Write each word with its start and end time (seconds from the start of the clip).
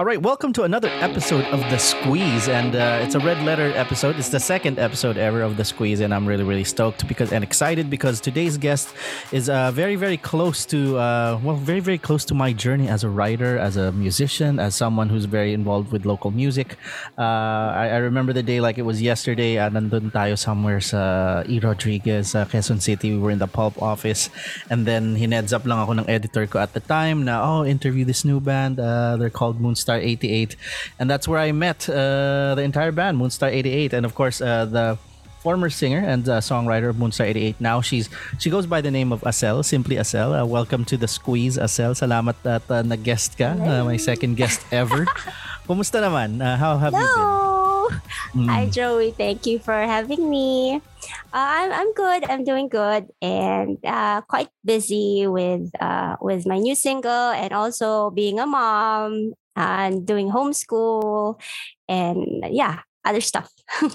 All 0.00 0.06
right, 0.06 0.22
welcome 0.22 0.54
to 0.54 0.62
another 0.62 0.88
episode 1.04 1.44
of 1.52 1.60
The 1.68 1.76
Squeeze. 1.76 2.48
And 2.48 2.74
uh, 2.74 3.00
it's 3.02 3.14
a 3.14 3.18
red 3.20 3.44
letter 3.44 3.70
episode. 3.76 4.16
It's 4.16 4.30
the 4.30 4.40
second 4.40 4.78
episode 4.78 5.18
ever 5.18 5.42
of 5.42 5.58
The 5.58 5.64
Squeeze. 5.66 6.00
And 6.00 6.14
I'm 6.14 6.24
really, 6.24 6.42
really 6.42 6.64
stoked 6.64 7.06
because 7.06 7.34
and 7.34 7.44
excited 7.44 7.90
because 7.90 8.18
today's 8.18 8.56
guest 8.56 8.94
is 9.30 9.50
uh, 9.50 9.72
very, 9.72 9.96
very 9.96 10.16
close 10.16 10.64
to, 10.72 10.96
uh, 10.96 11.38
well, 11.44 11.56
very, 11.56 11.80
very 11.80 11.98
close 11.98 12.24
to 12.32 12.34
my 12.34 12.50
journey 12.54 12.88
as 12.88 13.04
a 13.04 13.10
writer, 13.10 13.58
as 13.58 13.76
a 13.76 13.92
musician, 13.92 14.58
as 14.58 14.74
someone 14.74 15.10
who's 15.10 15.26
very 15.26 15.52
involved 15.52 15.92
with 15.92 16.06
local 16.06 16.30
music. 16.30 16.78
Uh, 17.18 17.20
I, 17.20 17.90
I, 17.92 17.96
remember 17.98 18.32
the 18.32 18.42
day 18.42 18.62
like 18.62 18.78
it 18.78 18.86
was 18.88 19.02
yesterday. 19.02 19.58
Uh, 19.58 19.68
nandun 19.68 20.10
tayo 20.12 20.38
somewhere 20.38 20.80
sa 20.80 21.42
E. 21.46 21.60
Rodriguez, 21.60 22.34
uh, 22.34 22.46
Quezon 22.46 22.80
City. 22.80 23.10
We 23.10 23.18
were 23.18 23.32
in 23.32 23.38
the 23.38 23.46
pulp 23.46 23.76
office. 23.82 24.30
And 24.70 24.86
then 24.86 25.16
hineds 25.16 25.52
up 25.52 25.66
lang 25.66 25.78
ako 25.78 25.92
ng 25.98 26.08
editor 26.08 26.46
ko 26.46 26.58
at 26.60 26.72
the 26.72 26.80
time 26.80 27.26
na, 27.26 27.44
oh, 27.44 27.66
interview 27.66 28.06
this 28.06 28.24
new 28.24 28.40
band. 28.40 28.80
Uh, 28.80 29.18
they're 29.18 29.28
called 29.28 29.60
Moon 29.60 29.76
Moonstar 29.90 30.02
88. 30.02 30.56
And 30.98 31.10
that's 31.10 31.26
where 31.28 31.38
I 31.38 31.52
met 31.52 31.88
uh, 31.88 32.54
the 32.54 32.62
entire 32.62 32.92
band, 32.92 33.18
Moonstar 33.18 33.50
88. 33.50 33.92
And 33.92 34.06
of 34.06 34.14
course, 34.14 34.40
uh, 34.40 34.64
the 34.64 34.98
former 35.40 35.70
singer 35.70 36.04
and 36.04 36.28
uh, 36.28 36.40
songwriter 36.40 36.90
of 36.90 36.96
Moonstar 36.96 37.26
88. 37.26 37.60
Now 37.60 37.80
she's 37.80 38.08
she 38.38 38.50
goes 38.50 38.66
by 38.66 38.80
the 38.80 38.90
name 38.90 39.12
of 39.12 39.22
Asel, 39.22 39.64
simply 39.64 39.96
Asel. 39.96 40.38
Uh, 40.38 40.46
welcome 40.46 40.84
to 40.86 40.96
the 40.96 41.08
Squeeze, 41.08 41.56
Asel. 41.56 41.96
Salamat 41.96 42.36
at 42.44 42.70
uh, 42.70 42.82
nag-guest 42.82 43.38
ka. 43.38 43.56
Uh, 43.56 43.84
my 43.84 43.96
second 43.96 44.36
guest 44.36 44.60
ever. 44.70 45.06
Kumusta 45.66 46.02
naman? 46.02 46.42
Uh, 46.42 46.56
how 46.56 46.76
have 46.78 46.92
Hello. 46.92 47.06
you 47.06 47.14
been? 47.14 47.40
Mm. 48.34 48.46
Hi, 48.46 48.66
Joey. 48.70 49.10
Thank 49.10 49.46
you 49.46 49.58
for 49.58 49.74
having 49.74 50.30
me. 50.30 50.78
Uh, 51.34 51.46
I'm 51.58 51.70
I'm 51.72 51.90
good. 51.94 52.22
I'm 52.30 52.44
doing 52.46 52.70
good, 52.70 53.10
and 53.18 53.78
uh, 53.82 54.22
quite 54.30 54.50
busy 54.62 55.26
with 55.26 55.70
uh, 55.82 56.14
with 56.22 56.46
my 56.46 56.58
new 56.58 56.78
single, 56.78 57.34
and 57.34 57.50
also 57.50 58.10
being 58.14 58.38
a 58.38 58.46
mom 58.46 59.34
and 59.56 60.06
doing 60.06 60.30
homeschool, 60.30 61.40
and 61.88 62.44
yeah, 62.50 62.80
other 63.04 63.20
stuff. 63.20 63.50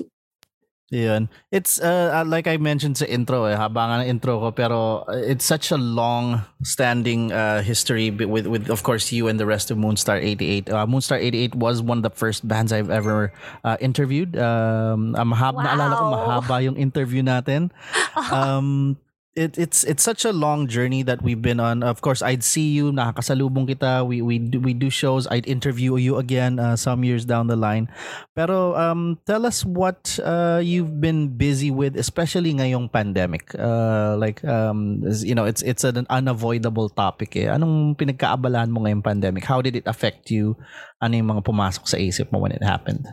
Yun. 0.92 1.30
It's 1.52 1.82
uh, 1.82 2.22
uh, 2.22 2.26
like 2.30 2.46
I 2.46 2.58
mentioned 2.58 3.02
sa 3.02 3.06
intro 3.10 3.46
eh, 3.50 3.58
habang 3.58 4.06
intro 4.06 4.38
ko 4.38 4.54
pero 4.54 5.02
uh, 5.10 5.18
it's 5.18 5.44
such 5.44 5.74
a 5.74 5.78
long 5.82 6.46
standing 6.62 7.34
uh, 7.34 7.66
history 7.66 8.14
with 8.14 8.46
with 8.46 8.70
of 8.70 8.86
course 8.86 9.10
you 9.10 9.26
and 9.26 9.42
the 9.42 9.50
rest 9.50 9.74
of 9.74 9.82
Moonstar 9.82 10.22
88. 10.22 10.70
Uh, 10.70 10.86
Moonstar 10.86 11.18
88 11.18 11.58
was 11.58 11.82
one 11.82 12.00
of 12.00 12.06
the 12.06 12.14
first 12.14 12.46
bands 12.48 12.70
I've 12.70 12.94
ever 12.94 13.34
uh, 13.66 13.82
interviewed. 13.82 14.38
Um, 14.38 15.18
mahaba, 15.18 15.58
wow. 15.58 15.66
naalala 15.66 15.94
ko 15.98 16.06
mahaba 16.14 16.56
yung 16.62 16.78
interview 16.78 17.22
natin. 17.26 17.74
Um, 18.16 18.96
it, 19.36 19.60
it's 19.60 19.84
it's 19.84 20.02
such 20.02 20.24
a 20.24 20.32
long 20.32 20.68
journey 20.68 21.04
that 21.04 21.22
we've 21.22 21.42
been 21.42 21.60
on. 21.60 21.84
Of 21.84 22.00
course, 22.00 22.24
I'd 22.24 22.44
see 22.44 22.72
you, 22.72 22.96
nakakasalubong 22.96 23.68
kita. 23.68 24.08
We 24.08 24.24
we 24.24 24.40
do, 24.40 24.64
we 24.64 24.74
do 24.74 24.90
shows. 24.90 25.28
I'd 25.28 25.46
interview 25.46 26.00
you 26.00 26.16
again 26.16 26.58
uh, 26.58 26.80
some 26.80 27.04
years 27.04 27.28
down 27.28 27.48
the 27.52 27.60
line. 27.60 27.92
Pero 28.34 28.76
um, 28.80 29.20
tell 29.28 29.46
us 29.46 29.68
what 29.68 30.18
uh, 30.24 30.64
you've 30.64 31.04
been 31.04 31.36
busy 31.36 31.70
with, 31.70 32.00
especially 32.00 32.56
ngayong 32.56 32.88
pandemic. 32.88 33.52
Uh, 33.60 34.16
like 34.16 34.40
um, 34.48 35.04
you 35.20 35.36
know, 35.36 35.44
it's 35.44 35.62
it's 35.62 35.84
an 35.84 36.08
unavoidable 36.10 36.88
topic. 36.88 37.36
Eh. 37.36 37.52
Anong 37.52 38.00
pinagkaabalahan 38.00 38.72
mo 38.72 38.88
ngayong 38.88 39.04
pandemic? 39.04 39.44
How 39.44 39.60
did 39.60 39.76
it 39.76 39.86
affect 39.86 40.32
you? 40.32 40.56
Ano 41.04 41.20
yung 41.20 41.36
mga 41.36 41.44
pumasok 41.44 41.86
sa 41.92 42.00
isip 42.00 42.32
mo 42.32 42.40
when 42.40 42.56
it 42.56 42.64
happened? 42.64 43.04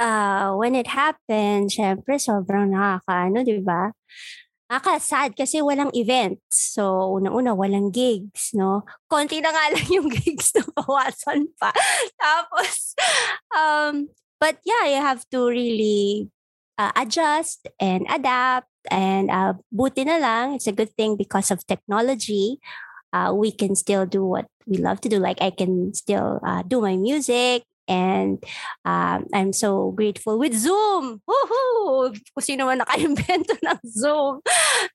Uh, 0.00 0.56
when 0.58 0.74
it 0.74 0.90
happened, 0.90 1.70
syempre 1.70 2.18
sobrang 2.18 2.72
nakakaano, 2.72 3.46
di 3.46 3.62
ba? 3.62 3.94
Nakaka-sad 4.74 5.38
kasi 5.38 5.62
walang 5.62 5.94
events. 5.94 6.74
So, 6.74 7.14
unang-una, 7.14 7.54
walang 7.54 7.94
gigs, 7.94 8.50
no? 8.58 8.82
Konti 9.06 9.38
na 9.38 9.54
nga 9.54 9.70
lang 9.78 9.86
yung 9.86 10.10
gigs 10.10 10.50
na 10.50 10.66
bawasan 10.74 11.46
pa. 11.54 11.70
Tapos, 12.18 12.98
um, 13.54 14.10
but 14.42 14.58
yeah, 14.66 14.90
you 14.90 14.98
have 14.98 15.22
to 15.30 15.46
really 15.46 16.26
uh, 16.74 16.90
adjust 16.98 17.70
and 17.78 18.02
adapt. 18.10 18.66
And 18.90 19.30
uh, 19.30 19.54
buti 19.70 20.10
na 20.10 20.18
lang, 20.18 20.58
it's 20.58 20.66
a 20.66 20.74
good 20.74 20.90
thing 20.98 21.14
because 21.14 21.54
of 21.54 21.62
technology. 21.70 22.58
Uh, 23.14 23.30
we 23.30 23.54
can 23.54 23.78
still 23.78 24.10
do 24.10 24.26
what 24.26 24.50
we 24.66 24.82
love 24.82 24.98
to 25.06 25.08
do. 25.08 25.22
Like 25.22 25.38
I 25.38 25.54
can 25.54 25.94
still 25.94 26.42
uh, 26.42 26.66
do 26.66 26.82
my 26.82 26.98
music 26.98 27.62
and 27.88 28.42
um, 28.84 29.26
I'm 29.32 29.52
so 29.52 29.92
grateful 29.92 30.38
with 30.38 30.54
Zoom. 30.54 31.20
Woohoo! 31.28 32.14
Kung 32.34 32.44
sino 32.44 32.66
man 32.66 32.78
naka-invento 32.78 33.56
ng 33.62 33.80
Zoom. 33.86 34.40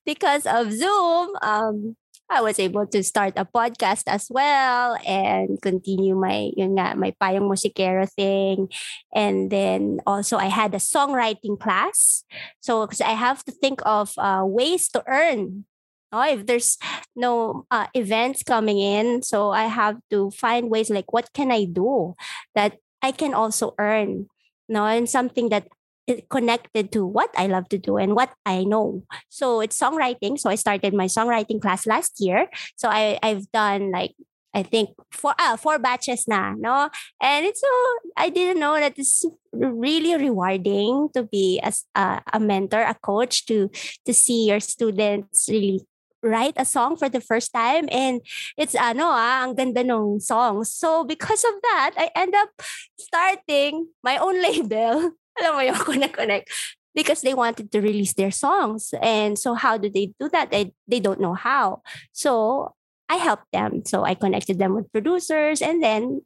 Because 0.04 0.46
of 0.46 0.72
Zoom, 0.72 1.34
um, 1.42 1.96
I 2.30 2.40
was 2.40 2.62
able 2.62 2.86
to 2.86 3.02
start 3.02 3.34
a 3.34 3.44
podcast 3.44 4.06
as 4.06 4.30
well 4.30 4.94
and 5.02 5.58
continue 5.60 6.14
my 6.14 6.54
yun 6.54 6.78
nga, 6.78 6.94
my 6.94 7.10
payong 7.18 7.50
musikero 7.50 8.06
thing. 8.06 8.70
And 9.10 9.50
then 9.50 9.98
also 10.06 10.38
I 10.38 10.46
had 10.46 10.70
a 10.72 10.78
songwriting 10.78 11.58
class. 11.58 12.22
So 12.62 12.86
because 12.86 13.02
I 13.02 13.18
have 13.18 13.42
to 13.50 13.52
think 13.52 13.82
of 13.82 14.14
uh, 14.16 14.46
ways 14.46 14.88
to 14.94 15.02
earn 15.10 15.66
Oh, 16.12 16.26
if 16.26 16.46
there's 16.46 16.76
no 17.14 17.66
uh, 17.70 17.86
events 17.94 18.42
coming 18.42 18.80
in, 18.80 19.22
so 19.22 19.50
I 19.50 19.64
have 19.66 19.98
to 20.10 20.30
find 20.32 20.70
ways 20.70 20.90
like 20.90 21.12
what 21.12 21.32
can 21.32 21.52
I 21.52 21.64
do 21.64 22.14
that 22.54 22.78
I 23.02 23.12
can 23.12 23.32
also 23.32 23.74
earn, 23.78 24.26
no, 24.68 24.86
and 24.86 25.08
something 25.08 25.48
that 25.50 25.68
is 26.06 26.20
connected 26.28 26.90
to 26.92 27.06
what 27.06 27.30
I 27.36 27.46
love 27.46 27.68
to 27.70 27.78
do 27.78 27.96
and 27.96 28.14
what 28.14 28.30
I 28.44 28.64
know. 28.64 29.04
So 29.28 29.60
it's 29.60 29.78
songwriting. 29.78 30.38
So 30.38 30.50
I 30.50 30.56
started 30.56 30.94
my 30.94 31.06
songwriting 31.06 31.60
class 31.60 31.86
last 31.86 32.18
year. 32.18 32.48
So 32.76 32.88
I 32.88 33.18
I've 33.22 33.50
done 33.52 33.92
like 33.92 34.14
I 34.52 34.64
think 34.64 34.90
four 35.12 35.34
uh, 35.38 35.56
four 35.56 35.78
batches 35.78 36.26
na, 36.26 36.54
no? 36.58 36.90
And 37.22 37.46
it's 37.46 37.60
so 37.60 37.72
I 38.16 38.30
didn't 38.30 38.58
know 38.58 38.74
that 38.74 38.98
it's 38.98 39.24
really 39.52 40.16
rewarding 40.16 41.08
to 41.14 41.22
be 41.22 41.60
as 41.62 41.84
a, 41.94 42.20
a 42.32 42.40
mentor, 42.40 42.82
a 42.82 42.94
coach 42.94 43.46
to 43.46 43.70
to 44.06 44.12
see 44.12 44.48
your 44.50 44.58
students 44.60 45.46
really 45.48 45.86
write 46.22 46.54
a 46.56 46.64
song 46.64 46.96
for 46.96 47.08
the 47.08 47.20
first 47.20 47.52
time 47.52 47.88
and 47.88 48.20
it's 48.60 48.76
ano 48.76 49.08
ah 49.08 49.44
ang 49.44 49.56
ganda 49.56 49.80
ng 49.80 50.20
song 50.20 50.60
so 50.68 51.00
because 51.04 51.40
of 51.48 51.56
that 51.64 51.96
I 51.96 52.12
end 52.12 52.36
up 52.36 52.52
starting 53.00 53.88
my 54.02 54.18
own 54.18 54.40
label. 54.46 55.12
Alam 55.38 55.52
mo 55.54 55.60
yung 55.60 56.10
connect. 56.12 56.50
Because 56.90 57.22
they 57.22 57.34
wanted 57.34 57.70
to 57.70 57.80
release 57.80 58.14
their 58.14 58.34
songs. 58.34 58.90
And 59.00 59.38
so 59.38 59.54
how 59.54 59.78
do 59.78 59.88
they 59.88 60.12
do 60.18 60.28
that? 60.30 60.50
They, 60.50 60.74
they 60.88 60.98
don't 60.98 61.20
know 61.20 61.34
how. 61.34 61.82
So 62.10 62.74
I 63.08 63.16
helped 63.16 63.46
them. 63.52 63.86
So 63.86 64.02
I 64.02 64.14
connected 64.14 64.58
them 64.58 64.74
with 64.74 64.90
producers 64.90 65.62
and 65.62 65.82
then 65.82 66.22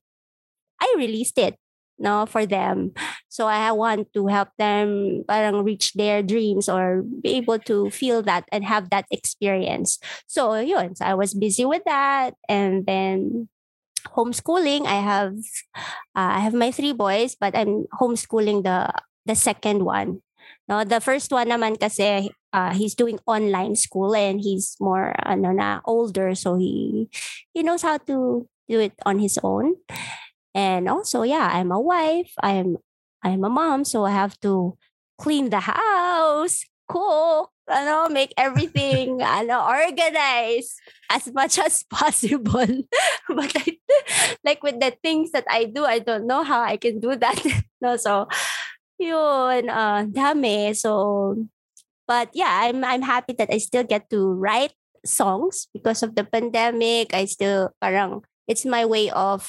I 0.80 0.94
released 0.96 1.38
it 1.38 1.56
no 2.04 2.28
for 2.28 2.44
them. 2.44 2.92
So 3.32 3.48
i 3.48 3.72
want 3.72 4.12
to 4.12 4.28
help 4.28 4.52
them 4.60 5.24
parang 5.24 5.64
reach 5.64 5.96
their 5.96 6.20
dreams 6.20 6.68
or 6.68 7.00
be 7.02 7.40
able 7.40 7.58
to 7.64 7.88
feel 7.88 8.20
that 8.28 8.44
and 8.52 8.62
have 8.68 8.92
that 8.92 9.08
experience. 9.08 9.96
So 10.28 10.60
yun 10.60 10.92
so 10.94 11.08
i 11.08 11.16
was 11.16 11.32
busy 11.32 11.64
with 11.64 11.82
that. 11.88 12.36
And 12.46 12.84
then 12.84 13.48
homeschooling 14.12 14.84
i 14.84 15.00
have 15.00 15.32
uh, 16.12 16.36
i 16.36 16.40
have 16.44 16.52
my 16.52 16.68
three 16.68 16.92
boys 16.92 17.32
but 17.40 17.56
i'm 17.56 17.88
homeschooling 17.96 18.60
the 18.60 18.92
the 19.24 19.32
second 19.34 19.88
one. 19.88 20.20
No 20.68 20.84
the 20.84 21.00
first 21.00 21.32
one 21.32 21.48
naman 21.48 21.80
kasi 21.80 22.28
uh, 22.52 22.76
he's 22.76 22.92
doing 22.92 23.16
online 23.24 23.74
school 23.80 24.12
and 24.12 24.44
he's 24.44 24.76
more 24.76 25.16
ano 25.24 25.56
na 25.56 25.80
older. 25.88 26.36
So 26.36 26.60
he 26.60 27.08
he 27.56 27.64
knows 27.64 27.80
how 27.80 27.96
to 28.04 28.44
do 28.68 28.78
it 28.80 28.92
on 29.08 29.20
his 29.20 29.40
own 29.40 29.80
and 30.54 30.88
also, 30.88 31.22
yeah, 31.22 31.50
I'm 31.52 31.72
a 31.72 31.80
wife. 31.80 32.32
I'm 32.42 32.78
I'm 33.22 33.44
a 33.44 33.50
mom, 33.50 33.84
so 33.84 34.04
I 34.04 34.12
have 34.12 34.38
to 34.40 34.76
clean 35.18 35.50
the 35.50 35.60
house, 35.60 36.64
cook, 36.88 37.50
you 37.68 37.84
know, 37.84 38.08
make 38.08 38.32
everything 38.36 39.20
you 39.24 39.46
know, 39.46 39.66
organize 39.66 40.76
as 41.10 41.32
much 41.32 41.58
as 41.66 41.84
possible. 41.84 42.84
but 43.28 43.52
I, 43.56 43.78
like 44.44 44.62
with 44.62 44.80
the 44.80 44.94
things 45.02 45.32
that 45.32 45.44
I 45.48 45.64
do, 45.64 45.84
I 45.84 45.98
don't 45.98 46.26
know 46.26 46.42
how 46.42 46.62
I 46.62 46.76
can 46.76 47.00
do 47.00 47.16
that. 47.16 47.38
no, 47.80 47.96
so 47.96 48.28
yun, 48.98 49.68
uh, 49.68 50.04
dami. 50.06 50.76
So, 50.76 51.36
but 52.06 52.30
yeah, 52.34 52.68
I'm 52.68 52.84
I'm 52.84 53.02
happy 53.02 53.34
that 53.38 53.50
I 53.50 53.58
still 53.58 53.84
get 53.84 54.10
to 54.10 54.32
write 54.32 54.72
songs 55.04 55.68
because 55.72 56.02
of 56.02 56.14
the 56.14 56.24
pandemic. 56.24 57.14
I 57.14 57.24
still 57.26 57.72
parang 57.82 58.22
it's 58.46 58.64
my 58.64 58.84
way 58.84 59.10
of 59.10 59.48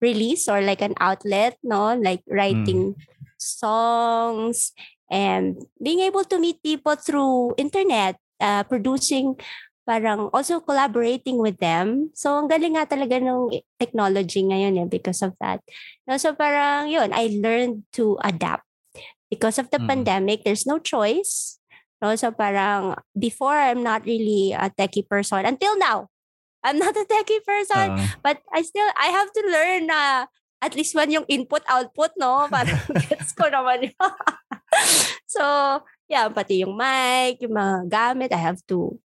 release 0.00 0.48
or 0.48 0.60
like 0.60 0.82
an 0.82 0.94
outlet, 1.00 1.56
no? 1.62 1.94
Like 1.94 2.22
writing 2.28 2.94
mm. 2.94 3.00
songs 3.38 4.72
and 5.10 5.62
being 5.82 6.00
able 6.00 6.24
to 6.24 6.38
meet 6.38 6.62
people 6.62 6.96
through 6.96 7.54
internet, 7.56 8.16
uh, 8.40 8.64
producing 8.64 9.36
parang 9.86 10.28
also 10.34 10.58
collaborating 10.58 11.38
with 11.38 11.62
them. 11.62 12.10
So, 12.12 12.34
ang 12.34 12.50
galing 12.50 12.74
nga 12.74 12.90
talaga 12.90 13.22
ng 13.22 13.54
technology 13.78 14.42
ngayon 14.42 14.82
eh 14.82 14.88
because 14.90 15.22
of 15.22 15.38
that. 15.38 15.62
No, 16.10 16.18
so, 16.18 16.34
parang 16.34 16.90
yun, 16.90 17.14
I 17.14 17.30
learned 17.38 17.86
to 17.94 18.18
adapt. 18.26 18.66
Because 19.30 19.62
of 19.62 19.70
the 19.70 19.78
mm. 19.78 19.86
pandemic, 19.86 20.42
there's 20.42 20.66
no 20.66 20.82
choice. 20.82 21.62
No, 22.02 22.18
so, 22.18 22.34
parang 22.34 22.98
before, 23.14 23.54
I'm 23.54 23.86
not 23.86 24.02
really 24.02 24.50
a 24.52 24.74
techie 24.74 25.06
person. 25.06 25.46
Until 25.46 25.78
now, 25.78 26.10
I'm 26.64 26.78
not 26.78 26.96
a 26.96 27.04
techie 27.04 27.44
person, 27.44 27.98
Uh, 27.98 28.06
but 28.22 28.40
I 28.52 28.62
still, 28.62 28.88
I 28.96 29.08
have 29.12 29.30
to 29.32 29.42
learn 29.48 29.86
na 29.86 30.26
at 30.60 30.74
least 30.74 30.94
one 30.96 31.12
yung 31.12 31.28
input-output, 31.28 32.16
no? 32.16 32.46
Para 32.52 32.72
gets 33.08 33.32
ko 33.36 33.46
naman 33.48 33.92
yun. 33.92 33.94
so, 35.28 35.42
yeah, 36.08 36.26
pati 36.28 36.64
yung 36.64 36.74
mic, 36.76 37.42
yung 37.44 37.54
mga 37.54 37.76
gamit, 37.90 38.30
I 38.32 38.40
have 38.40 38.60
to 38.70 38.98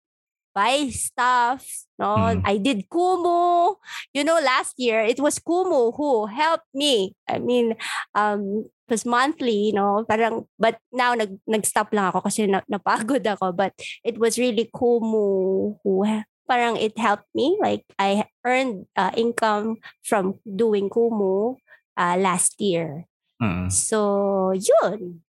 buy 0.54 0.90
stuff. 0.90 1.62
No, 1.98 2.14
Mm. 2.34 2.42
I 2.46 2.58
did 2.58 2.86
Kumu. 2.90 3.74
You 4.14 4.22
know, 4.22 4.38
last 4.42 4.74
year 4.78 5.02
it 5.02 5.18
was 5.18 5.38
Kumu 5.38 5.94
who 5.94 6.26
helped 6.26 6.66
me. 6.74 7.14
I 7.26 7.38
mean, 7.38 7.74
um, 8.14 8.66
it 8.66 8.90
was 8.90 9.06
monthly, 9.06 9.70
you 9.70 9.74
know, 9.74 10.02
parang, 10.08 10.46
but 10.58 10.78
now 10.90 11.14
nag, 11.14 11.38
nag-stop 11.46 11.90
lang 11.94 12.10
ako 12.10 12.26
kasi 12.26 12.46
na, 12.46 12.62
napagod 12.70 13.22
ako. 13.26 13.52
But 13.54 13.74
it 14.02 14.18
was 14.18 14.38
really 14.38 14.66
Kumu 14.70 15.78
who 15.82 16.02
parang 16.48 16.80
it 16.80 16.96
helped 16.96 17.28
me. 17.36 17.60
Like 17.60 17.84
I 18.00 18.24
earned 18.42 18.88
uh, 18.96 19.12
income 19.14 19.78
from 20.02 20.40
doing 20.42 20.88
Kumu 20.88 21.60
uh, 21.94 22.16
last 22.16 22.56
year. 22.58 23.04
mm. 23.38 23.68
So, 23.70 24.50
yun. 24.56 25.20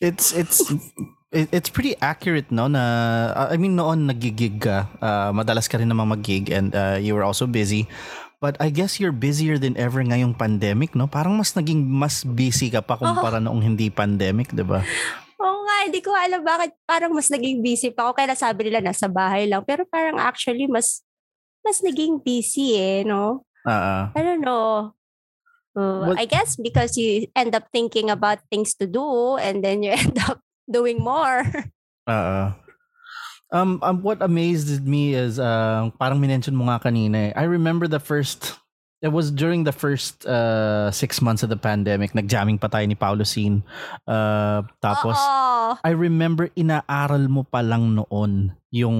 It's 0.00 0.32
it's 0.32 0.60
it- 1.36 1.52
it's 1.52 1.68
pretty 1.68 1.96
accurate 2.00 2.48
no 2.48 2.68
na 2.68 2.82
uh, 3.36 3.48
I 3.52 3.56
mean 3.60 3.76
noon 3.76 4.08
nagigig 4.08 4.60
ka 4.64 4.88
uh, 5.00 5.30
madalas 5.36 5.68
ka 5.68 5.76
rin 5.76 5.88
namang 5.88 6.16
mag-gig 6.16 6.48
and 6.48 6.72
uh, 6.72 6.96
you 6.96 7.12
were 7.12 7.24
also 7.24 7.44
busy 7.44 7.84
but 8.40 8.56
I 8.60 8.68
guess 8.68 9.00
you're 9.00 9.12
busier 9.12 9.56
than 9.56 9.76
ever 9.80 10.04
ngayong 10.04 10.36
pandemic 10.36 10.92
no 10.92 11.08
parang 11.08 11.36
mas 11.40 11.56
naging 11.56 11.80
mas 11.84 12.24
busy 12.24 12.68
ka 12.68 12.84
pa 12.84 12.96
kumpara 12.96 13.40
noong 13.40 13.60
hindi 13.64 13.88
pandemic 13.88 14.52
'di 14.52 14.64
ba 14.64 14.84
Oo 15.36 15.58
nga, 15.68 15.76
hindi 15.84 16.00
ko 16.00 16.16
alam 16.16 16.40
bakit 16.40 16.72
parang 16.88 17.12
mas 17.12 17.28
naging 17.28 17.60
busy 17.60 17.92
pa 17.92 18.08
ako. 18.08 18.16
Kaya 18.16 18.32
sabi 18.32 18.68
nila 18.68 18.80
nasa 18.80 19.04
bahay 19.04 19.44
lang. 19.44 19.60
Pero 19.68 19.84
parang 19.84 20.16
actually 20.16 20.64
mas 20.64 21.04
mas 21.60 21.82
naging 21.82 22.16
busy 22.22 22.78
eh, 22.78 23.02
no? 23.04 23.44
Ah, 23.66 24.14
I 24.14 24.22
don't 24.22 24.40
know. 24.40 24.94
Uh, 25.76 26.08
Well- 26.08 26.16
I 26.16 26.24
guess 26.24 26.56
because 26.56 26.96
you 26.96 27.28
end 27.36 27.52
up 27.52 27.68
thinking 27.68 28.08
about 28.08 28.40
things 28.48 28.72
to 28.80 28.88
do 28.88 29.36
and 29.36 29.60
then 29.60 29.82
you 29.84 29.92
end 29.98 30.16
up 30.24 30.40
doing 30.64 31.02
more. 31.02 31.44
ah. 32.08 32.56
um, 33.52 33.78
um 33.82 34.00
what 34.00 34.22
amazed 34.24 34.86
me 34.86 35.12
is 35.14 35.36
uh, 35.38 35.90
parang 36.00 36.16
minention 36.22 36.56
mo 36.56 36.64
nga 36.70 36.80
kanina 36.80 37.30
eh. 37.30 37.32
I 37.36 37.44
remember 37.44 37.86
the 37.86 38.00
first 38.00 38.56
it 39.06 39.14
was 39.14 39.30
during 39.30 39.62
the 39.62 39.70
first 39.70 40.26
uh, 40.26 40.90
six 40.90 41.22
months 41.22 41.46
of 41.46 41.48
the 41.48 41.56
pandemic 41.56 42.10
nagjamming 42.10 42.58
pa 42.58 42.66
tayo 42.66 42.82
ni 42.90 42.98
Paulo 42.98 43.22
Scene 43.22 43.62
uh, 44.10 44.66
tapos 44.82 45.14
Oo. 45.14 45.78
I 45.86 45.94
remember 45.94 46.50
inaaral 46.58 47.30
mo 47.30 47.46
pa 47.46 47.62
lang 47.62 47.94
noon 47.94 48.50
yung 48.76 48.98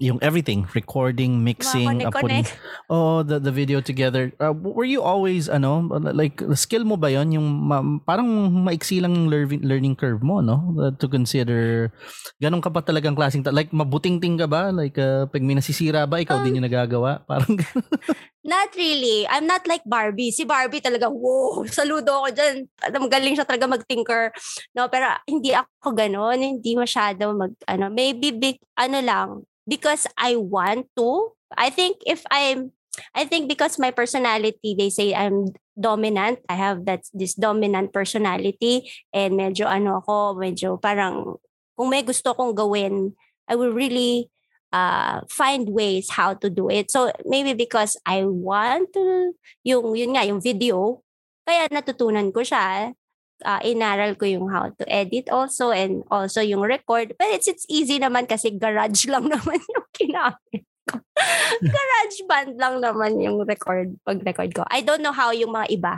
yung 0.00 0.16
everything 0.24 0.64
recording 0.72 1.44
mixing 1.44 1.84
connect-connect. 1.84 2.56
oh 2.88 3.20
the 3.20 3.36
the 3.36 3.52
video 3.52 3.84
together 3.84 4.32
uh, 4.40 4.48
were 4.48 4.88
you 4.88 5.04
always 5.04 5.52
ano 5.52 5.84
like 6.16 6.40
skill 6.56 6.88
mo 6.88 6.96
ba 6.96 7.12
yon 7.12 7.36
yung 7.36 7.44
ma- 7.44 7.84
parang 8.08 8.24
maiksi 8.64 9.04
lang 9.04 9.28
learning 9.28 9.60
learning 9.60 9.92
curve 9.92 10.24
mo 10.24 10.40
no 10.40 10.56
Uh, 10.74 10.90
to 10.96 11.06
consider 11.06 11.92
ganun 12.38 12.58
ka 12.58 12.70
ba 12.72 12.82
talagang 12.82 13.14
klaseng 13.14 13.44
ta- 13.44 13.54
like 13.54 13.70
mabuting-ting 13.70 14.34
ka 14.34 14.48
ba 14.48 14.72
like 14.72 14.96
uh, 14.98 15.28
pag 15.28 15.44
may 15.44 15.54
nasisira 15.54 16.02
ba 16.08 16.18
ikaw 16.18 16.40
Um, 16.40 16.44
din 16.46 16.58
yung 16.58 16.66
nagagawa 16.66 17.22
parang 17.28 17.54
Not 18.44 18.76
really. 18.76 19.24
I'm 19.24 19.48
not 19.48 19.64
like 19.64 19.80
Barbie. 19.88 20.28
Si 20.28 20.44
Barbie 20.44 20.84
talaga, 20.84 21.08
wow, 21.08 21.64
saludo 21.64 22.12
ako 22.12 22.28
dyan. 22.36 22.68
Alam, 22.84 23.08
Magaling 23.08 23.32
siya 23.40 23.48
talaga 23.48 23.64
mag-tinker. 23.64 24.36
No, 24.76 24.92
pero 24.92 25.08
hindi 25.24 25.56
ako 25.56 25.96
ganon. 25.96 26.36
Hindi 26.36 26.76
masyado 26.76 27.32
mag, 27.32 27.56
ano, 27.64 27.88
maybe 27.88 28.36
big, 28.36 28.60
ano 28.76 28.93
lang, 29.00 29.46
because 29.66 30.06
I 30.18 30.36
want 30.36 30.90
to. 30.98 31.32
I 31.56 31.70
think 31.70 32.02
if 32.06 32.22
I'm, 32.30 32.74
I 33.14 33.24
think 33.24 33.48
because 33.48 33.78
my 33.78 33.90
personality, 33.90 34.74
they 34.76 34.90
say 34.90 35.14
I'm 35.14 35.54
dominant. 35.78 36.38
I 36.48 36.54
have 36.54 36.86
that 36.86 37.06
this 37.14 37.34
dominant 37.34 37.90
personality 37.90 38.90
and 39.10 39.34
medyo 39.34 39.66
ano 39.66 39.98
ako, 40.02 40.38
medyo 40.38 40.78
parang 40.78 41.38
kung 41.74 41.90
may 41.90 42.06
gusto 42.06 42.34
kong 42.34 42.54
gawin, 42.54 43.18
I 43.50 43.58
will 43.58 43.74
really 43.74 44.30
uh, 44.70 45.22
find 45.30 45.70
ways 45.70 46.10
how 46.10 46.34
to 46.34 46.50
do 46.50 46.70
it. 46.70 46.90
So 46.90 47.10
maybe 47.26 47.54
because 47.54 47.98
I 48.06 48.22
want 48.26 48.94
to, 48.94 49.34
yung, 49.62 49.94
yun 49.94 50.14
nga, 50.14 50.26
yung 50.26 50.40
video, 50.40 51.02
kaya 51.46 51.66
natutunan 51.70 52.30
ko 52.32 52.46
siya. 52.46 52.94
Uh, 53.44 53.60
inaral 53.60 54.16
ko 54.16 54.24
yung 54.24 54.48
how 54.48 54.72
to 54.72 54.84
edit 54.88 55.28
also 55.28 55.68
and 55.70 56.00
also 56.08 56.40
yung 56.40 56.64
record. 56.64 57.12
But 57.20 57.28
it's, 57.30 57.44
it's 57.46 57.68
easy 57.68 58.00
naman 58.00 58.24
kasi 58.24 58.56
garage 58.56 59.04
lang 59.12 59.28
naman 59.28 59.60
yung 59.60 59.88
ginamit 59.92 60.64
ko. 60.88 60.96
garage 61.76 62.18
band 62.24 62.56
lang 62.56 62.80
naman 62.80 63.20
yung 63.20 63.44
record, 63.44 63.94
pag-record 64.02 64.50
ko. 64.56 64.64
I 64.72 64.80
don't 64.80 65.04
know 65.04 65.12
how 65.12 65.30
yung 65.30 65.52
mga 65.52 65.68
iba. 65.70 65.94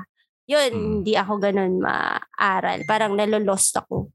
Yun, 0.47 0.71
Mm. 0.75 0.91
hindi 1.03 1.15
ako 1.19 1.33
ganun 1.43 1.83
maaral. 1.83 2.87
Parang 2.87 3.19
nalolost 3.19 3.75
ako. 3.75 4.11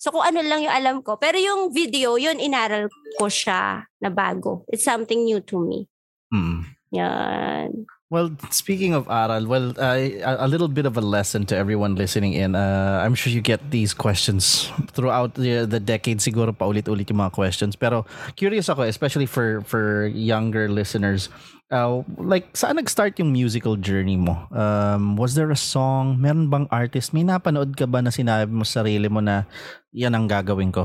So 0.00 0.10
kung 0.10 0.24
ano 0.24 0.40
lang 0.40 0.64
yung 0.64 0.72
alam 0.74 0.96
ko. 1.04 1.20
Pero 1.20 1.36
yung 1.36 1.70
video, 1.70 2.16
yun 2.16 2.40
inaral 2.40 2.88
ko 3.20 3.28
siya 3.28 3.84
na 4.00 4.08
bago. 4.08 4.64
It's 4.66 4.82
something 4.82 5.28
new 5.28 5.44
to 5.44 5.60
me. 5.60 5.86
Mm. 6.32 6.64
Yan. 6.96 7.86
Well, 8.10 8.34
speaking 8.50 8.90
of 8.90 9.06
aral, 9.06 9.46
well, 9.46 9.70
uh, 9.78 9.94
a 10.26 10.50
little 10.50 10.66
bit 10.66 10.82
of 10.82 10.98
a 10.98 11.00
lesson 11.00 11.46
to 11.46 11.54
everyone 11.54 11.94
listening 11.94 12.34
in. 12.34 12.58
Uh, 12.58 12.98
I'm 13.06 13.14
sure 13.14 13.30
you 13.30 13.38
get 13.38 13.70
these 13.70 13.94
questions 13.94 14.66
throughout 14.90 15.38
the, 15.38 15.62
the 15.62 15.78
decade. 15.78 16.18
Siguro 16.18 16.50
pa 16.50 16.66
ulit-ulit 16.66 17.06
yung 17.06 17.22
mga 17.22 17.30
questions. 17.30 17.78
Pero 17.78 18.02
curious 18.34 18.66
ako, 18.66 18.82
especially 18.82 19.30
for 19.30 19.62
for 19.62 20.10
younger 20.10 20.66
listeners. 20.66 21.30
Uh, 21.70 22.02
like, 22.18 22.50
saan 22.50 22.82
nag-start 22.82 23.14
yung 23.22 23.30
musical 23.30 23.78
journey 23.78 24.18
mo? 24.18 24.42
Um, 24.50 25.14
was 25.14 25.38
there 25.38 25.54
a 25.54 25.56
song? 25.56 26.18
Meron 26.18 26.50
bang 26.50 26.66
artist? 26.66 27.14
May 27.14 27.22
napanood 27.22 27.78
ka 27.78 27.86
ba 27.86 28.02
na 28.02 28.10
sinabi 28.10 28.50
mo 28.50 28.66
sa 28.66 28.82
sarili 28.82 29.06
mo 29.06 29.22
na 29.22 29.46
yan 29.94 30.18
ang 30.18 30.26
gagawin 30.26 30.74
ko? 30.74 30.82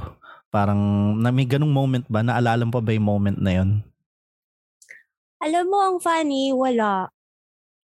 Parang 0.54 0.78
na 1.18 1.34
may 1.34 1.50
ganung 1.50 1.74
moment 1.74 2.06
ba? 2.06 2.22
Naalala 2.22 2.70
mo 2.70 2.78
pa 2.78 2.86
ba 2.86 2.94
yung 2.94 3.10
moment 3.10 3.42
na 3.42 3.50
yun? 3.58 3.82
Alam 5.42 5.66
mo, 5.74 5.78
ang 5.82 5.98
funny, 5.98 6.54
wala. 6.54 7.15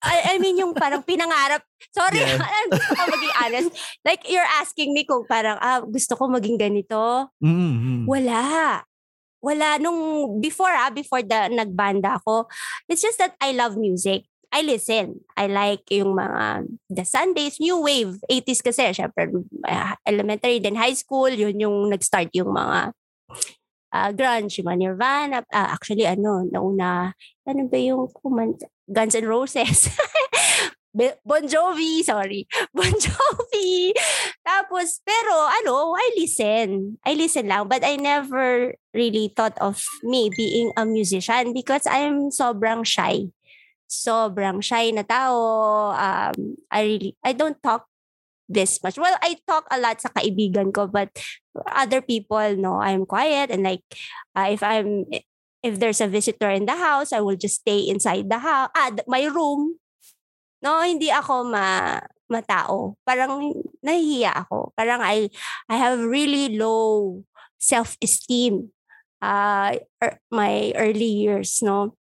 I, 0.01 0.33
I 0.33 0.42
mean, 0.42 0.57
yung 0.57 0.74
parang 0.74 1.06
pinangarap. 1.06 1.62
Sorry, 1.94 2.25
Yeah. 2.25 2.42
gusto 2.74 2.92
ko 2.98 3.03
maging 3.06 3.36
honest. 3.38 3.69
Like, 4.01 4.25
you're 4.25 4.51
asking 4.57 4.98
me 4.98 5.06
kung 5.06 5.30
parang, 5.30 5.62
ah, 5.62 5.86
gusto 5.86 6.18
ko 6.18 6.25
maging 6.25 6.57
ganito. 6.57 7.30
Mm-hmm. 7.38 8.09
Wala. 8.09 8.42
Wala. 9.42 9.77
Nung 9.77 10.42
before, 10.42 10.74
ah, 10.74 10.89
before 10.89 11.21
the 11.21 11.53
nagbanda 11.53 12.18
ako, 12.18 12.50
it's 12.89 13.01
just 13.06 13.21
that 13.21 13.38
I 13.38 13.53
love 13.53 13.77
music. 13.77 14.25
I 14.51 14.68
listen. 14.68 15.24
I 15.39 15.48
like 15.48 15.88
yung 15.94 16.18
mga 16.18 16.68
the 16.92 17.06
Sundays, 17.07 17.62
new 17.62 17.80
wave, 17.80 18.20
80s 18.27 18.60
kasi, 18.60 18.91
syempre, 18.91 19.31
ah, 19.70 19.96
elementary, 20.03 20.60
then 20.60 20.75
high 20.75 20.98
school, 20.98 21.29
yun 21.31 21.55
yung 21.62 21.88
nag-start 21.88 22.34
yung 22.36 22.51
mga 22.51 22.91
ah, 23.91 24.12
grunge, 24.12 24.60
yung 24.60 24.71
Nirvana. 24.79 25.43
Ah, 25.51 25.75
actually, 25.75 26.07
ano, 26.07 26.48
nauna, 26.48 27.13
ano 27.45 27.62
ba 27.67 27.77
yung 27.77 28.07
kuman, 28.12 28.55
Guns 28.88 29.15
N' 29.15 29.27
Roses. 29.27 29.91
Bon 31.24 31.48
Jovi, 31.48 32.03
sorry. 32.03 32.48
Bon 32.75 32.91
Jovi. 32.91 33.95
Tapos, 34.43 35.00
pero 35.07 35.48
ano, 35.63 35.95
I 35.95 36.19
listen. 36.19 37.00
I 37.07 37.15
listen 37.15 37.48
lang. 37.48 37.71
But 37.71 37.88
I 37.88 37.95
never 37.95 38.75
really 38.91 39.31
thought 39.31 39.55
of 39.63 39.79
me 40.03 40.27
being 40.36 40.75
a 40.75 40.83
musician 40.83 41.55
because 41.55 41.88
I'm 41.88 42.27
sobrang 42.27 42.83
shy. 42.83 43.31
Sobrang 43.88 44.60
shy 44.60 44.91
na 44.91 45.03
tao. 45.07 45.36
Um, 45.95 46.60
I 46.67 46.79
really, 46.83 47.12
I 47.24 47.31
don't 47.33 47.60
talk 47.63 47.88
this 48.53 48.84
much. 48.84 48.98
Well, 49.00 49.15
I 49.24 49.39
talk 49.48 49.65
a 49.72 49.79
lot 49.79 50.01
sa 50.01 50.10
kaibigan 50.12 50.74
ko, 50.75 50.88
but 50.88 51.10
other 51.72 52.01
people, 52.01 52.55
no, 52.55 52.79
I'm 52.79 53.05
quiet 53.05 53.51
and 53.51 53.63
like, 53.63 53.84
uh, 54.36 54.51
if 54.51 54.63
I'm, 54.63 55.05
if 55.63 55.79
there's 55.79 56.01
a 56.01 56.08
visitor 56.08 56.50
in 56.50 56.65
the 56.65 56.75
house, 56.75 57.13
I 57.13 57.22
will 57.22 57.38
just 57.38 57.62
stay 57.62 57.79
inside 57.88 58.29
the 58.29 58.39
house, 58.39 58.70
ah, 58.75 58.91
my 59.08 59.25
room. 59.25 59.77
No, 60.62 60.81
hindi 60.86 61.10
ako 61.10 61.50
ma 61.50 61.98
matao. 62.29 62.96
Parang 63.01 63.51
nahihiya 63.81 64.46
ako. 64.46 64.72
Parang 64.77 65.01
I 65.01 65.27
I 65.65 65.75
have 65.75 66.00
really 66.00 66.53
low 66.53 67.22
self-esteem 67.58 68.70
uh 69.22 69.77
er, 70.01 70.22
my 70.29 70.72
early 70.77 71.10
years, 71.10 71.60
no. 71.65 71.98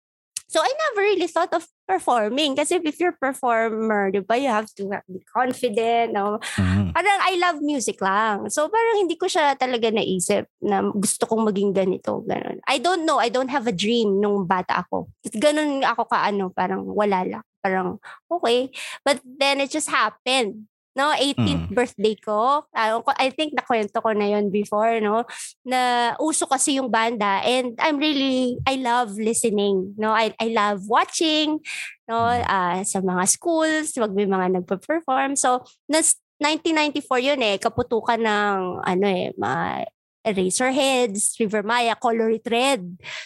So 0.49 0.59
I 0.61 0.69
never 0.69 1.01
really 1.05 1.29
thought 1.29 1.53
of 1.53 1.69
performing 1.87 2.53
kasi 2.59 2.77
if 2.83 2.99
you're 2.99 3.15
performer, 3.15 4.11
'di 4.11 4.27
ba, 4.27 4.35
you 4.35 4.51
have 4.51 4.67
to 4.75 4.85
be 5.07 5.23
confident, 5.31 6.11
no. 6.11 6.37
Mhm. 6.59 6.91
Parang 6.91 7.19
I 7.23 7.33
love 7.39 7.63
music 7.63 7.97
lang. 8.03 8.51
So 8.51 8.67
parang 8.67 8.99
hindi 9.01 9.15
ko 9.15 9.25
siya 9.31 9.55
talaga 9.55 9.87
naisip 9.89 10.51
na 10.59 10.83
gusto 10.91 11.23
kong 11.25 11.47
maging 11.47 11.71
ganito, 11.71 12.21
ganun. 12.27 12.59
I 12.67 12.77
don't 12.83 13.07
know, 13.07 13.17
I 13.17 13.31
don't 13.31 13.49
have 13.49 13.65
a 13.65 13.75
dream 13.75 14.19
nung 14.19 14.43
bata 14.45 14.83
ako. 14.83 15.07
Ganun 15.31 15.81
ako 15.87 16.11
ka 16.11 16.27
ano, 16.27 16.51
parang 16.51 16.83
wala 16.83 17.23
lang. 17.23 17.43
Parang 17.63 17.97
okay. 18.29 18.69
But 19.07 19.23
then 19.23 19.63
it 19.63 19.71
just 19.71 19.87
happened. 19.89 20.67
No 20.97 21.13
18th 21.13 21.69
Mm. 21.69 21.75
birthday 21.77 22.17
ko. 22.17 22.65
Ah, 22.73 22.97
I 23.21 23.29
think 23.29 23.53
nakwento 23.53 24.01
ko 24.01 24.09
na 24.17 24.33
yon 24.33 24.49
before 24.49 24.97
no? 24.97 25.23
Na 25.61 26.11
uso 26.17 26.49
kasi 26.49 26.81
yung 26.81 26.89
banda 26.89 27.45
and 27.45 27.77
I'm 27.77 28.01
really 28.01 28.57
I 28.65 28.81
love 28.81 29.13
listening 29.21 29.93
no? 30.01 30.09
I 30.09 30.33
I 30.41 30.49
love 30.49 30.89
watching 30.89 31.61
no? 32.09 32.17
Ah, 32.49 32.81
sa 32.81 32.97
mga 33.05 33.29
schools 33.29 33.93
wag 33.93 34.17
may 34.17 34.25
mga 34.25 34.57
nagpe-perform. 34.57 35.37
So 35.37 35.61
nas 35.85 36.17
1994 36.41 37.17
yun 37.21 37.41
eh 37.41 37.57
kaputukan 37.57 38.21
ng 38.21 38.57
ano 38.85 39.05
eh 39.05 39.33
mga 39.37 39.89
Eraserheads, 40.27 41.39
River 41.39 41.63
Maya, 41.63 41.95
Color 41.95 42.35
It 42.35 42.47
Red. 42.51 42.83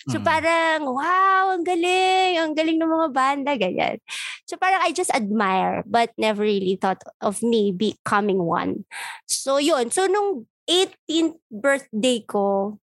So 0.07 0.21
Mm. 0.21 0.25
parang, 0.25 0.79
wow, 0.85 1.57
ang 1.57 1.65
galing. 1.65 2.37
Ang 2.37 2.53
galing 2.53 2.77
ng 2.77 2.89
mga 2.89 3.09
banda, 3.09 3.51
ganyan. 3.57 3.97
So 4.45 4.57
parang 4.57 4.83
I 4.83 4.93
just 4.93 5.09
admire 5.15 5.81
but 5.87 6.13
never 6.17 6.43
really 6.45 6.77
thought 6.77 7.01
of 7.21 7.41
me 7.41 7.71
becoming 7.73 8.43
one. 8.45 8.85
So 9.25 9.57
yun. 9.57 9.89
So 9.89 10.05
nung 10.05 10.45
18th 10.69 11.39
birthday 11.49 12.21
ko, 12.23 12.77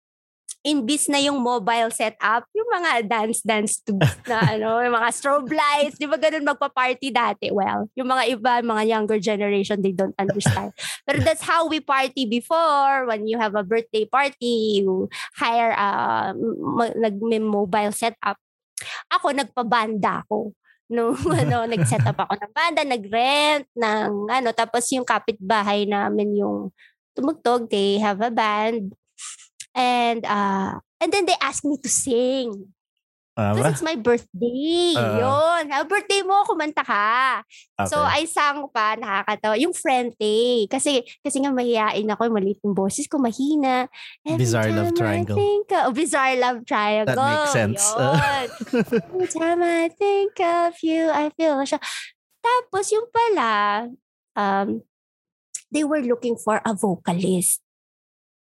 imbis 0.64 1.12
na 1.12 1.20
yung 1.20 1.44
mobile 1.44 1.92
setup, 1.92 2.48
yung 2.56 2.64
mga 2.72 3.04
dance-dance 3.04 3.84
tubes 3.84 4.16
na 4.30 4.56
ano, 4.56 4.80
yung 4.80 4.96
mga 4.96 5.10
strobe 5.12 5.52
lights, 5.52 6.00
di 6.00 6.08
ba 6.08 6.16
ganun 6.16 6.48
magpa-party 6.48 7.12
dati? 7.12 7.52
Well, 7.52 7.92
yung 7.92 8.08
mga 8.08 8.24
iba, 8.32 8.52
mga 8.64 8.82
younger 8.88 9.20
generation, 9.20 9.84
they 9.84 9.92
don't 9.92 10.16
understand. 10.16 10.72
Pero 11.06 11.20
that's 11.20 11.44
how 11.44 11.68
we 11.68 11.84
party 11.84 12.24
before. 12.24 13.04
When 13.04 13.28
you 13.28 13.36
have 13.36 13.52
a 13.52 13.62
birthday 13.62 14.08
party, 14.08 14.80
you 14.80 15.12
hire 15.36 15.76
a 15.76 16.32
ma- 16.32 16.96
nag 16.96 17.20
mobile 17.44 17.92
setup. 17.92 18.40
Ako, 19.12 19.36
nagpabanda 19.36 20.24
ako. 20.24 20.56
No, 20.88 21.12
ano, 21.44 21.68
nag-set 21.68 22.08
up 22.08 22.24
ako 22.24 22.40
ng 22.40 22.52
banda, 22.56 22.80
nag-rent 22.88 23.68
ng 23.76 24.32
ano, 24.32 24.48
tapos 24.56 24.88
yung 24.96 25.04
kapitbahay 25.04 25.84
namin 25.84 26.40
yung 26.40 26.72
tumugtog, 27.12 27.68
they 27.68 28.00
have 28.00 28.24
a 28.24 28.32
band. 28.32 28.96
And 29.74 30.22
uh 30.24 30.78
and 31.02 31.10
then 31.12 31.26
they 31.26 31.36
asked 31.42 31.66
me 31.66 31.76
to 31.82 31.90
sing. 31.90 32.70
Ah? 33.34 33.50
Because 33.50 33.82
it's 33.82 33.82
my 33.82 33.98
birthday. 33.98 34.94
Ah. 34.94 35.18
Yun. 35.18 35.66
Ah, 35.74 35.82
birthday 35.82 36.22
mo, 36.22 36.46
kumanta 36.46 36.86
ka. 36.86 37.42
So, 37.90 37.98
Okay. 37.98 38.22
I 38.22 38.30
sang 38.30 38.62
pa, 38.70 38.94
nakakatawa. 38.94 39.58
Yung 39.58 39.74
Frente. 39.74 40.70
Kasi, 40.70 41.02
kasi 41.18 41.42
nga 41.42 41.50
mahihain 41.50 42.06
ako, 42.14 42.30
maliit 42.30 42.62
yung 42.62 42.78
boses 42.78 43.10
ko, 43.10 43.18
mahina. 43.18 43.90
Every 44.22 44.38
Bizarre 44.38 44.70
Love 44.70 44.94
time 44.94 45.18
I 45.18 45.26
Triangle. 45.26 45.34
think 45.34 45.66
of- 45.74 45.82
oh, 45.82 45.90
Bizarre 45.90 46.38
Love 46.38 46.60
Triangle. 46.62 47.10
That 47.18 47.26
makes 47.26 47.50
sense. 47.50 47.82
Yun. 47.90 48.46
Every 49.10 49.26
time 49.34 49.60
I 49.66 49.90
think 49.90 50.38
of 50.38 50.78
you, 50.86 51.10
I 51.10 51.34
feel 51.34 51.58
siya. 51.66 51.82
Tapos, 52.38 52.86
yung 52.94 53.10
pala, 53.10 53.90
um, 54.38 54.86
they 55.74 55.82
were 55.82 56.06
looking 56.06 56.38
for 56.38 56.62
a 56.62 56.70
vocalist. 56.70 57.63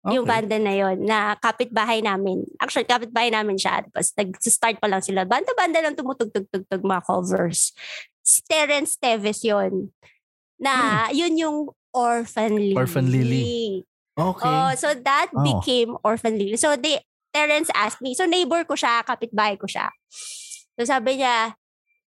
Yung 0.07 0.23
Okay. 0.23 0.31
banda 0.31 0.55
na 0.55 0.71
yon 0.71 1.03
na 1.03 1.35
kapitbahay 1.35 1.99
namin. 1.99 2.47
Actually, 2.55 2.87
kapitbahay 2.87 3.27
namin 3.27 3.59
siya. 3.59 3.83
Tapos 3.83 4.15
nag-start 4.15 4.79
pa 4.79 4.87
lang 4.87 5.03
sila. 5.03 5.27
Banda-banda 5.27 5.83
lang 5.83 5.99
tumutugtog-tugtog 5.99 6.79
mga 6.79 7.03
covers. 7.03 7.75
Si 8.23 8.39
Terence 8.47 8.95
Teves 8.95 9.43
yon 9.43 9.91
Na, 10.55 11.07
yun 11.11 11.35
yung 11.35 11.57
Orphan 11.91 12.55
Lily. 12.55 12.75
Hmm. 12.75 12.83
Orphan 12.83 13.07
Lily. 13.11 13.83
Okay. 14.15 14.47
Oh, 14.47 14.71
so 14.75 14.91
that 14.95 15.31
Oh. 15.31 15.43
became 15.43 15.95
Orphan 16.03 16.35
Lily. 16.35 16.55
So 16.55 16.75
they, 16.75 16.99
Terence 17.31 17.67
asked 17.71 17.99
me, 17.99 18.15
so 18.15 18.23
neighbor 18.23 18.63
ko 18.63 18.75
siya, 18.75 19.03
kapitbahay 19.03 19.59
ko 19.59 19.67
siya. 19.67 19.91
So 20.75 20.87
sabi 20.87 21.19
niya, 21.19 21.55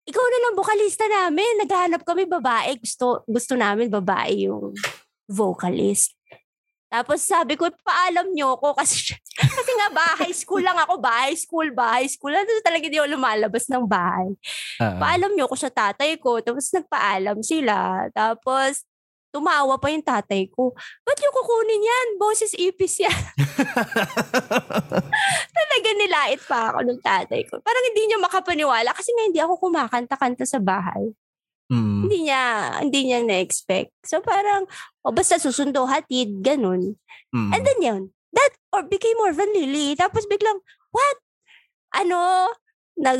ikaw 0.06 0.22
na 0.22 0.40
lang 0.42 0.54
vocalista 0.54 1.06
namin. 1.06 1.66
Naghahanap 1.66 2.02
kami 2.06 2.26
babae. 2.26 2.78
Gusto, 2.78 3.26
gusto 3.26 3.54
namin 3.58 3.90
babae 3.90 4.46
yung 4.50 4.74
vocalist. 5.26 6.14
Tapos 6.96 7.20
sabi 7.20 7.60
ko, 7.60 7.68
paalam 7.84 8.32
niyo 8.32 8.56
ako 8.56 8.72
kasi, 8.80 9.12
kasi 9.60 9.72
nga 9.76 9.90
ba, 9.92 10.06
high 10.24 10.32
school 10.32 10.64
lang 10.64 10.80
ako, 10.80 10.96
ba, 11.04 11.28
high 11.28 11.36
school, 11.36 11.68
ba, 11.76 12.00
high 12.00 12.08
school. 12.08 12.32
Ano 12.32 12.48
talaga 12.64 12.88
di 12.88 12.96
ako 12.96 13.08
lumalabas 13.20 13.68
ng 13.68 13.84
bahay. 13.84 14.32
Ah, 14.80 14.96
ah. 14.96 15.00
Paalam 15.04 15.36
niyo 15.36 15.52
ako 15.52 15.56
sa 15.60 15.68
tatay 15.68 16.16
ko. 16.16 16.40
Tapos 16.40 16.72
nagpaalam 16.72 17.44
sila. 17.44 18.08
Tapos 18.16 18.88
tumawa 19.36 19.76
pa 19.76 19.92
yung 19.92 20.08
tatay 20.08 20.48
ko. 20.48 20.72
Ba't 21.04 21.20
yung 21.20 21.36
kukunin 21.36 21.84
yan? 21.84 22.08
Boses 22.16 22.56
ipis 22.56 23.04
yan. 23.04 23.22
Talaga 25.56 25.90
nilait 26.00 26.40
pa 26.48 26.72
ako 26.72 26.80
ng 26.88 27.00
tatay 27.04 27.42
ko. 27.44 27.60
Parang 27.60 27.84
hindi 27.92 28.08
niya 28.08 28.20
makapaniwala 28.24 28.96
kasi 28.96 29.12
nga 29.12 29.28
hindi 29.28 29.40
ako 29.44 29.60
kumakanta-kanta 29.68 30.48
sa 30.48 30.64
bahay. 30.64 31.12
Mm. 31.72 32.06
Hindi 32.06 32.18
niya, 32.30 32.44
hindi 32.82 33.00
niya 33.10 33.20
na-expect. 33.26 33.92
So 34.06 34.22
parang, 34.22 34.70
o 35.02 35.12
basta 35.12 35.42
susundo, 35.42 35.90
hatid, 35.90 36.46
ganun. 36.46 36.98
Mm. 37.34 37.52
And 37.52 37.64
then 37.66 37.80
yun, 37.82 38.02
that 38.34 38.52
or 38.74 38.86
became 38.86 39.18
Orphan 39.18 39.50
Lily. 39.56 39.98
Tapos 39.98 40.30
biglang, 40.30 40.62
what? 40.94 41.18
Ano? 41.96 42.52
Nag 42.96 43.20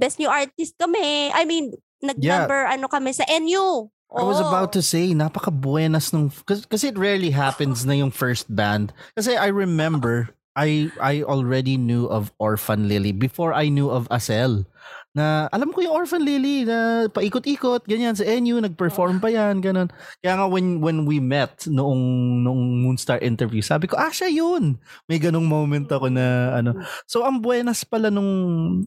best 0.00 0.16
new 0.16 0.30
artist 0.30 0.78
kami. 0.80 1.28
I 1.34 1.44
mean, 1.44 1.74
nag-number 2.00 2.64
ano 2.68 2.88
kami 2.88 3.12
sa 3.12 3.24
NU. 3.28 3.90
I 4.10 4.26
was 4.26 4.42
about 4.42 4.74
to 4.74 4.82
say, 4.82 5.14
napaka-buenas 5.14 6.10
nung, 6.10 6.34
kasi 6.42 6.90
it 6.90 6.98
rarely 6.98 7.30
happens 7.30 7.86
na 7.86 7.94
yung 7.94 8.10
first 8.10 8.50
band. 8.50 8.90
Kasi 9.14 9.38
I 9.38 9.54
remember, 9.54 10.34
I 10.58 10.90
I 10.98 11.22
already 11.22 11.78
knew 11.78 12.10
of 12.10 12.34
Orphan 12.42 12.90
Lily 12.90 13.14
before 13.14 13.54
I 13.54 13.70
knew 13.70 13.86
of 13.86 14.10
Asel. 14.10 14.66
Na 15.10 15.50
alam 15.50 15.74
ko 15.74 15.82
yung 15.82 15.90
Orphan 15.90 16.22
Lily 16.22 16.62
na 16.62 17.10
paikot-ikot, 17.10 17.82
ganyan 17.82 18.14
sa 18.14 18.22
NU, 18.22 18.62
nag-perform 18.62 19.18
pa 19.18 19.26
yan, 19.26 19.58
ganun. 19.58 19.90
Kaya 20.22 20.38
nga 20.38 20.46
when, 20.46 20.78
when 20.78 21.02
we 21.02 21.18
met 21.18 21.66
noong, 21.66 21.98
noong 22.46 22.86
Moonstar 22.86 23.18
interview, 23.18 23.58
sabi 23.58 23.90
ko, 23.90 23.98
ah, 23.98 24.14
siya 24.14 24.30
yun. 24.30 24.78
May 25.10 25.18
ganong 25.18 25.50
moment 25.50 25.90
ako 25.90 26.14
na, 26.14 26.54
ano. 26.62 26.78
So, 27.10 27.26
ang 27.26 27.42
buenas 27.42 27.82
pala 27.82 28.06
nung 28.06 28.30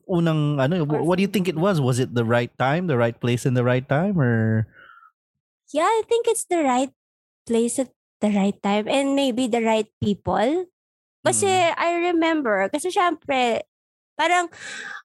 unang, 0.08 0.63
ano, 0.63 0.88
wh- 0.88 1.03
what 1.03 1.20
do 1.20 1.27
you 1.27 1.32
think 1.32 1.51
it 1.51 1.60
was? 1.60 1.84
Was 1.84 2.00
it 2.00 2.15
the 2.15 2.24
right 2.24 2.51
time, 2.56 2.88
the 2.88 2.96
right 2.96 3.20
place 3.20 3.44
and 3.44 3.60
the 3.60 3.68
right 3.68 3.84
time, 3.84 4.15
or... 4.15 4.63
Yeah, 5.75 5.89
I 5.89 6.08
think 6.08 6.32
it's 6.32 6.48
the 6.48 6.63
right 6.63 6.94
place 7.44 7.84
at 7.84 7.92
the 8.24 8.32
right 8.32 8.56
time 8.63 8.88
and 8.88 9.12
maybe 9.20 9.51
the 9.51 9.60
right 9.60 9.92
people. 10.00 10.72
Kasi 11.24 11.48
Mm. 11.51 11.75
I 11.75 11.89
remember, 12.13 12.72
kasi 12.72 12.92
syempre, 12.92 13.68
parang 14.13 14.50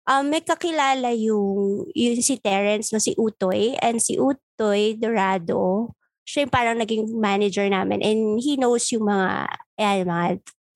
um, 0.09 0.25
may 0.29 0.41
kakilala 0.41 1.12
yung, 1.17 1.85
yung 1.93 2.17
si 2.21 2.41
Terence, 2.41 2.93
no, 2.93 3.00
si 3.00 3.12
Utoy, 3.17 3.77
and 3.81 4.00
si 4.00 4.17
Utoy 4.17 4.97
Dorado, 4.97 5.93
siya 6.29 6.45
yung 6.45 6.53
parang 6.53 6.77
naging 6.77 7.09
manager 7.17 7.65
namin 7.69 8.05
and 8.05 8.37
he 8.41 8.61
knows 8.61 8.85
yung 8.93 9.09
mga, 9.09 9.49
eh, 9.81 10.05
mga 10.05 10.25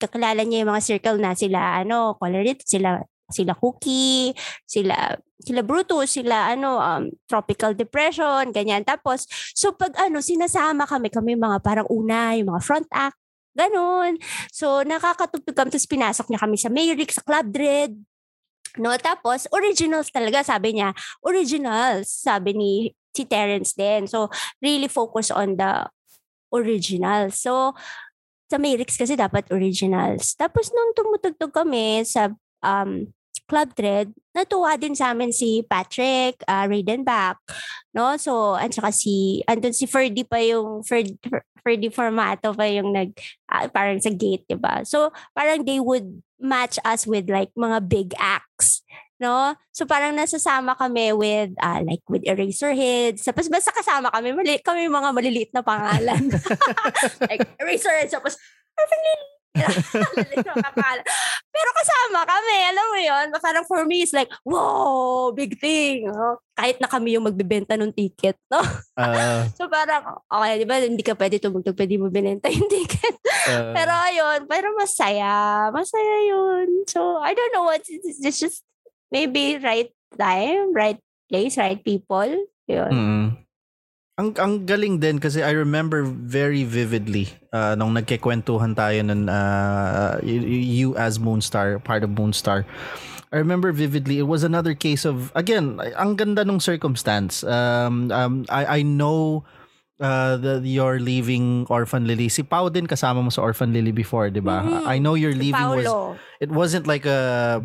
kakilala 0.01 0.41
niya 0.43 0.65
yung 0.65 0.71
mga 0.73 0.85
circle 0.85 1.19
na 1.21 1.37
sila, 1.37 1.79
ano, 1.79 2.17
Colorit, 2.17 2.65
sila, 2.65 2.99
sila 3.29 3.53
Cookie, 3.55 4.33
sila, 4.65 5.15
sila 5.39 5.61
Brutus, 5.61 6.17
sila, 6.17 6.51
ano, 6.51 6.81
um, 6.81 7.03
Tropical 7.29 7.77
Depression, 7.77 8.49
ganyan. 8.49 8.83
Tapos, 8.83 9.29
so 9.53 9.71
pag 9.77 9.93
ano, 9.95 10.19
sinasama 10.19 10.89
kami, 10.89 11.13
kami 11.13 11.37
mga 11.37 11.61
parang 11.63 11.87
una, 11.87 12.35
yung 12.35 12.51
mga 12.51 12.61
front 12.65 12.89
act, 12.91 13.17
ganun. 13.53 14.17
So, 14.49 14.81
nakakatugtog 14.81 15.53
kami, 15.53 15.69
tapos 15.69 15.87
pinasok 15.87 16.25
niya 16.29 16.41
kami 16.41 16.57
sa 16.57 16.69
Mayrick, 16.73 17.13
sa 17.13 17.21
Club 17.21 17.47
Dread, 17.53 17.93
No, 18.81 18.89
tapos 18.97 19.45
originals 19.53 20.09
talaga 20.09 20.41
sabi 20.41 20.81
niya. 20.81 20.97
Originals 21.21 22.09
sabi 22.09 22.51
ni 22.57 22.73
si 23.13 23.23
Terence 23.29 23.77
din. 23.77 24.09
So 24.09 24.33
really 24.57 24.89
focus 24.89 25.29
on 25.29 25.57
the 25.61 25.85
originals. 26.49 27.37
So 27.37 27.77
sa 28.49 28.57
Mayrix 28.57 28.97
kasi 28.97 29.13
dapat 29.17 29.49
originals. 29.53 30.33
Tapos 30.37 30.73
nung 30.73 30.93
tumutugtog 30.93 31.53
kami 31.53 32.05
sa 32.05 32.33
um, 32.65 33.09
Club 33.53 33.69
Dread, 33.77 34.09
natuwa 34.33 34.73
din 34.81 34.97
sa 34.97 35.13
amin 35.13 35.29
si 35.29 35.61
Patrick 35.61 36.41
uh, 36.49 36.65
Raidenbach. 36.65 37.37
No? 37.93 38.17
So, 38.17 38.57
at 38.57 38.73
saka 38.73 38.89
si, 38.89 39.45
andun 39.45 39.77
si 39.77 39.85
Ferdy 39.85 40.25
pa 40.25 40.41
yung, 40.41 40.81
Ferdy, 40.81 41.13
Ferdy 41.61 41.93
Formato 41.93 42.57
pa 42.57 42.65
yung 42.65 42.89
nag, 42.89 43.13
ah, 43.53 43.69
parang 43.69 44.01
sa 44.01 44.09
gate, 44.09 44.49
di 44.49 44.57
ba? 44.57 44.81
So, 44.81 45.13
parang 45.37 45.61
they 45.69 45.77
would 45.77 46.25
match 46.41 46.81
us 46.81 47.05
with 47.05 47.29
like 47.29 47.53
mga 47.53 47.85
big 47.85 48.17
acts. 48.17 48.81
No? 49.21 49.53
So 49.71 49.85
parang 49.85 50.17
nasasama 50.17 50.75
kami 50.75 51.13
with 51.15 51.55
uh, 51.61 51.79
like 51.85 52.03
with 52.11 52.27
Eraserheads. 52.27 53.23
Tapos 53.23 53.47
basta 53.47 53.71
kasama 53.71 54.11
kami, 54.11 54.35
mali 54.35 54.59
kami 54.59 54.91
mga 54.91 55.09
maliliit 55.15 55.51
na 55.55 55.63
pangalan. 55.63 56.27
like 57.29 57.45
Eraserheads, 57.61 58.17
tapos. 58.17 58.35
Pero 61.53 61.69
kasama 61.77 62.25
kami, 62.25 62.55
alam 62.73 62.85
mo 62.89 62.97
yon 62.97 63.25
Parang 63.37 63.65
for 63.69 63.85
me, 63.85 64.01
it's 64.01 64.13
like, 64.13 64.29
wow, 64.41 65.29
big 65.29 65.61
thing. 65.61 66.09
No? 66.09 66.41
Kahit 66.57 66.81
na 66.81 66.89
kami 66.89 67.13
yung 67.13 67.29
magbebenta 67.29 67.77
ng 67.77 67.93
ticket. 67.93 68.33
No? 68.49 68.65
Uh, 68.97 69.45
So 69.57 69.69
parang, 69.69 70.01
okay, 70.25 70.57
di 70.57 70.65
ba, 70.65 70.81
hindi 70.81 71.05
ka 71.05 71.13
pwede 71.13 71.37
tumugtog, 71.37 71.77
pwede 71.77 72.01
mo 72.01 72.09
binenta 72.09 72.49
yung 72.49 72.65
ticket. 72.73 73.13
uh, 73.53 73.77
Pero 73.77 73.93
ayun, 73.93 74.49
pero 74.49 74.73
masaya. 74.73 75.69
Masaya 75.69 76.15
yun. 76.25 76.89
So, 76.89 77.21
I 77.21 77.37
don't 77.37 77.53
know 77.53 77.69
what, 77.69 77.85
it's, 77.85 78.25
it's 78.25 78.41
just 78.41 78.65
maybe 79.13 79.61
right 79.61 79.93
time, 80.17 80.73
right 80.73 80.97
place, 81.29 81.61
right 81.61 81.77
people. 81.77 82.49
Yun. 82.65 82.89
mm. 82.89 83.42
Ang 84.13 84.29
ang 84.37 84.61
galing 84.69 85.01
din 85.01 85.17
kasi 85.17 85.41
I 85.41 85.57
remember 85.57 86.05
very 86.05 86.61
vividly 86.61 87.33
uh, 87.49 87.73
nung 87.73 87.97
nagkikwentuhan 87.97 88.77
tayo 88.77 89.01
nun 89.01 89.25
uh, 89.25 90.21
you, 90.21 90.93
as 90.93 91.17
Moonstar, 91.17 91.81
part 91.81 92.05
of 92.05 92.13
Moonstar. 92.13 92.61
I 93.33 93.41
remember 93.41 93.73
vividly 93.73 94.21
it 94.21 94.29
was 94.29 94.45
another 94.45 94.77
case 94.77 95.09
of 95.09 95.33
again, 95.33 95.81
ang 95.97 96.13
ganda 96.13 96.45
nung 96.45 96.61
circumstance. 96.61 97.41
Um, 97.41 98.13
um 98.13 98.45
I 98.53 98.81
I 98.81 98.85
know 98.85 99.49
uh, 99.99 100.37
the, 100.37 100.61
you're 100.63 100.99
leaving 100.99 101.65
Orphan 101.69 102.07
Lily. 102.07 102.29
Si 102.29 102.41
Pau 102.41 102.69
din 102.69 102.87
kasama 102.87 103.21
mo 103.21 103.29
sa 103.29 103.41
Orphan 103.41 103.73
Lily 103.73 103.91
before, 103.91 104.29
di 104.29 104.39
ba? 104.39 104.63
Mm-hmm. 104.63 104.87
I 104.87 104.97
know 104.97 105.13
you're 105.13 105.35
leaving 105.35 105.67
was 105.69 106.17
it 106.39 106.49
wasn't 106.49 106.87
like 106.87 107.05
a 107.05 107.61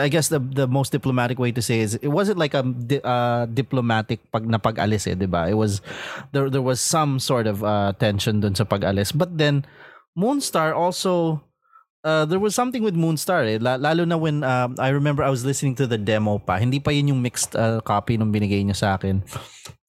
I 0.00 0.08
guess 0.08 0.28
the 0.28 0.40
the 0.40 0.66
most 0.66 0.90
diplomatic 0.90 1.38
way 1.38 1.52
to 1.52 1.62
say 1.62 1.80
is 1.80 1.94
it 1.94 2.10
wasn't 2.10 2.38
like 2.38 2.54
a 2.54 2.64
uh, 3.04 3.46
diplomatic 3.46 4.20
pag 4.32 4.48
na 4.48 4.58
pag-alis 4.58 5.06
eh, 5.06 5.14
di 5.14 5.26
ba? 5.26 5.46
It 5.46 5.58
was 5.58 5.80
there 6.32 6.50
there 6.50 6.64
was 6.64 6.80
some 6.80 7.18
sort 7.20 7.46
of 7.46 7.62
uh, 7.62 7.92
tension 7.98 8.40
dun 8.40 8.54
sa 8.54 8.64
pag-alis. 8.64 9.12
But 9.12 9.38
then 9.38 9.62
Moonstar 10.18 10.74
also 10.74 11.42
uh, 12.02 12.26
there 12.26 12.42
was 12.42 12.54
something 12.54 12.82
with 12.82 12.98
Moonstar 12.98 13.46
eh. 13.46 13.58
Lalo 13.62 14.04
na 14.04 14.18
when 14.18 14.42
uh, 14.42 14.68
I 14.78 14.90
remember 14.90 15.22
I 15.22 15.30
was 15.30 15.46
listening 15.46 15.78
to 15.78 15.86
the 15.86 15.98
demo 15.98 16.42
pa. 16.42 16.58
Hindi 16.58 16.82
pa 16.82 16.90
yun 16.90 17.14
yung 17.14 17.22
mixed 17.22 17.54
uh, 17.54 17.80
copy 17.80 18.18
nung 18.18 18.34
binigay 18.34 18.60
niya 18.66 18.76
sa 18.76 18.88
akin 18.98 19.22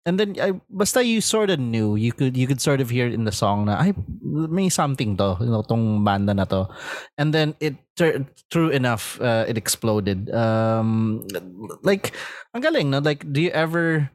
and 0.05 0.21
then 0.21 0.37
I 0.37 0.53
basta 0.69 1.03
you 1.03 1.19
sort 1.19 1.49
of 1.49 1.59
knew 1.59 1.97
you 1.97 2.13
could 2.13 2.37
you 2.37 2.45
could 2.45 2.61
sort 2.61 2.79
of 2.79 2.93
hear 2.93 3.09
it 3.09 3.17
in 3.17 3.25
the 3.25 3.33
song 3.33 3.65
na 3.65 3.81
ay 3.81 3.93
may 4.21 4.69
something 4.69 5.17
to 5.17 5.41
you 5.41 5.49
know 5.49 5.65
tong 5.65 6.05
banda 6.05 6.33
na 6.37 6.45
to. 6.45 6.69
And 7.17 7.33
then 7.33 7.57
it 7.59 7.75
true 7.97 8.69
enough 8.69 9.19
uh, 9.19 9.49
it 9.49 9.57
exploded. 9.57 10.29
Um 10.29 11.25
like 11.81 12.13
ang 12.53 12.61
galing 12.61 12.93
no? 12.93 13.01
Like 13.01 13.25
do 13.25 13.41
you 13.41 13.49
ever 13.49 14.13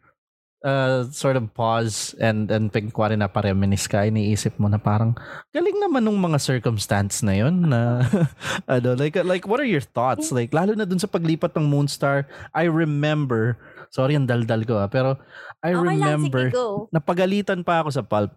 uh, 0.63 1.09
sort 1.11 1.37
of 1.37 1.51
pause 1.55 2.15
and 2.21 2.51
and 2.53 2.71
pagkwari 2.71 3.17
na 3.17 3.29
pareminis 3.29 3.89
ka 3.89 4.05
iniisip 4.05 4.61
mo 4.61 4.69
na 4.69 4.79
parang 4.79 5.17
galing 5.51 5.77
naman 5.81 6.05
nung 6.05 6.21
mga 6.21 6.39
circumstance 6.39 7.25
na 7.25 7.33
yon 7.33 7.73
na 7.73 8.05
ano 8.71 8.95
like 8.95 9.17
like 9.25 9.49
what 9.49 9.59
are 9.59 9.69
your 9.69 9.83
thoughts? 9.83 10.31
Like 10.31 10.55
lalo 10.55 10.77
na 10.77 10.87
dun 10.87 11.01
sa 11.01 11.11
paglipat 11.11 11.57
ng 11.57 11.67
Moonstar 11.67 12.31
I 12.55 12.71
remember 12.71 13.59
Sorry 13.91 14.15
ang 14.15 14.31
daldal 14.31 14.63
ko 14.63 14.79
ah. 14.79 14.87
Pero 14.87 15.19
I 15.61 15.75
okay 15.75 15.99
remember, 15.99 16.45
lang, 16.49 16.89
napagalitan 16.95 17.67
pa 17.67 17.83
ako 17.83 17.91
sa 17.91 18.07
Pulp. 18.07 18.33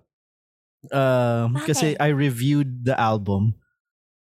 Uh, 0.92 1.48
kasi 1.64 1.96
I 2.02 2.12
reviewed 2.12 2.84
the 2.84 2.98
album. 2.98 3.56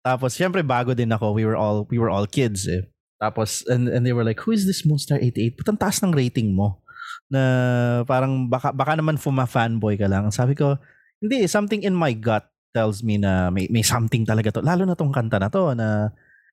Tapos, 0.04 0.36
syempre 0.36 0.62
bago 0.62 0.92
din 0.92 1.10
ako. 1.10 1.32
We 1.34 1.48
were 1.48 1.56
all 1.56 1.88
we 1.88 1.98
were 1.98 2.12
all 2.12 2.28
kids 2.28 2.68
eh. 2.68 2.86
Tapos, 3.24 3.64
and, 3.72 3.88
and 3.88 4.04
they 4.04 4.12
were 4.12 4.28
like, 4.28 4.44
who 4.44 4.52
is 4.52 4.68
this 4.68 4.84
Moonstar 4.84 5.16
88? 5.16 5.56
Putang 5.56 5.80
taas 5.80 6.04
ng 6.04 6.12
rating 6.12 6.52
mo. 6.52 6.84
Na 7.32 8.04
parang 8.04 8.52
baka, 8.52 8.76
baka 8.76 9.00
naman 9.00 9.16
fuma 9.16 9.48
fanboy 9.48 9.96
ka 9.96 10.12
lang. 10.12 10.28
Sabi 10.28 10.60
ko, 10.60 10.76
hindi, 11.24 11.48
something 11.48 11.88
in 11.88 11.96
my 11.96 12.12
gut 12.12 12.44
tells 12.76 13.00
me 13.00 13.16
na 13.16 13.48
may, 13.48 13.72
may 13.72 13.80
something 13.80 14.28
talaga 14.28 14.52
to. 14.52 14.60
Lalo 14.60 14.84
na 14.84 15.00
tong 15.00 15.16
kanta 15.16 15.40
na 15.40 15.48
to 15.48 15.72
na 15.72 16.12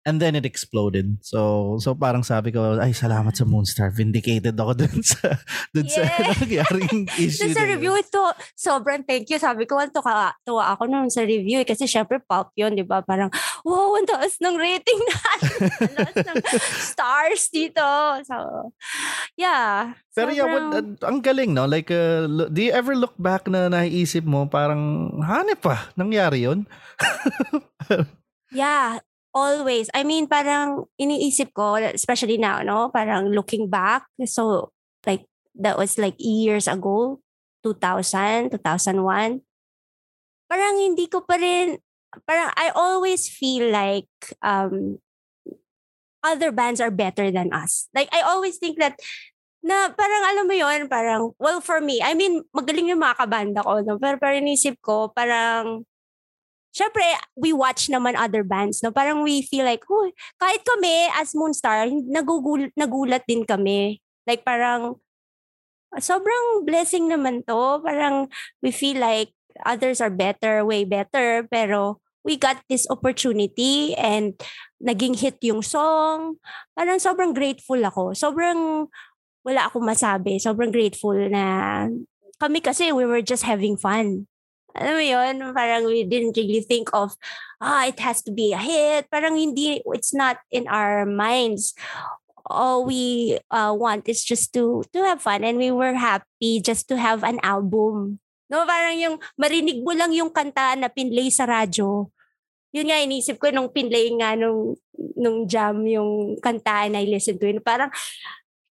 And 0.09 0.16
then 0.16 0.33
it 0.33 0.49
exploded. 0.49 1.21
So 1.21 1.76
so 1.76 1.92
parang 1.92 2.25
sabi 2.25 2.57
ko, 2.57 2.80
ay 2.80 2.97
salamat 2.97 3.37
sa 3.37 3.45
Moonstar. 3.45 3.92
Vindicated 3.92 4.57
ako 4.57 4.73
dun 4.73 5.04
sa 5.12 5.37
dun 5.76 5.85
yeah. 5.85 6.09
sa 6.16 6.23
nangyaring 6.40 7.04
issue. 7.21 7.45
Dun 7.45 7.52
sa 7.52 7.69
review 7.69 7.92
ito, 8.00 8.25
sobrang 8.57 9.04
thank 9.04 9.28
you. 9.28 9.37
Sabi 9.37 9.69
ko, 9.69 9.76
to 9.90 10.00
ka, 10.00 10.33
tuwa 10.47 10.73
ako 10.73 10.88
noon 10.88 11.12
sa 11.12 11.21
review 11.26 11.61
eh, 11.61 11.69
kasi 11.69 11.85
syempre 11.85 12.23
pulp 12.25 12.54
yun, 12.57 12.78
di 12.78 12.87
ba? 12.87 13.02
Parang, 13.04 13.28
wow, 13.66 13.99
ang 13.99 14.09
taas 14.09 14.38
ng 14.40 14.57
rating 14.57 15.00
natin. 15.11 15.59
ang 15.80 15.92
taas 15.97 16.16
ng 16.16 16.37
stars 16.80 17.42
dito. 17.52 17.87
So, 18.25 18.37
yeah. 19.35 19.99
Pero 20.14 20.30
yeah, 20.30 20.49
what, 20.49 20.66
uh, 20.75 20.87
ang 21.07 21.21
galing, 21.21 21.54
no? 21.54 21.66
Like, 21.66 21.90
uh, 21.90 22.26
do 22.49 22.61
you 22.61 22.73
ever 22.73 22.95
look 22.95 23.14
back 23.19 23.47
na 23.50 23.69
naiisip 23.69 24.25
mo, 24.25 24.47
parang, 24.47 25.14
hanip 25.23 25.61
pa, 25.61 25.90
nangyari 25.95 26.47
yun? 26.47 26.66
yeah, 28.54 29.02
always. 29.35 29.91
I 29.95 30.05
mean, 30.05 30.27
parang 30.27 30.91
iniisip 31.01 31.53
ko, 31.55 31.77
especially 31.77 32.39
now, 32.39 32.63
no? 32.63 32.91
Parang 32.91 33.31
looking 33.31 33.71
back. 33.71 34.07
So, 34.27 34.73
like, 35.07 35.27
that 35.59 35.79
was 35.79 35.99
like 35.99 36.15
years 36.19 36.69
ago, 36.69 37.21
2000, 37.63 38.51
2001. 38.51 39.41
Parang 40.51 40.75
hindi 40.79 41.07
ko 41.07 41.23
pa 41.23 41.38
rin, 41.38 41.79
parang 42.27 42.51
I 42.59 42.75
always 42.75 43.31
feel 43.31 43.71
like 43.71 44.11
um, 44.43 44.99
other 46.23 46.51
bands 46.51 46.81
are 46.81 46.90
better 46.90 47.31
than 47.31 47.55
us. 47.55 47.88
Like, 47.95 48.11
I 48.11 48.23
always 48.23 48.59
think 48.59 48.79
that 48.79 48.99
na 49.61 49.93
parang 49.93 50.25
alam 50.25 50.49
mo 50.49 50.57
yon 50.57 50.88
parang 50.88 51.37
well 51.37 51.61
for 51.61 51.85
me 51.85 52.01
I 52.01 52.16
mean 52.16 52.40
magaling 52.49 52.88
yung 52.88 53.05
mga 53.05 53.21
kabanda 53.21 53.61
ko 53.61 53.85
no 53.85 54.01
pero 54.01 54.16
parang 54.16 54.40
inisip 54.40 54.81
ko 54.81 55.12
parang 55.12 55.85
syempre, 56.70 57.02
we 57.37 57.52
watch 57.52 57.90
naman 57.90 58.14
other 58.18 58.42
bands, 58.42 58.83
no? 58.83 58.90
Parang 58.90 59.22
we 59.22 59.42
feel 59.42 59.64
like, 59.66 59.83
oh, 59.90 60.11
kahit 60.38 60.62
kami 60.62 61.11
as 61.18 61.35
Moonstar, 61.35 61.90
nagugul- 61.90 62.72
nagulat 62.78 63.26
din 63.26 63.44
kami. 63.44 63.98
Like 64.26 64.46
parang, 64.46 64.98
sobrang 65.98 66.62
blessing 66.62 67.11
naman 67.11 67.42
to. 67.46 67.83
Parang 67.83 68.30
we 68.62 68.70
feel 68.70 69.02
like 69.02 69.35
others 69.66 69.98
are 69.98 70.12
better, 70.12 70.62
way 70.62 70.87
better, 70.87 71.46
pero 71.50 71.98
we 72.22 72.37
got 72.37 72.61
this 72.68 72.87
opportunity 72.90 73.96
and 73.96 74.38
naging 74.78 75.18
hit 75.18 75.40
yung 75.42 75.64
song. 75.64 76.38
Parang 76.76 77.00
sobrang 77.02 77.35
grateful 77.35 77.80
ako. 77.80 78.12
Sobrang 78.14 78.87
wala 79.42 79.61
akong 79.66 79.85
masabi. 79.85 80.37
Sobrang 80.37 80.70
grateful 80.70 81.16
na 81.16 81.87
kami 82.40 82.61
kasi 82.61 82.92
we 82.92 83.04
were 83.04 83.24
just 83.24 83.44
having 83.44 83.76
fun. 83.76 84.30
Alam 84.76 84.94
mo 84.98 85.04
yun? 85.04 85.35
Parang 85.54 85.83
we 85.87 86.06
didn't 86.06 86.37
really 86.37 86.62
think 86.62 86.90
of, 86.92 87.14
ah, 87.59 87.87
it 87.87 87.98
has 88.00 88.22
to 88.22 88.33
be 88.33 88.52
a 88.52 88.61
hit. 88.61 89.11
Parang 89.11 89.35
hindi, 89.35 89.83
it's 89.94 90.14
not 90.14 90.38
in 90.50 90.68
our 90.68 91.04
minds. 91.06 91.74
All 92.50 92.83
we 92.83 93.38
uh, 93.50 93.70
want 93.70 94.11
is 94.11 94.26
just 94.26 94.50
to 94.59 94.83
to 94.90 95.06
have 95.06 95.22
fun 95.22 95.46
and 95.46 95.54
we 95.54 95.70
were 95.70 95.94
happy 95.94 96.59
just 96.59 96.90
to 96.90 96.98
have 96.98 97.22
an 97.22 97.38
album. 97.46 98.18
No, 98.50 98.66
parang 98.66 98.98
yung 98.98 99.16
marinig 99.38 99.87
mo 99.87 99.94
lang 99.94 100.11
yung 100.11 100.35
kanta 100.35 100.74
na 100.74 100.90
pinlay 100.90 101.30
sa 101.30 101.46
radyo. 101.46 102.11
Yun 102.74 102.87
nga, 102.90 102.98
inisip 103.02 103.38
ko 103.38 103.50
nung 103.54 103.70
pinlay 103.70 104.11
nga 104.18 104.35
nung, 104.35 104.74
nung 105.14 105.46
jam 105.46 105.87
yung 105.87 106.38
kanta 106.42 106.90
na 106.90 107.02
I-listen 107.02 107.38
to 107.38 107.46
yun. 107.46 107.62
Parang, 107.62 107.90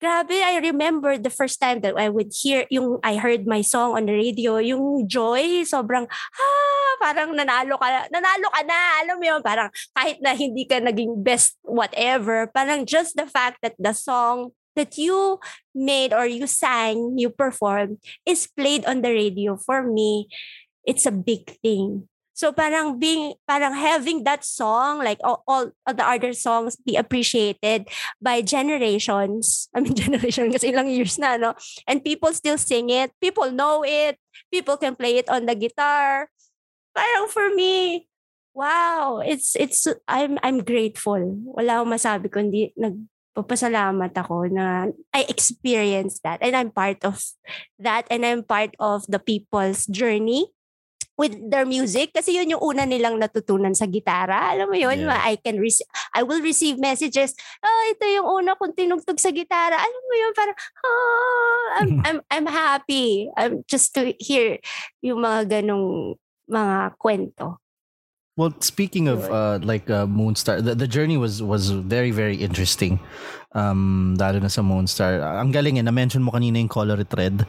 grabe, 0.04 0.36
I 0.36 0.60
remember 0.60 1.16
the 1.16 1.32
first 1.32 1.64
time 1.64 1.80
that 1.80 1.96
I 1.96 2.12
would 2.12 2.28
hear, 2.36 2.68
yung 2.68 3.00
I 3.00 3.16
heard 3.16 3.48
my 3.48 3.64
song 3.64 3.96
on 3.96 4.04
the 4.04 4.12
radio, 4.12 4.60
yung 4.60 5.08
joy, 5.08 5.64
sobrang, 5.64 6.04
ah, 6.04 6.92
parang 7.00 7.32
nanalo 7.32 7.80
ka, 7.80 8.12
nanalo 8.12 8.46
ka 8.52 8.60
na, 8.68 8.78
alam 9.00 9.16
mo 9.16 9.24
yun, 9.24 9.40
parang 9.40 9.72
kahit 9.96 10.20
na 10.20 10.36
hindi 10.36 10.68
ka 10.68 10.84
naging 10.84 11.24
best 11.24 11.56
whatever, 11.64 12.52
parang 12.52 12.84
just 12.84 13.16
the 13.16 13.24
fact 13.24 13.64
that 13.64 13.72
the 13.80 13.96
song 13.96 14.52
that 14.76 15.00
you 15.00 15.40
made 15.72 16.12
or 16.12 16.28
you 16.28 16.44
sang, 16.44 17.16
you 17.16 17.32
performed, 17.32 17.96
is 18.28 18.44
played 18.44 18.84
on 18.84 19.00
the 19.00 19.08
radio, 19.08 19.56
for 19.56 19.80
me, 19.80 20.28
it's 20.84 21.08
a 21.08 21.14
big 21.14 21.56
thing. 21.64 22.04
So 22.34 22.50
parang 22.50 22.98
being 22.98 23.38
parang 23.46 23.78
having 23.78 24.26
that 24.26 24.42
song 24.42 24.98
like 24.98 25.22
all, 25.22 25.46
all 25.46 25.70
the 25.86 26.02
other 26.02 26.34
songs 26.34 26.74
be 26.74 26.98
appreciated 26.98 27.86
by 28.18 28.42
generations. 28.42 29.70
I 29.70 29.86
mean 29.86 29.94
generation 30.04 30.50
kasi 30.50 30.74
ilang 30.74 30.90
years 30.90 31.14
na 31.14 31.38
no. 31.38 31.54
And 31.86 32.02
people 32.02 32.34
still 32.34 32.58
sing 32.58 32.90
it. 32.90 33.14
People 33.22 33.54
know 33.54 33.86
it. 33.86 34.18
People 34.50 34.74
can 34.74 34.98
play 34.98 35.22
it 35.22 35.30
on 35.30 35.46
the 35.46 35.54
guitar. 35.54 36.26
Parang 36.90 37.30
for 37.30 37.54
me, 37.54 38.10
wow, 38.50 39.22
it's 39.22 39.54
it's 39.54 39.86
I'm 40.10 40.34
I'm 40.42 40.66
grateful. 40.66 41.22
Wala 41.54 41.86
akong 41.86 41.94
masabi 41.94 42.26
kundi 42.34 42.74
nagpapasalamat 42.74 44.10
ako 44.10 44.50
na 44.50 44.90
I 45.14 45.22
experienced 45.30 46.26
that 46.26 46.42
and 46.42 46.58
I'm 46.58 46.74
part 46.74 47.06
of 47.06 47.22
that 47.78 48.10
and 48.10 48.26
I'm 48.26 48.42
part 48.42 48.74
of 48.82 49.06
the 49.06 49.22
people's 49.22 49.86
journey 49.86 50.50
with 51.14 51.34
their 51.50 51.66
music 51.66 52.10
kasi 52.10 52.34
yun 52.34 52.50
yung 52.50 52.62
una 52.62 52.82
nilang 52.86 53.18
natutunan 53.18 53.74
sa 53.74 53.86
gitara. 53.86 54.54
Alam 54.54 54.74
mo 54.74 54.76
yun, 54.78 55.06
yeah. 55.06 55.22
I 55.22 55.38
can 55.38 55.62
receive, 55.62 55.86
I 56.14 56.26
will 56.26 56.42
receive 56.42 56.78
messages, 56.78 57.34
oh, 57.62 57.82
ito 57.90 58.04
yung 58.06 58.26
una 58.42 58.58
kong 58.58 58.74
tinugtog 58.74 59.22
sa 59.22 59.30
gitara. 59.30 59.78
Alam 59.78 60.02
mo 60.02 60.14
yun, 60.14 60.32
parang, 60.34 60.56
oh, 60.58 61.64
I'm, 61.78 61.90
I'm, 62.06 62.18
I'm 62.30 62.48
happy. 62.50 63.30
I'm 63.38 63.62
just 63.70 63.94
to 63.94 64.14
hear 64.18 64.58
yung 65.02 65.22
mga 65.22 65.62
ganong 65.62 66.18
mga 66.50 66.98
kwento. 66.98 67.62
Well, 68.36 68.50
speaking 68.58 69.06
of 69.06 69.22
uh, 69.30 69.60
like 69.62 69.88
uh, 69.88 70.06
Moonstar, 70.06 70.58
the, 70.58 70.74
the 70.74 70.88
journey 70.88 71.16
was 71.16 71.40
was 71.40 71.70
very 71.70 72.10
very 72.10 72.34
interesting. 72.34 72.98
Um, 73.54 74.18
lalo 74.18 74.42
na 74.42 74.50
sa 74.50 74.66
Moonstar. 74.66 75.22
Ang 75.22 75.54
galing 75.54 75.78
eh, 75.78 75.84
na-mention 75.86 76.20
mo 76.20 76.34
kanina 76.34 76.58
yung 76.58 76.68
Colored 76.68 77.08
Red 77.14 77.46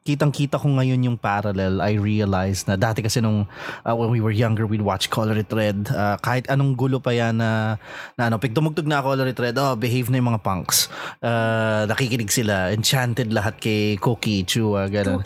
kitang-kita 0.00 0.56
ko 0.56 0.66
ngayon 0.80 1.00
yung 1.04 1.18
parallel. 1.20 1.84
I 1.84 2.00
realized 2.00 2.64
na 2.64 2.76
dati 2.80 3.04
kasi 3.04 3.20
nung 3.20 3.44
uh, 3.84 3.94
when 3.94 4.08
we 4.08 4.24
were 4.24 4.32
younger, 4.32 4.64
we'd 4.64 4.80
watch 4.80 5.12
Color 5.12 5.36
It 5.44 5.52
Red. 5.52 5.92
Uh, 5.92 6.16
kahit 6.24 6.48
anong 6.48 6.72
gulo 6.72 6.96
pa 6.98 7.12
yan 7.12 7.36
na, 7.36 7.76
na 8.16 8.32
ano, 8.32 8.40
pag 8.40 8.56
tumugtog 8.56 8.88
na 8.88 9.04
Color 9.04 9.28
It 9.30 9.38
Red, 9.38 9.56
oh, 9.60 9.76
behave 9.76 10.08
na 10.08 10.18
yung 10.18 10.32
mga 10.32 10.42
punks. 10.42 10.88
Uh, 11.20 11.84
nakikinig 11.84 12.32
sila. 12.32 12.72
Enchanted 12.72 13.28
lahat 13.28 13.60
kay 13.60 14.00
Cookie, 14.00 14.42
Chua, 14.48 14.88
gano'n. 14.88 15.20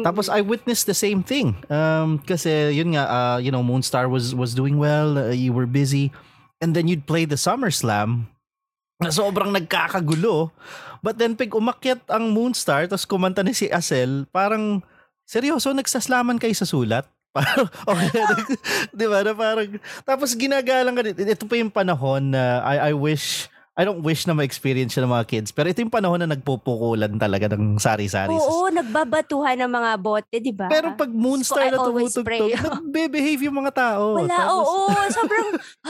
Tapos 0.00 0.32
I 0.32 0.40
witnessed 0.40 0.88
the 0.88 0.96
same 0.96 1.20
thing. 1.20 1.52
Um, 1.68 2.18
kasi 2.24 2.72
yun 2.72 2.96
nga, 2.96 3.04
uh, 3.06 3.38
you 3.38 3.52
know, 3.52 3.60
Moonstar 3.60 4.08
was, 4.08 4.32
was 4.32 4.56
doing 4.56 4.80
well. 4.80 5.20
Uh, 5.20 5.36
you 5.36 5.52
were 5.52 5.68
busy. 5.68 6.08
And 6.64 6.72
then 6.72 6.88
you'd 6.88 7.04
play 7.04 7.28
the 7.28 7.36
SummerSlam 7.36 8.33
na 9.02 9.10
sobrang 9.10 9.50
nagkakagulo. 9.50 10.50
But 11.04 11.20
then 11.20 11.36
pag 11.36 11.52
umakyat 11.52 12.06
ang 12.08 12.32
Moonstar 12.32 12.88
tapos 12.88 13.04
kumanta 13.04 13.44
ni 13.44 13.52
si 13.52 13.68
Asel, 13.68 14.24
parang 14.32 14.80
seryoso 15.28 15.72
nagsaslaman 15.72 16.40
kayo 16.40 16.54
sa 16.54 16.68
sulat? 16.68 17.06
Okay, 17.90 18.08
di 18.98 19.06
ba? 19.10 19.26
Na 19.26 19.34
parang, 19.34 19.66
tapos 20.06 20.38
ginagalang 20.38 20.94
ka, 20.94 21.02
ito 21.02 21.44
pa 21.50 21.54
yung 21.58 21.72
panahon 21.74 22.30
na 22.30 22.62
I, 22.62 22.90
I 22.90 22.92
wish 22.94 23.50
I 23.74 23.82
don't 23.82 24.06
wish 24.06 24.22
na 24.30 24.38
ma-experience 24.38 24.94
siya 24.94 25.02
ng 25.02 25.10
mga 25.10 25.26
kids. 25.26 25.50
Pero 25.50 25.66
ito 25.66 25.82
yung 25.82 25.90
panahon 25.90 26.22
na 26.22 26.30
nagpupukulan 26.30 27.10
talaga 27.18 27.50
ng 27.58 27.74
sari-sari. 27.82 28.30
Oo, 28.30 28.70
nagbabatuhan 28.70 29.58
ng 29.58 29.72
mga 29.74 29.90
bote, 29.98 30.38
di 30.38 30.54
ba? 30.54 30.70
Pero 30.70 30.94
pag 30.94 31.10
Moonstar 31.10 31.66
so, 31.66 31.70
na 31.74 31.78
tumutugtog, 31.82 32.54
nagbe-behave 32.78 33.50
yung 33.50 33.58
mga 33.58 33.74
tao. 33.74 34.22
Wala, 34.22 34.30
Tapos, 34.30 34.62
oo. 34.70 34.86
sobrang, 35.10 35.48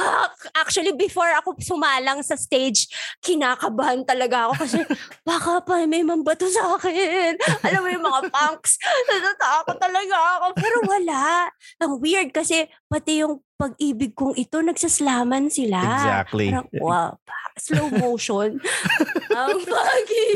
actually, 0.64 0.96
before 0.96 1.28
ako 1.36 1.60
sumalang 1.60 2.24
sa 2.24 2.40
stage, 2.40 2.88
kinakabahan 3.20 4.00
talaga 4.08 4.48
ako 4.48 4.64
kasi 4.64 4.80
baka 5.28 5.60
pa 5.60 5.84
may 5.84 6.00
mambato 6.00 6.48
sa 6.48 6.80
akin. 6.80 7.36
Alam 7.68 7.80
mo 7.84 7.88
yung 7.92 8.06
mga 8.08 8.32
punks, 8.32 8.80
natatakot 9.12 9.76
talaga 9.76 10.16
ako. 10.40 10.46
Pero 10.56 10.76
wala. 10.88 11.52
Ang 11.84 12.00
weird 12.00 12.32
kasi 12.32 12.64
pati 12.88 13.20
yung 13.20 13.44
pag-ibig 13.60 14.16
kong 14.16 14.40
ito, 14.40 14.56
nagsaslaman 14.64 15.52
sila. 15.52 15.84
Exactly. 15.84 16.48
Parang, 16.48 16.68
wow, 16.80 17.12
slow 17.58 17.90
motion. 17.90 18.60
ang 19.38 19.60
pagi. 19.62 20.26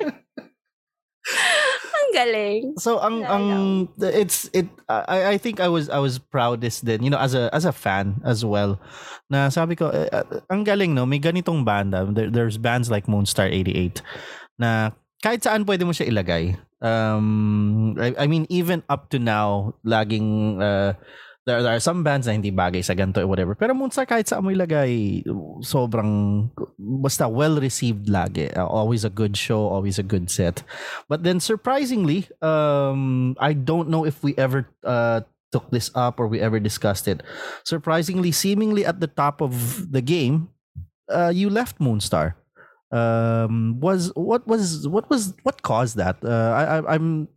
ang 1.94 2.10
galing. 2.14 2.62
So 2.80 2.98
ang 2.98 3.22
ang 3.22 3.44
it's 4.00 4.50
it 4.50 4.66
I 4.88 5.36
I 5.36 5.38
think 5.38 5.60
I 5.60 5.68
was 5.68 5.86
I 5.88 6.02
was 6.02 6.18
proudest 6.18 6.84
then, 6.84 7.02
you 7.06 7.10
know, 7.10 7.20
as 7.20 7.34
a 7.34 7.52
as 7.54 7.64
a 7.64 7.74
fan 7.74 8.18
as 8.26 8.42
well. 8.42 8.80
Na 9.30 9.48
sabi 9.48 9.76
ko 9.78 9.92
uh, 9.92 10.24
ang 10.50 10.66
galing 10.66 10.94
no, 10.94 11.06
may 11.06 11.22
ganitong 11.22 11.62
banda. 11.62 12.08
There, 12.10 12.30
there's 12.30 12.58
bands 12.58 12.90
like 12.90 13.06
Moonstar 13.06 13.46
88 13.46 14.02
na 14.58 14.90
kahit 15.22 15.44
saan 15.44 15.64
pwede 15.68 15.86
mo 15.86 15.92
siya 15.94 16.10
ilagay. 16.10 16.58
Um 16.80 17.94
I, 18.00 18.16
I 18.16 18.26
mean 18.26 18.48
even 18.48 18.82
up 18.88 19.12
to 19.12 19.20
now 19.20 19.76
laging 19.84 20.58
uh, 20.58 20.96
there, 21.58 21.74
are 21.74 21.82
some 21.82 22.06
bands 22.06 22.30
na 22.30 22.38
hindi 22.38 22.54
bagay 22.54 22.84
sa 22.84 22.94
ganito 22.94 23.18
whatever. 23.26 23.58
Pero 23.58 23.74
Moonstar 23.74 24.06
kahit 24.06 24.30
sa 24.30 24.38
mo 24.38 24.54
ilagay, 24.54 25.24
sobrang 25.66 26.46
basta 26.78 27.26
well 27.26 27.58
received 27.58 28.06
lagi. 28.06 28.54
Uh, 28.54 28.66
always 28.66 29.02
a 29.02 29.10
good 29.10 29.34
show, 29.34 29.66
always 29.66 29.98
a 29.98 30.06
good 30.06 30.30
set. 30.30 30.62
But 31.10 31.26
then 31.26 31.42
surprisingly, 31.42 32.30
um, 32.40 33.34
I 33.42 33.52
don't 33.52 33.90
know 33.90 34.06
if 34.06 34.22
we 34.22 34.38
ever 34.38 34.70
uh, 34.86 35.26
took 35.50 35.70
this 35.70 35.90
up 35.94 36.22
or 36.22 36.30
we 36.30 36.40
ever 36.40 36.62
discussed 36.62 37.10
it. 37.10 37.22
Surprisingly, 37.66 38.30
seemingly 38.30 38.86
at 38.86 39.02
the 39.02 39.10
top 39.10 39.42
of 39.42 39.90
the 39.90 40.00
game, 40.00 40.48
uh, 41.10 41.34
you 41.34 41.50
left 41.50 41.78
Moonstar 41.82 42.39
um 42.90 43.78
was 43.78 44.10
what 44.18 44.42
was 44.50 44.88
what 44.88 45.08
was 45.08 45.34
what 45.44 45.62
caused 45.62 45.96
that? 45.96 46.18
Uh, 46.24 46.50
I, 46.50 46.62
I 46.62 46.94
i'm 46.94 47.28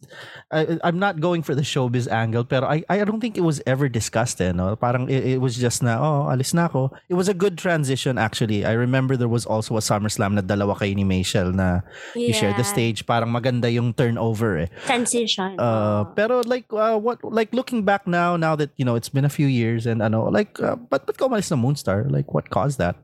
I, 0.52 0.80
i'm 0.84 0.98
not 0.98 1.20
going 1.20 1.46
for 1.46 1.54
the 1.54 1.62
showbiz 1.62 2.10
angle 2.10 2.44
pero 2.44 2.66
i 2.66 2.82
i 2.90 3.06
don't 3.06 3.22
think 3.22 3.38
it 3.38 3.46
was 3.46 3.62
ever 3.68 3.88
discussed 3.88 4.42
eh, 4.42 4.52
no? 4.52 4.76
Parang 4.76 5.10
it, 5.10 5.38
it 5.38 5.42
was 5.42 5.56
just 5.56 5.84
na 5.86 6.02
oh 6.02 6.32
alis 6.34 6.54
na 6.58 6.66
ako. 6.66 6.90
It 7.08 7.14
was 7.14 7.30
a 7.30 7.38
good 7.38 7.58
transition 7.58 8.18
actually. 8.18 8.66
I 8.66 8.74
remember 8.74 9.16
there 9.16 9.30
was 9.30 9.46
also 9.46 9.78
a 9.78 9.84
SummerSlam 9.86 10.34
na 10.34 10.42
dalawa 10.42 10.74
kay 10.74 10.98
ni 10.98 11.06
Michelle 11.06 11.54
na 11.54 11.86
yeah. 12.18 12.28
you 12.28 12.34
shared 12.34 12.58
the 12.58 12.66
stage. 12.66 13.06
Parang 13.06 13.30
maganda 13.30 13.70
yung 13.70 13.94
turnover 13.94 14.58
eh. 14.58 14.70
Transition 14.90 15.54
uh 15.62 16.10
pero 16.18 16.42
like 16.50 16.66
uh, 16.74 16.98
what 16.98 17.22
like 17.22 17.54
looking 17.54 17.86
back 17.86 18.10
now 18.10 18.34
now 18.34 18.58
that 18.58 18.74
you 18.74 18.86
know 18.86 18.98
it's 18.98 19.10
been 19.10 19.26
a 19.26 19.30
few 19.30 19.46
years 19.46 19.86
and 19.86 20.02
ano 20.02 20.34
like 20.34 20.58
uh, 20.58 20.74
but 20.90 21.06
but 21.06 21.14
ka 21.14 21.30
umalis 21.30 21.54
na 21.54 21.62
Moonstar? 21.62 22.10
Like 22.10 22.34
what 22.34 22.50
caused 22.50 22.82
that? 22.82 22.98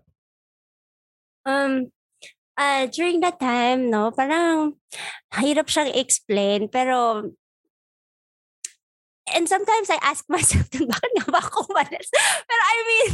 Um 1.45 1.93
uh, 2.59 2.85
during 2.91 3.23
that 3.23 3.39
time, 3.39 3.87
no, 3.87 4.11
parang 4.11 4.75
hirap 5.31 5.71
siyang 5.71 5.95
explain, 5.95 6.67
pero 6.67 7.31
and 9.31 9.45
sometimes 9.47 9.89
I 9.89 9.97
ask 10.01 10.25
myself, 10.33 10.67
bakit 10.73 11.11
nga 11.15 11.27
ba 11.29 11.39
ako 11.39 11.69
umalis? 11.71 12.09
Pero 12.49 12.61
I 12.61 12.77
mean, 12.83 13.09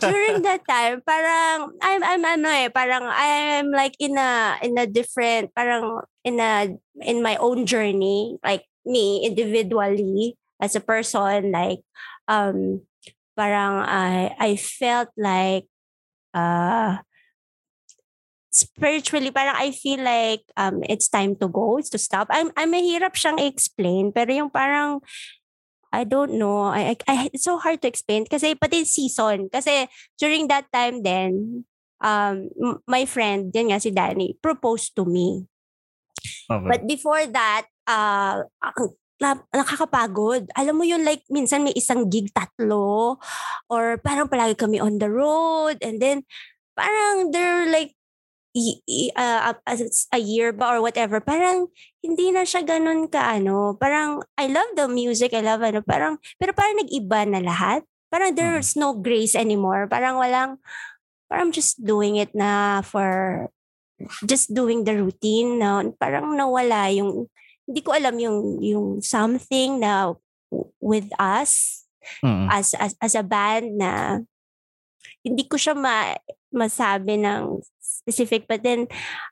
during 0.00 0.36
that 0.42 0.64
time, 0.66 1.04
parang, 1.04 1.76
I'm, 1.80 2.02
I'm, 2.02 2.24
ano 2.24 2.48
eh, 2.48 2.68
parang, 2.72 3.04
I'm 3.06 3.70
like 3.70 3.94
in 4.00 4.16
a, 4.18 4.58
in 4.64 4.76
a 4.76 4.86
different, 4.88 5.54
parang, 5.54 6.02
in 6.24 6.40
a, 6.40 6.74
in 7.04 7.22
my 7.22 7.36
own 7.36 7.66
journey, 7.66 8.40
like 8.42 8.64
me, 8.84 9.24
individually, 9.24 10.36
as 10.60 10.74
a 10.74 10.80
person, 10.80 11.52
like, 11.52 11.80
um, 12.28 12.82
parang, 13.36 13.84
I, 13.84 14.34
I 14.40 14.56
felt 14.56 15.10
like, 15.16 15.68
uh, 16.32 17.04
spiritually 18.54 19.34
parang 19.34 19.58
I 19.58 19.74
feel 19.74 20.00
like 20.00 20.46
um 20.54 20.86
it's 20.86 21.10
time 21.10 21.34
to 21.42 21.50
go, 21.50 21.76
it's 21.76 21.90
to 21.92 22.00
stop. 22.00 22.30
I'm 22.30 22.54
I'm 22.54 22.70
mahirap 22.70 23.18
siyang 23.18 23.42
explain 23.42 24.14
pero 24.14 24.30
yung 24.30 24.48
parang 24.48 25.02
I 25.94 26.02
don't 26.02 26.34
know. 26.42 26.70
I, 26.74 26.98
I, 27.06 27.30
it's 27.30 27.46
so 27.46 27.58
hard 27.58 27.78
to 27.82 27.90
explain 27.90 28.26
kasi 28.26 28.58
pati 28.58 28.82
season. 28.82 29.46
Kasi 29.46 29.86
during 30.18 30.50
that 30.50 30.66
time 30.74 31.06
then, 31.06 31.62
um, 32.02 32.50
my 32.90 33.06
friend, 33.06 33.54
yan 33.54 33.70
nga 33.70 33.78
si 33.78 33.94
Danny, 33.94 34.34
proposed 34.42 34.98
to 34.98 35.06
me. 35.06 35.46
Okay. 36.50 36.66
But 36.66 36.90
before 36.90 37.22
that, 37.30 37.70
uh, 37.86 38.42
nakakapagod. 39.22 40.50
Alam 40.58 40.74
mo 40.74 40.84
yun, 40.84 41.06
like, 41.06 41.22
minsan 41.30 41.62
may 41.62 41.72
isang 41.78 42.10
gig 42.10 42.34
tatlo 42.34 43.16
or 43.70 43.96
parang 44.02 44.26
palagi 44.26 44.58
kami 44.58 44.82
on 44.82 44.98
the 44.98 45.08
road 45.08 45.78
and 45.78 46.02
then 46.02 46.26
parang 46.74 47.30
they're 47.30 47.70
like 47.70 47.94
uh, 48.54 49.52
as 49.66 50.06
a 50.14 50.20
year 50.22 50.54
ba 50.54 50.78
or 50.78 50.80
whatever, 50.80 51.18
parang 51.18 51.66
hindi 52.00 52.30
na 52.30 52.46
siya 52.46 52.62
ganun 52.62 53.10
ka 53.10 53.38
ano. 53.38 53.74
Parang 53.74 54.22
I 54.38 54.46
love 54.46 54.78
the 54.78 54.86
music, 54.86 55.34
I 55.34 55.42
love 55.42 55.60
ano, 55.60 55.82
parang 55.82 56.22
pero 56.38 56.54
parang 56.54 56.78
nag-iba 56.78 57.26
na 57.26 57.42
lahat. 57.42 57.82
Parang 58.08 58.32
mm. 58.32 58.38
there's 58.38 58.78
no 58.78 58.94
grace 58.94 59.34
anymore. 59.34 59.90
Parang 59.90 60.22
walang 60.22 60.62
parang 61.26 61.50
just 61.50 61.82
doing 61.82 62.14
it 62.16 62.30
na 62.30 62.80
for 62.86 63.50
just 64.22 64.54
doing 64.54 64.86
the 64.86 64.94
routine 64.94 65.58
na 65.58 65.82
parang 65.98 66.38
nawala 66.38 66.90
yung 66.94 67.26
hindi 67.66 67.80
ko 67.82 67.90
alam 67.90 68.14
yung 68.22 68.62
yung 68.62 68.86
something 69.02 69.82
na 69.82 70.14
with 70.78 71.10
us 71.18 71.82
mm. 72.22 72.46
as, 72.52 72.76
as 72.78 72.94
as 73.02 73.14
a 73.18 73.24
band 73.24 73.80
na 73.80 74.22
hindi 75.24 75.48
ko 75.48 75.56
siya 75.56 75.72
ma 75.74 76.14
masabi 76.54 77.18
ng 77.18 77.58
specific 78.04 78.44
but 78.44 78.60
then 78.60 78.84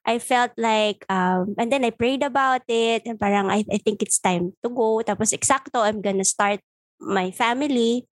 I 0.09 0.17
felt 0.17 0.57
like 0.57 1.05
um 1.13 1.53
and 1.61 1.69
then 1.69 1.85
I 1.85 1.93
prayed 1.93 2.25
about 2.25 2.65
it 2.67 3.05
and 3.05 3.21
parang 3.21 3.53
I, 3.53 3.69
I 3.69 3.79
think 3.79 4.01
it's 4.01 4.19
time 4.19 4.57
to 4.65 4.69
go. 4.73 5.05
Tapos 5.05 5.37
eksakto 5.37 5.85
I'm 5.85 6.01
gonna 6.01 6.25
start 6.25 6.65
my 6.97 7.29
family. 7.31 8.09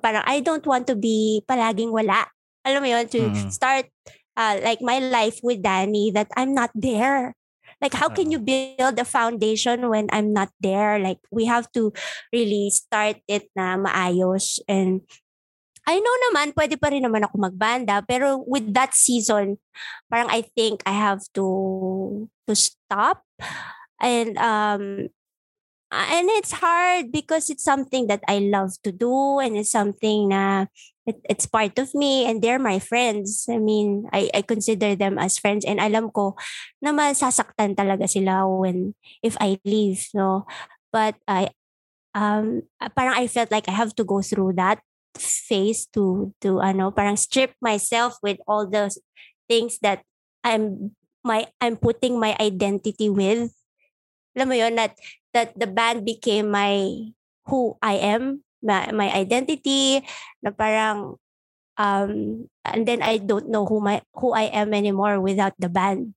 Parang 0.00 0.24
I 0.24 0.40
don't 0.40 0.64
want 0.64 0.88
to 0.88 0.96
be 0.96 1.44
palaging 1.44 1.92
wala. 1.92 2.24
Alam 2.64 2.80
mo 2.80 2.88
yun? 2.88 3.06
To 3.12 3.20
mm. 3.28 3.52
start 3.52 3.92
uh, 4.36 4.56
like 4.64 4.80
my 4.80 4.98
life 4.98 5.44
with 5.44 5.60
Danny 5.60 6.08
that 6.16 6.32
I'm 6.36 6.56
not 6.56 6.72
there. 6.72 7.36
Like 7.78 7.94
how 7.94 8.10
can 8.10 8.34
you 8.34 8.42
build 8.42 8.98
a 8.98 9.06
foundation 9.06 9.86
when 9.86 10.10
I'm 10.10 10.34
not 10.34 10.50
there? 10.58 10.98
Like 10.98 11.22
we 11.30 11.46
have 11.46 11.70
to 11.78 11.94
really 12.34 12.74
start 12.74 13.22
it 13.30 13.46
na 13.54 13.78
maayos 13.78 14.58
and 14.66 15.06
I 15.88 15.96
know 15.96 16.16
naman, 16.28 16.52
pwede 16.52 16.76
pa 16.76 16.92
rin 16.92 17.00
naman 17.00 17.24
ako 17.24 17.48
magbanda. 17.48 18.04
Pero 18.04 18.44
with 18.44 18.68
that 18.76 18.92
season, 18.92 19.56
parang 20.12 20.28
I 20.28 20.44
think 20.44 20.84
I 20.84 20.92
have 20.92 21.24
to 21.32 22.28
to 22.44 22.52
stop. 22.52 23.24
And 23.96 24.36
um 24.36 25.08
and 25.88 26.26
it's 26.36 26.52
hard 26.60 27.08
because 27.08 27.48
it's 27.48 27.64
something 27.64 28.06
that 28.12 28.20
I 28.28 28.44
love 28.44 28.76
to 28.84 28.92
do 28.92 29.40
and 29.40 29.56
it's 29.56 29.72
something 29.72 30.28
na 30.28 30.68
it, 31.08 31.16
it's 31.24 31.48
part 31.48 31.80
of 31.80 31.96
me 31.96 32.28
and 32.28 32.44
they're 32.44 32.60
my 32.60 32.78
friends. 32.78 33.48
I 33.48 33.56
mean, 33.56 34.04
I, 34.12 34.28
I 34.36 34.42
consider 34.44 34.92
them 34.92 35.16
as 35.16 35.40
friends 35.40 35.64
and 35.64 35.80
alam 35.80 36.12
ko 36.12 36.36
na 36.84 36.92
masasaktan 36.92 37.72
talaga 37.72 38.04
sila 38.04 38.44
when 38.44 38.92
if 39.24 39.40
I 39.40 39.56
leave, 39.64 40.04
no. 40.12 40.44
But 40.92 41.16
I 41.24 41.48
um 42.12 42.68
parang 42.92 43.16
I 43.16 43.24
felt 43.24 43.48
like 43.48 43.68
I 43.68 43.76
have 43.76 43.96
to 43.96 44.04
go 44.04 44.20
through 44.20 44.60
that 44.60 44.84
phase 45.20 45.86
to 45.92 46.32
to 46.40 46.62
ano 46.62 46.90
parang 46.90 47.18
strip 47.18 47.54
myself 47.60 48.16
with 48.22 48.38
all 48.46 48.64
the 48.64 48.88
things 49.50 49.78
that 49.82 50.02
I'm 50.42 50.94
my 51.28 51.50
I'm 51.60 51.76
putting 51.76 52.16
my 52.16 52.32
identity 52.38 53.12
with. 53.12 53.52
Alam 54.32 54.46
mo 54.48 54.54
yun, 54.54 54.78
that, 54.78 54.94
that 55.34 55.52
the 55.58 55.66
band 55.66 56.06
became 56.06 56.48
my 56.54 57.10
who 57.48 57.74
I 57.82 57.98
am, 57.98 58.44
my, 58.62 58.92
my 58.92 59.10
identity, 59.10 60.04
na 60.44 60.54
parang 60.54 61.18
um 61.78 62.46
and 62.66 62.82
then 62.86 63.02
I 63.02 63.18
don't 63.18 63.50
know 63.50 63.66
who 63.66 63.78
my 63.78 64.02
who 64.14 64.34
I 64.34 64.50
am 64.50 64.74
anymore 64.74 65.20
without 65.20 65.54
the 65.58 65.68
band. 65.68 66.14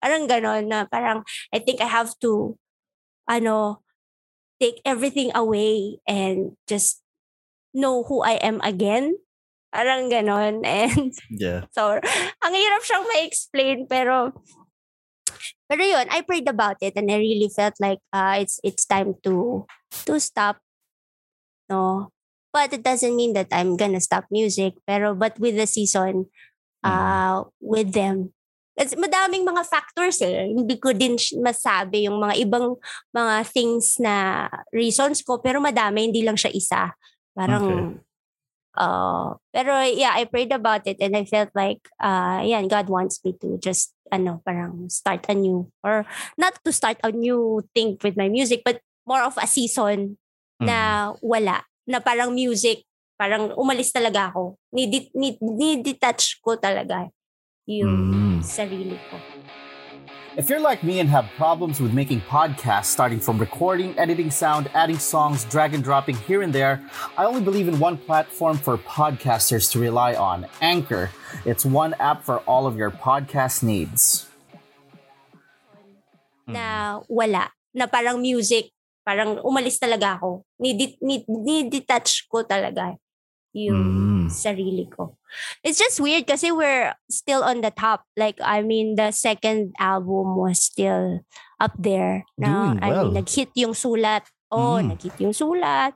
Parang 0.00 0.28
ganon 0.28 0.68
na 0.68 0.88
parang 0.88 1.24
I 1.52 1.60
think 1.60 1.80
I 1.80 1.88
have 1.88 2.16
to 2.24 2.56
ano 3.28 3.84
take 4.60 4.80
everything 4.84 5.32
away 5.32 6.00
and 6.04 6.56
just 6.68 7.00
know 7.74 8.02
who 8.04 8.22
I 8.22 8.38
am 8.42 8.60
again. 8.62 9.16
Parang 9.70 10.10
ganon. 10.10 10.62
And 10.66 11.14
Yeah. 11.30 11.70
so, 11.70 11.98
ang 12.42 12.52
hirap 12.54 12.82
siyang 12.82 13.06
ma-explain 13.06 13.86
pero 13.86 14.34
pero 15.70 15.82
yun, 15.86 16.10
I 16.10 16.26
prayed 16.26 16.50
about 16.50 16.82
it 16.82 16.98
and 16.98 17.06
I 17.06 17.22
really 17.22 17.46
felt 17.46 17.78
like 17.78 18.02
uh, 18.10 18.42
it's 18.42 18.58
it's 18.66 18.82
time 18.82 19.14
to 19.22 19.64
to 20.10 20.18
stop. 20.18 20.58
No. 21.70 22.10
But 22.50 22.74
it 22.74 22.82
doesn't 22.82 23.14
mean 23.14 23.38
that 23.38 23.54
I'm 23.54 23.78
gonna 23.78 24.02
stop 24.02 24.26
music. 24.34 24.74
Pero 24.82 25.14
but 25.14 25.38
with 25.38 25.54
the 25.54 25.70
season, 25.70 26.26
uh, 26.82 27.46
with 27.62 27.94
them, 27.94 28.34
it's 28.74 28.98
madaming 28.98 29.46
mga 29.46 29.62
factors 29.70 30.18
eh. 30.18 30.50
Hindi 30.50 30.74
ko 30.82 30.90
din 30.90 31.14
masabi 31.38 32.10
yung 32.10 32.18
mga 32.18 32.34
ibang 32.42 32.74
mga 33.14 33.46
things 33.46 34.02
na 34.02 34.50
reasons 34.74 35.22
ko. 35.22 35.38
Pero 35.38 35.62
madami, 35.62 36.10
hindi 36.10 36.26
lang 36.26 36.34
siya 36.34 36.50
isa. 36.50 36.90
Parang, 37.36 38.00
uh, 38.76 39.34
pero 39.54 39.72
yeah, 39.86 40.14
I 40.16 40.24
prayed 40.26 40.52
about 40.52 40.86
it 40.86 40.98
and 41.00 41.16
I 41.16 41.24
felt 41.24 41.50
like, 41.54 41.88
uh, 42.02 42.42
yeah, 42.44 42.62
God 42.66 42.88
wants 42.88 43.22
me 43.24 43.34
to 43.40 43.58
just, 43.58 43.94
ano, 44.12 44.42
parang 44.44 44.90
start 44.90 45.26
a 45.28 45.34
new, 45.34 45.70
or 45.84 46.04
not 46.36 46.58
to 46.64 46.72
start 46.72 46.98
a 47.02 47.12
new 47.12 47.62
thing 47.74 47.96
with 48.02 48.16
my 48.16 48.28
music, 48.28 48.62
but 48.64 48.82
more 49.06 49.22
of 49.22 49.38
a 49.38 49.46
season 49.46 50.18
na 50.60 51.12
wala. 51.22 51.64
Na 51.88 51.98
parang 51.98 52.34
music, 52.34 52.84
parang 53.18 53.54
umalis 53.56 53.90
talaga 53.90 54.30
ako. 54.30 54.58
Nidi, 54.74 55.10
nid, 55.14 55.38
nidetach 55.40 56.38
ko 56.44 56.56
talaga 56.58 57.08
yung 57.66 58.38
Mm. 58.38 58.42
sarili 58.42 58.96
ko. 59.08 59.39
If 60.38 60.46
you're 60.48 60.62
like 60.62 60.86
me 60.86 61.00
and 61.02 61.10
have 61.10 61.26
problems 61.34 61.80
with 61.82 61.92
making 61.92 62.22
podcasts, 62.22 62.86
starting 62.86 63.18
from 63.18 63.38
recording, 63.38 63.98
editing 63.98 64.30
sound, 64.30 64.70
adding 64.74 64.98
songs, 64.98 65.44
drag 65.50 65.74
and 65.74 65.82
dropping 65.82 66.14
here 66.22 66.42
and 66.42 66.54
there, 66.54 66.78
I 67.18 67.26
only 67.26 67.42
believe 67.42 67.66
in 67.66 67.82
one 67.82 67.98
platform 67.98 68.56
for 68.56 68.78
podcasters 68.78 69.66
to 69.72 69.82
rely 69.82 70.14
on 70.14 70.46
Anchor. 70.62 71.10
It's 71.44 71.66
one 71.66 71.98
app 71.98 72.22
for 72.22 72.38
all 72.46 72.70
of 72.70 72.78
your 72.78 72.94
podcast 72.94 73.66
needs. 73.66 74.30
Hmm. 76.46 76.54
na 76.54 76.66
wala. 77.10 77.50
Na 77.74 77.90
parang 77.90 78.22
music, 78.22 78.70
parang 79.02 79.42
umalis 79.42 79.82
talaga 79.82 80.14
ako. 80.14 80.46
Nidi, 80.62 80.94
nid, 81.02 81.26
nidetach 81.26 82.30
ko 82.30 82.46
talaga 82.46 82.94
yung 83.52 84.26
Mm. 84.26 84.26
sarili 84.30 84.86
ko. 84.86 85.18
It's 85.62 85.78
just 85.78 85.98
weird 85.98 86.26
kasi 86.26 86.50
we're 86.54 86.94
still 87.10 87.42
on 87.42 87.62
the 87.62 87.70
top. 87.74 88.06
Like, 88.14 88.38
I 88.42 88.62
mean, 88.62 88.94
the 88.94 89.10
second 89.10 89.74
album 89.78 90.38
was 90.38 90.62
still 90.62 91.26
up 91.58 91.74
there. 91.78 92.26
Doing 92.38 92.78
I 92.82 92.88
well. 92.94 93.10
mean, 93.10 93.22
nag-hit 93.22 93.50
yung 93.58 93.74
sulat. 93.74 94.26
Oh, 94.50 94.78
Mm. 94.78 94.94
nag-hit 94.94 95.18
yung 95.22 95.34
sulat. 95.34 95.94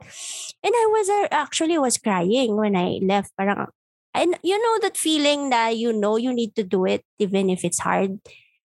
And 0.63 0.71
I 0.71 0.85
was 0.91 1.07
uh, 1.11 1.27
actually 1.31 1.75
was 1.79 1.99
crying 1.99 2.55
when 2.55 2.75
I 2.75 3.03
left. 3.03 3.35
Parang, 3.35 3.67
and 4.15 4.39
you 4.43 4.55
know 4.55 4.75
that 4.83 4.95
feeling 4.95 5.51
that 5.51 5.75
you 5.75 5.91
know 5.91 6.15
you 6.15 6.31
need 6.31 6.55
to 6.55 6.63
do 6.63 6.87
it 6.87 7.03
even 7.19 7.51
if 7.51 7.67
it's 7.67 7.83
hard. 7.83 8.19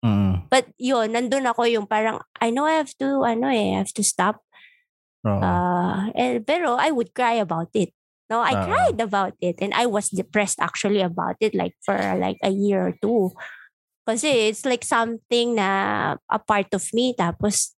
Mm. 0.04 0.46
But 0.52 0.70
yun, 0.76 1.16
nandun 1.16 1.48
ako 1.48 1.64
yung 1.66 1.88
parang, 1.88 2.20
I 2.38 2.52
know 2.52 2.68
I 2.68 2.78
have 2.78 2.92
to, 3.00 3.24
ano 3.24 3.48
eh, 3.50 3.74
I 3.74 3.82
have 3.82 3.92
to 3.96 4.04
stop. 4.04 4.44
Oo. 5.26 5.42
Uh, 5.42 6.14
eh, 6.14 6.38
pero 6.38 6.78
I 6.78 6.94
would 6.94 7.10
cry 7.10 7.42
about 7.42 7.74
it. 7.74 7.90
No, 8.28 8.44
I 8.44 8.52
Ah. 8.52 8.64
cried 8.64 9.00
about 9.00 9.34
it. 9.40 9.56
And 9.58 9.72
I 9.72 9.88
was 9.88 10.12
depressed 10.12 10.60
actually 10.60 11.00
about 11.00 11.40
it 11.40 11.56
like 11.56 11.72
for 11.80 11.96
like 11.96 12.36
a 12.44 12.52
year 12.52 12.92
or 12.92 12.94
two. 12.94 13.32
Kasi 14.04 14.52
it's 14.52 14.64
like 14.64 14.84
something 14.84 15.56
na 15.56 15.68
a 16.28 16.40
part 16.40 16.68
of 16.72 16.84
me. 16.92 17.12
Tapos, 17.12 17.76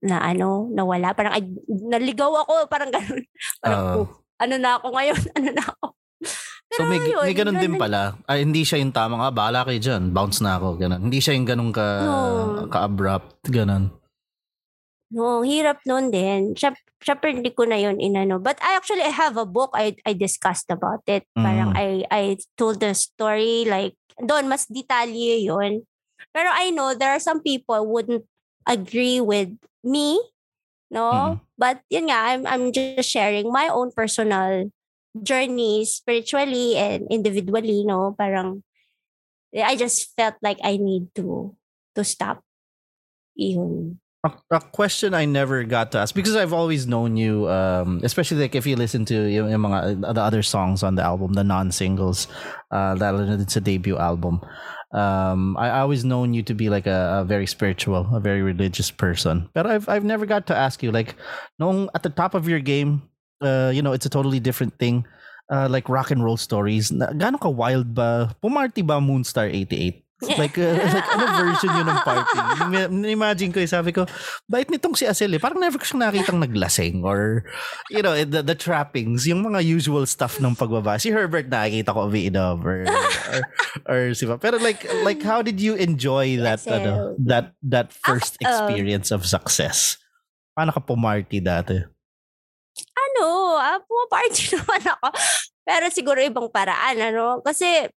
na 0.00 0.20
ano, 0.20 0.68
nawala. 0.72 1.12
Parang, 1.12 1.32
ay, 1.36 1.44
naligaw 1.68 2.32
ako. 2.44 2.68
Parang 2.68 2.88
ganun. 2.92 3.22
Parang, 3.62 3.80
Ah. 3.80 3.94
oh, 4.00 4.06
ano 4.40 4.54
na 4.56 4.70
ako 4.76 4.86
ngayon? 4.92 5.20
Ano 5.36 5.48
na 5.52 5.64
ako? 5.64 5.86
So 6.68 6.84
may, 6.84 7.00
yun, 7.00 7.24
may 7.24 7.32
ganun 7.32 7.56
din 7.56 7.80
pala. 7.80 8.12
Ay, 8.28 8.44
hindi 8.44 8.60
siya 8.60 8.76
yung 8.76 8.92
tama 8.92 9.16
nga, 9.16 9.32
bahala 9.32 9.64
kayo 9.64 9.80
dyan. 9.80 10.12
Bounce 10.12 10.44
na 10.44 10.60
ako, 10.60 10.76
ganun. 10.76 11.00
Hindi 11.08 11.16
siya 11.16 11.32
yung 11.32 11.48
ganun 11.48 11.72
ka, 11.72 11.86
No. 12.04 12.68
ka-abrupt, 12.68 13.40
ganun. 13.48 13.88
No, 15.08 15.40
hirap 15.40 15.80
nun 15.88 16.12
din. 16.12 16.52
Syem- 16.52 16.76
Syempre, 17.00 17.32
hindi 17.32 17.54
ko 17.54 17.64
na 17.64 17.78
yun 17.80 17.96
inano. 18.02 18.36
But 18.42 18.58
I 18.60 18.76
actually, 18.76 19.06
I 19.06 19.14
have 19.14 19.38
a 19.40 19.46
book 19.48 19.70
I, 19.72 19.96
I 20.04 20.12
discussed 20.12 20.68
about 20.68 21.00
it. 21.08 21.24
Parang 21.32 21.72
Mm. 21.72 21.78
I, 21.78 21.88
I 22.10 22.22
told 22.58 22.82
the 22.82 22.92
story, 22.92 23.64
like, 23.64 23.94
doon, 24.20 24.50
mas 24.50 24.66
detalye 24.68 25.40
yun. 25.46 25.86
Pero 26.34 26.50
I 26.52 26.74
know 26.74 26.92
there 26.92 27.14
are 27.14 27.22
some 27.22 27.40
people 27.40 27.86
wouldn't 27.86 28.26
agree 28.66 29.22
with 29.22 29.54
me, 29.80 30.18
no? 30.90 31.08
Mm. 31.08 31.40
But 31.56 31.80
yun 31.88 32.10
nga, 32.12 32.18
I'm, 32.34 32.42
I'm 32.44 32.64
just 32.74 33.08
sharing 33.08 33.48
my 33.48 33.70
own 33.72 33.94
personal 33.94 34.68
journey 35.16 35.86
spiritually 35.88 36.76
and 36.76 37.06
individually, 37.08 37.86
no? 37.86 38.12
Parang, 38.18 38.60
I 39.54 39.78
just 39.78 40.12
felt 40.18 40.36
like 40.42 40.58
I 40.60 40.76
need 40.76 41.14
to 41.16 41.56
to 41.96 42.02
stop. 42.04 42.42
Yun. 43.38 44.02
A, 44.26 44.32
a 44.50 44.60
question 44.60 45.14
I 45.14 45.26
never 45.26 45.62
got 45.62 45.92
to 45.92 45.98
ask 45.98 46.12
because 46.12 46.34
I've 46.34 46.52
always 46.52 46.88
known 46.88 47.16
you, 47.16 47.48
um, 47.48 48.00
especially 48.02 48.42
like 48.42 48.56
if 48.56 48.66
you 48.66 48.74
listen 48.74 49.04
to 49.06 49.14
yung, 49.14 49.48
yung 49.48 49.62
mga 49.62 50.14
the 50.14 50.20
other 50.20 50.42
songs 50.42 50.82
on 50.82 50.96
the 50.96 51.02
album, 51.02 51.34
the 51.34 51.44
non-singles, 51.44 52.26
uh, 52.72 52.96
that 52.96 53.14
it's 53.38 53.54
a 53.54 53.60
debut 53.60 53.96
album. 53.96 54.40
Um, 54.90 55.56
I, 55.56 55.68
I 55.68 55.80
always 55.80 56.04
known 56.04 56.34
you 56.34 56.42
to 56.50 56.54
be 56.54 56.68
like 56.68 56.88
a, 56.88 57.22
a 57.22 57.24
very 57.24 57.46
spiritual, 57.46 58.08
a 58.12 58.18
very 58.18 58.42
religious 58.42 58.90
person. 58.90 59.48
But 59.54 59.70
I've 59.70 59.88
I've 59.88 60.04
never 60.04 60.26
got 60.26 60.48
to 60.48 60.56
ask 60.56 60.82
you 60.82 60.90
like, 60.90 61.14
nung 61.60 61.88
at 61.94 62.02
the 62.02 62.10
top 62.10 62.34
of 62.34 62.48
your 62.48 62.60
game, 62.60 63.06
uh, 63.40 63.70
you 63.72 63.82
know, 63.82 63.92
it's 63.92 64.06
a 64.06 64.10
totally 64.10 64.40
different 64.40 64.78
thing. 64.78 65.06
Uh, 65.48 65.68
like 65.70 65.88
rock 65.88 66.10
and 66.10 66.24
roll 66.24 66.36
stories. 66.36 66.90
Na, 66.90 67.14
gaano 67.14 67.40
ka 67.40 67.48
wild 67.48 67.94
ba? 67.94 68.34
Pumarty 68.42 68.84
ba 68.84 69.00
Moonstar 69.00 69.46
88? 69.46 70.04
Like, 70.18 70.58
uh, 70.58 70.74
like 70.74 71.08
ano 71.14 71.24
version 71.46 71.70
yun 71.78 71.86
ng 71.86 72.00
party? 72.02 72.36
Ima- 72.66 72.90
Imagine 73.06 73.54
ko, 73.54 73.62
eh, 73.62 73.70
sabi 73.70 73.94
ko, 73.94 74.02
bait 74.50 74.66
nitong 74.66 74.98
si 74.98 75.06
Asel 75.06 75.30
eh. 75.30 75.38
Parang 75.38 75.62
never 75.62 75.78
ko 75.78 75.86
siyang 75.86 76.10
nakitang 76.10 76.42
naglasing 76.42 77.06
or, 77.06 77.46
you 77.86 78.02
know, 78.02 78.18
the, 78.26 78.42
the 78.42 78.58
trappings, 78.58 79.30
yung 79.30 79.46
mga 79.46 79.62
usual 79.62 80.02
stuff 80.10 80.42
ng 80.42 80.58
pagbaba. 80.58 80.98
Si 80.98 81.14
Herbert 81.14 81.46
nakikita 81.46 81.94
ko 81.94 82.10
umiinom 82.10 82.66
or, 82.66 82.82
or, 82.90 83.40
or 83.86 84.00
si 84.10 84.26
Pero 84.26 84.58
like, 84.58 84.82
like 85.06 85.22
how 85.22 85.38
did 85.38 85.62
you 85.62 85.78
enjoy 85.78 86.34
that, 86.42 86.58
Asel. 86.66 86.82
ano, 86.82 86.92
that, 87.22 87.54
that 87.62 87.94
first 87.94 88.34
um, 88.42 88.50
experience 88.50 89.14
of 89.14 89.22
success? 89.22 90.02
Paano 90.58 90.74
ka 90.74 90.82
pumarty 90.82 91.38
dati? 91.38 91.78
ano, 93.18 93.58
ah, 93.58 93.78
pumaparty 93.82 94.42
naman 94.58 94.82
ako. 94.86 95.08
Pero 95.66 95.84
siguro 95.92 96.18
ibang 96.22 96.48
paraan, 96.48 96.96
ano? 97.12 97.42
Kasi, 97.42 97.90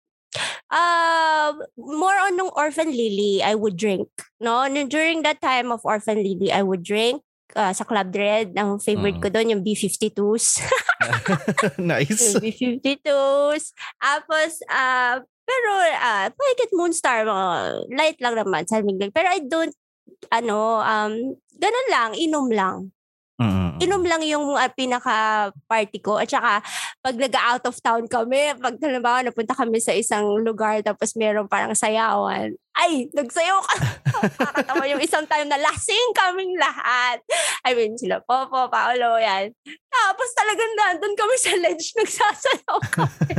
uh, 0.71 1.51
more 1.77 2.19
on 2.27 2.39
nung 2.39 2.55
Orphan 2.55 2.91
Lily, 2.91 3.43
I 3.43 3.55
would 3.55 3.77
drink. 3.77 4.09
No? 4.41 4.65
During 4.67 5.23
that 5.23 5.43
time 5.43 5.71
of 5.71 5.83
Orphan 5.85 6.23
Lily, 6.23 6.51
I 6.51 6.63
would 6.63 6.83
drink 6.83 7.23
uh, 7.55 7.75
sa 7.75 7.85
Club 7.85 8.11
Dread. 8.15 8.55
Ang 8.57 8.79
favorite 8.79 9.19
Mm. 9.19 9.23
ko 9.23 9.29
doon, 9.29 9.51
yung 9.59 9.63
B-52s. 9.67 10.63
nice. 11.79 12.35
yung 12.39 12.43
B-52s. 12.43 13.75
Tapos, 13.99 14.51
uh, 14.71 15.19
pero, 15.21 15.71
uh, 15.99 16.31
Paikit 16.31 16.71
Moonstar, 16.79 17.27
mga 17.27 17.49
light 17.91 18.19
lang 18.23 18.39
naman, 18.39 18.63
salmig 18.71 19.03
lang. 19.03 19.11
Pero 19.11 19.27
I 19.27 19.43
don't, 19.43 19.75
ano, 20.31 20.79
um, 20.79 21.35
ganun 21.59 21.89
lang, 21.91 22.11
inom 22.15 22.49
lang 22.55 22.95
Mm. 23.41 23.81
inom 23.81 24.05
lang 24.05 24.21
yung 24.29 24.53
uh, 24.53 24.69
pinaka-party 24.69 26.05
ko. 26.05 26.21
At 26.21 26.29
saka, 26.29 26.61
pag 27.01 27.17
nag-out 27.17 27.65
of 27.65 27.81
town 27.81 28.05
kami, 28.05 28.53
pag 28.61 28.77
halimbawa 28.77 29.25
napunta 29.25 29.57
kami 29.57 29.81
sa 29.81 29.97
isang 29.97 30.45
lugar 30.45 30.85
tapos 30.85 31.17
meron 31.17 31.49
parang 31.49 31.73
sayawan, 31.73 32.53
ay, 32.77 33.09
nagsayaw 33.13 33.59
ka. 33.61 33.75
Nakakatawa 34.41 34.85
yung 34.89 35.03
isang 35.03 35.25
time 35.25 35.49
na 35.49 35.59
lasing 35.59 36.13
kaming 36.17 36.55
lahat. 36.57 37.19
I 37.67 37.75
mean, 37.77 37.97
sila 37.99 38.23
Popo, 38.23 38.71
Paolo, 38.71 39.19
yan. 39.21 39.53
Tapos 39.91 40.29
talagang 40.37 40.73
nandun 40.79 41.15
kami 41.19 41.37
sa 41.41 41.53
ledge, 41.59 41.93
nagsasayaw 41.99 42.77
kami. 42.93 43.33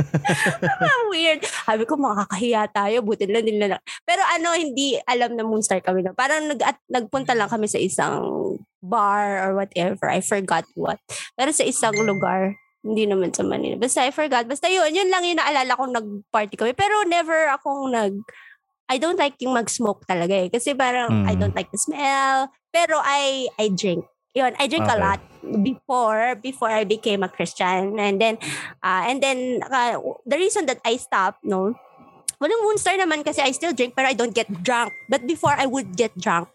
Parang 0.62 1.04
weird. 1.10 1.40
Sabi 1.46 1.82
ko, 1.88 1.94
makakahiya 1.96 2.70
tayo, 2.70 3.02
buti 3.02 3.26
lang 3.26 3.46
nila. 3.46 3.78
Pero 4.02 4.22
ano, 4.26 4.54
hindi 4.54 4.98
alam 5.06 5.34
na 5.34 5.46
Moonstar 5.46 5.80
kami 5.80 6.06
na. 6.06 6.14
Parang 6.14 6.46
nag 6.46 6.60
at, 6.62 6.78
nagpunta 6.90 7.32
lang 7.34 7.50
kami 7.50 7.66
sa 7.66 7.80
isang 7.80 8.58
bar 8.82 9.40
or 9.46 9.54
whatever. 9.54 10.10
I 10.10 10.20
forgot 10.20 10.66
what. 10.74 10.98
Pero 11.38 11.54
sa 11.54 11.64
isang 11.64 11.94
lugar. 11.96 12.58
Hindi 12.82 13.06
naman 13.06 13.30
sa 13.30 13.46
Manila. 13.46 13.78
Basta 13.78 14.02
I 14.02 14.10
forgot. 14.10 14.50
Basta 14.50 14.66
yun, 14.66 14.90
yun 14.90 15.06
lang 15.06 15.22
yung 15.22 15.38
naalala 15.38 15.78
kong 15.78 15.94
nag-party 15.94 16.58
kami. 16.58 16.74
Pero 16.74 17.06
never 17.06 17.46
akong 17.54 17.94
nag... 17.94 18.18
I 18.90 18.98
don't 18.98 19.14
like 19.16 19.38
yung 19.38 19.54
mag-smoke 19.54 20.02
talaga 20.04 20.34
eh. 20.34 20.50
Kasi 20.50 20.74
parang 20.74 21.22
I 21.24 21.38
Mm. 21.38 21.38
don't 21.38 21.54
like 21.54 21.70
the 21.70 21.78
smell. 21.78 22.50
Pero 22.74 22.98
I 22.98 23.46
I 23.54 23.70
drink. 23.70 24.02
Yun, 24.34 24.58
I 24.58 24.66
drink 24.66 24.82
a 24.90 24.98
Okay. 24.98 24.98
lot 24.98 25.20
before 25.62 26.34
before 26.42 26.74
I 26.74 26.82
became 26.82 27.22
a 27.22 27.30
Christian. 27.30 28.02
And 28.02 28.18
then 28.18 28.42
uh, 28.82 29.06
and 29.06 29.22
then 29.22 29.62
uh, 29.62 30.02
the 30.26 30.34
reason 30.34 30.66
that 30.66 30.82
I 30.82 30.98
stopped, 30.98 31.46
no, 31.46 31.78
walang 32.42 32.60
Moonstar 32.66 32.98
naman 32.98 33.22
kasi 33.22 33.46
I 33.46 33.54
still 33.54 33.70
drink 33.72 33.94
pero 33.94 34.10
I 34.10 34.16
don't 34.18 34.34
get 34.34 34.50
drunk. 34.66 34.90
But 35.06 35.22
before 35.24 35.54
I 35.54 35.70
would 35.70 35.94
get 35.94 36.18
drunk. 36.18 36.50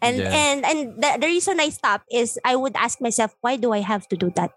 And 0.00 0.16
Yeah. 0.16 0.32
and 0.32 0.58
and 0.64 0.80
the, 0.96 1.20
the 1.20 1.28
reason 1.28 1.60
I 1.60 1.68
stopped 1.68 2.08
is 2.08 2.40
I 2.40 2.56
would 2.56 2.72
ask 2.74 3.00
myself, 3.00 3.36
why 3.40 3.56
do 3.56 3.72
I 3.72 3.84
have 3.84 4.08
to 4.08 4.16
do 4.16 4.32
that? 4.34 4.50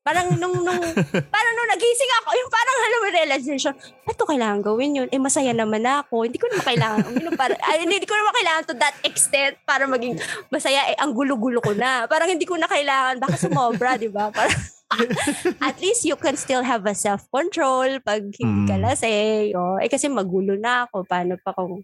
Parang 0.00 0.38
nung, 0.38 0.62
nung, 0.62 0.78
parang 1.34 1.52
nung 1.52 1.68
nagising 1.68 2.12
ako, 2.22 2.28
yung 2.32 2.46
parang 2.46 2.76
alam 2.78 2.98
mo 3.02 3.06
realization, 3.10 3.74
ba't 4.06 4.14
ko 4.14 4.22
kailangan 4.24 4.62
gawin 4.62 4.94
yun? 4.94 5.08
Eh, 5.10 5.18
masaya 5.18 5.50
naman 5.50 5.82
ako. 5.82 6.22
Hindi 6.22 6.38
ko 6.38 6.46
naman 6.46 6.62
kailangan, 6.62 7.10
uminom 7.10 7.34
para, 7.34 7.58
ay, 7.58 7.82
hindi 7.82 8.06
ko 8.06 8.14
naman 8.14 8.30
kailangan 8.32 8.62
to 8.70 8.74
that 8.78 8.94
extent 9.02 9.58
para 9.66 9.82
maging 9.84 10.14
masaya. 10.46 10.86
Eh, 10.88 10.96
ang 10.96 11.10
gulo-gulo 11.10 11.58
ko 11.58 11.74
na. 11.74 12.06
Parang 12.06 12.30
hindi 12.30 12.46
ko 12.46 12.54
na 12.54 12.70
kailangan, 12.70 13.18
baka 13.18 13.34
sumobra, 13.34 13.98
di 13.98 14.06
ba? 14.06 14.30
Parang, 14.30 14.54
at 15.66 15.74
least 15.82 16.06
you 16.06 16.14
can 16.14 16.38
still 16.38 16.62
have 16.62 16.86
a 16.86 16.94
self-control 16.94 17.98
pag 18.06 18.22
hindi 18.38 18.70
ka 18.70 18.78
Mm. 18.78 18.84
lasing. 18.86 19.58
Oh, 19.58 19.82
eh, 19.82 19.90
kasi 19.90 20.06
magulo 20.06 20.54
na 20.54 20.86
ako. 20.86 21.02
Paano 21.02 21.34
pa 21.36 21.50
kung 21.50 21.82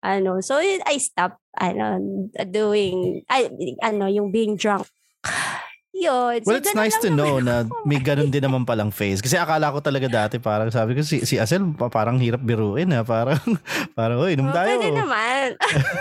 ano 0.00 0.40
so 0.40 0.56
I 0.60 0.96
stopped 0.96 1.40
ano 1.56 2.00
doing 2.48 3.24
I, 3.28 3.52
ano 3.84 4.08
yung 4.08 4.32
being 4.32 4.56
drunk 4.56 4.88
yun 6.00 6.40
Well, 6.42 6.56
So, 6.56 6.58
it's 6.58 6.72
ganun 6.72 6.80
nice 6.80 6.98
to 7.04 7.10
know 7.12 7.36
na 7.38 7.68
may 7.84 8.00
ganun 8.00 8.32
din 8.32 8.40
naman 8.40 8.64
palang 8.64 8.88
phase. 8.88 9.20
Kasi 9.20 9.36
akala 9.36 9.68
ko 9.68 9.84
talaga 9.84 10.08
dati 10.08 10.40
parang 10.40 10.72
sabi 10.72 10.96
ko 10.96 11.04
si 11.04 11.20
si 11.22 11.36
Asel 11.36 11.60
pa- 11.76 11.92
parang 11.92 12.16
hirap 12.16 12.40
biruin 12.40 12.88
ha. 12.90 13.04
Parang 13.04 13.36
parang 13.98 14.18
oy, 14.18 14.32
inom 14.34 14.48
Oh, 14.48 14.56
tayo. 14.56 14.80
Pwede 14.80 14.90
naman. 14.96 15.46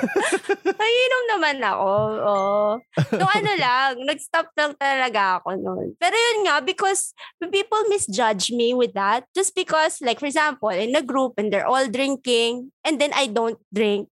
Naiinom 0.79 1.23
naman 1.35 1.57
ako. 1.59 1.91
Oh. 2.23 2.69
So 3.11 3.25
ano 3.25 3.51
lang, 3.59 3.91
nag-stop 4.03 4.49
lang 4.55 4.73
talaga 4.75 5.43
ako 5.43 5.59
noon. 5.59 5.87
Pero 5.99 6.15
yun 6.15 6.47
nga, 6.47 6.63
because 6.63 7.11
people 7.51 7.83
misjudge 7.91 8.49
me 8.51 8.71
with 8.71 8.95
that. 8.95 9.27
Just 9.35 9.53
because, 9.53 9.99
like 9.99 10.19
for 10.19 10.27
example, 10.29 10.71
in 10.71 10.95
a 10.95 11.03
group 11.03 11.35
and 11.35 11.51
they're 11.51 11.67
all 11.67 11.85
drinking 11.85 12.71
and 12.85 12.95
then 12.97 13.11
I 13.11 13.27
don't 13.27 13.59
drink. 13.69 14.07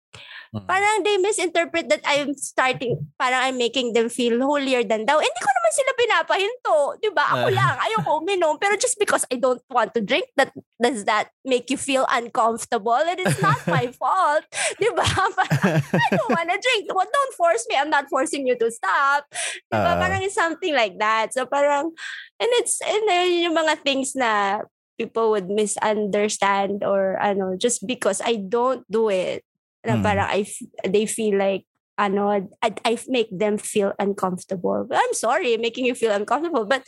Mm. 0.56 0.64
Parang 0.64 1.04
they 1.04 1.20
misinterpret 1.20 1.92
that 1.92 2.00
I'm 2.08 2.32
starting, 2.40 2.96
parang 3.20 3.52
I'm 3.52 3.60
making 3.60 3.92
them 3.92 4.08
feel 4.08 4.40
holier 4.40 4.80
than 4.80 5.04
thou. 5.04 5.20
Hindi 5.20 5.42
ko 5.44 5.50
naman 5.52 5.72
sila 5.76 5.92
pinapahinto. 6.00 6.76
Di 7.04 7.10
ba? 7.12 7.26
Ako 7.36 7.48
Ah. 7.52 7.56
lang. 7.56 7.76
Ayoko 7.84 8.12
uminom. 8.24 8.56
Pero 8.56 8.80
just 8.80 8.96
because 8.96 9.28
I 9.28 9.44
don't 9.44 9.60
want 9.68 9.92
to 10.00 10.02
drink, 10.02 10.32
that 10.40 10.56
does 10.80 11.04
that 11.04 11.36
make 11.44 11.68
you 11.68 11.76
feel 11.76 12.08
uncomfortable? 12.08 12.96
And 12.96 13.20
it's 13.20 13.44
not 13.44 13.60
my 13.68 13.92
fault. 14.00 14.48
Di 14.80 14.88
ba? 14.96 15.04
Parang, 15.36 15.84
I 15.84 16.08
don't 16.16 16.32
wanna 16.32 16.56
drink. 16.56 16.96
Well, 16.96 17.12
don't 17.12 17.34
force 17.36 17.68
me. 17.68 17.76
I'm 17.76 17.92
not 17.92 18.08
forcing 18.08 18.48
you 18.48 18.56
to 18.56 18.72
stop. 18.72 19.28
Di 19.68 19.76
ba? 19.76 19.94
Ah. 19.94 20.00
parang 20.00 20.24
it's 20.24 20.38
something 20.40 20.72
like 20.72 20.96
that. 21.04 21.36
So 21.36 21.44
parang, 21.44 21.92
and 22.40 22.50
it's, 22.64 22.80
and 22.80 23.04
then 23.04 23.52
yung 23.52 23.56
mga 23.60 23.84
things 23.84 24.16
na 24.16 24.64
people 24.96 25.30
would 25.36 25.52
misunderstand 25.52 26.82
or 26.88 27.20
ano, 27.22 27.54
just 27.60 27.86
because 27.86 28.24
I 28.24 28.40
don't 28.40 28.88
do 28.90 29.12
it. 29.12 29.44
Na 29.88 29.96
Hmm. 29.96 30.04
parang 30.04 30.28
I, 30.28 30.44
f- 30.44 30.68
they 30.84 31.08
feel 31.08 31.40
like, 31.40 31.64
ano, 31.96 32.28
I, 32.30 32.44
I 32.84 32.94
make 33.08 33.32
them 33.32 33.56
feel 33.56 33.96
uncomfortable. 33.98 34.84
I'm 34.92 35.16
sorry 35.16 35.56
making 35.56 35.88
you 35.88 35.96
feel 35.96 36.12
uncomfortable, 36.12 36.68
but 36.68 36.84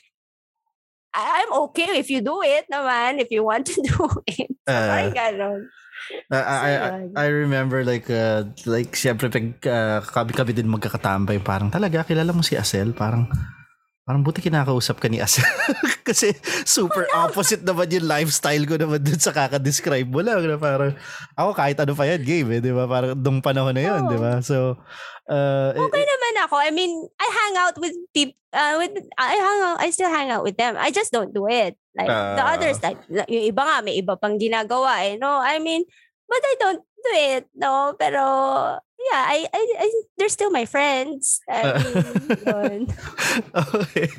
I- 1.16 1.42
I'm 1.42 1.52
okay 1.72 1.98
if 1.98 2.12
you 2.12 2.20
do 2.22 2.44
it 2.46 2.68
naman, 2.70 3.18
if 3.18 3.32
you 3.34 3.42
want 3.42 3.66
to 3.72 3.80
do 3.90 4.04
it. 4.28 4.52
So, 4.68 4.76
Ah. 4.76 4.86
parang 4.92 5.14
ganon. 5.16 5.62
I, 6.32 6.40
I, 6.40 6.72
I. 6.72 6.92
I 7.12 7.28
remember 7.28 7.84
like 7.84 8.08
uh, 8.08 8.48
like 8.64 8.96
syempre 8.96 9.28
pag 9.28 9.52
uh, 9.68 10.00
kabi-kabi 10.00 10.56
din 10.56 10.72
magkakatambay 10.72 11.44
parang 11.44 11.68
talaga 11.68 12.08
kilala 12.08 12.32
mo 12.32 12.40
si 12.40 12.56
Asel 12.56 12.96
parang 12.96 13.28
parang 14.10 14.26
buti 14.26 14.42
kinakausap 14.42 14.98
ka 14.98 15.06
ni 15.06 15.22
Asel 15.22 15.46
kasi 16.10 16.34
super 16.66 17.06
opposite 17.14 17.62
naman 17.62 17.86
yung 17.94 18.10
lifestyle 18.10 18.66
ko 18.66 18.74
naman 18.74 18.98
dun 19.06 19.22
sa 19.22 19.30
kaka-describe 19.30 20.10
mo 20.10 20.26
lang 20.26 20.42
na 20.50 20.58
parang 20.58 20.98
ako 21.38 21.54
kahit 21.54 21.78
ano 21.78 21.94
pa 21.94 22.10
yan 22.10 22.26
game 22.26 22.58
eh 22.58 22.62
di 22.66 22.74
ba 22.74 22.90
parang 22.90 23.14
nung 23.14 23.38
panahon 23.38 23.78
na 23.78 23.86
yun 23.86 24.02
Oo. 24.02 24.10
di 24.10 24.18
ba 24.18 24.42
so 24.42 24.82
uh, 25.30 25.70
Okay 25.78 26.04
naman 26.10 26.34
ako. 26.50 26.56
I 26.58 26.74
mean, 26.74 26.90
I 27.22 27.28
hang 27.30 27.56
out 27.62 27.78
with 27.78 27.94
people, 28.10 28.34
uh, 28.50 28.82
with, 28.82 28.98
I 29.14 29.38
hang 29.38 29.62
out, 29.62 29.78
I 29.78 29.94
still 29.94 30.10
hang 30.10 30.34
out 30.34 30.42
with 30.42 30.58
them. 30.58 30.74
I 30.74 30.90
just 30.90 31.14
don't 31.14 31.30
do 31.30 31.46
it. 31.46 31.78
Like, 31.94 32.10
the 32.10 32.42
Ah. 32.42 32.58
others, 32.58 32.82
like, 32.82 32.98
yung 33.30 33.46
iba 33.54 33.62
nga, 33.62 33.86
may 33.86 33.94
iba 34.02 34.18
pang 34.18 34.42
ginagawa 34.42 35.06
eh. 35.06 35.22
No, 35.22 35.38
I 35.38 35.62
mean, 35.62 35.86
but 36.26 36.42
I 36.42 36.54
don't 36.58 36.82
do 36.82 37.12
it. 37.14 37.46
No, 37.54 37.94
pero, 37.94 38.24
yeah, 39.00 39.22
I, 39.28 39.48
I, 39.54 39.64
I 39.80 39.88
they're 40.18 40.30
still 40.30 40.52
my 40.52 40.66
friends. 40.66 41.40
I 41.48 41.80
mean, 42.70 42.94
okay. 43.56 44.10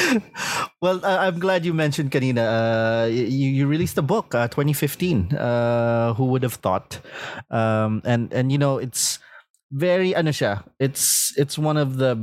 well, 0.82 1.04
uh, 1.04 1.18
I'm 1.20 1.38
glad 1.38 1.64
you 1.64 1.72
mentioned 1.72 2.10
kanina. 2.10 2.42
Uh, 2.42 3.06
you, 3.06 3.24
you 3.24 3.66
released 3.66 3.96
a 3.98 4.02
book, 4.02 4.34
uh, 4.34 4.48
2015. 4.48 5.34
Uh, 5.34 6.14
who 6.14 6.26
would 6.26 6.42
have 6.42 6.54
thought? 6.54 6.98
Um, 7.50 8.02
and 8.04 8.32
and 8.32 8.50
you 8.50 8.58
know, 8.58 8.78
it's 8.78 9.18
very 9.70 10.14
ano 10.14 10.30
siya. 10.30 10.64
It's 10.80 11.32
it's 11.38 11.58
one 11.58 11.76
of 11.76 11.96
the 11.96 12.18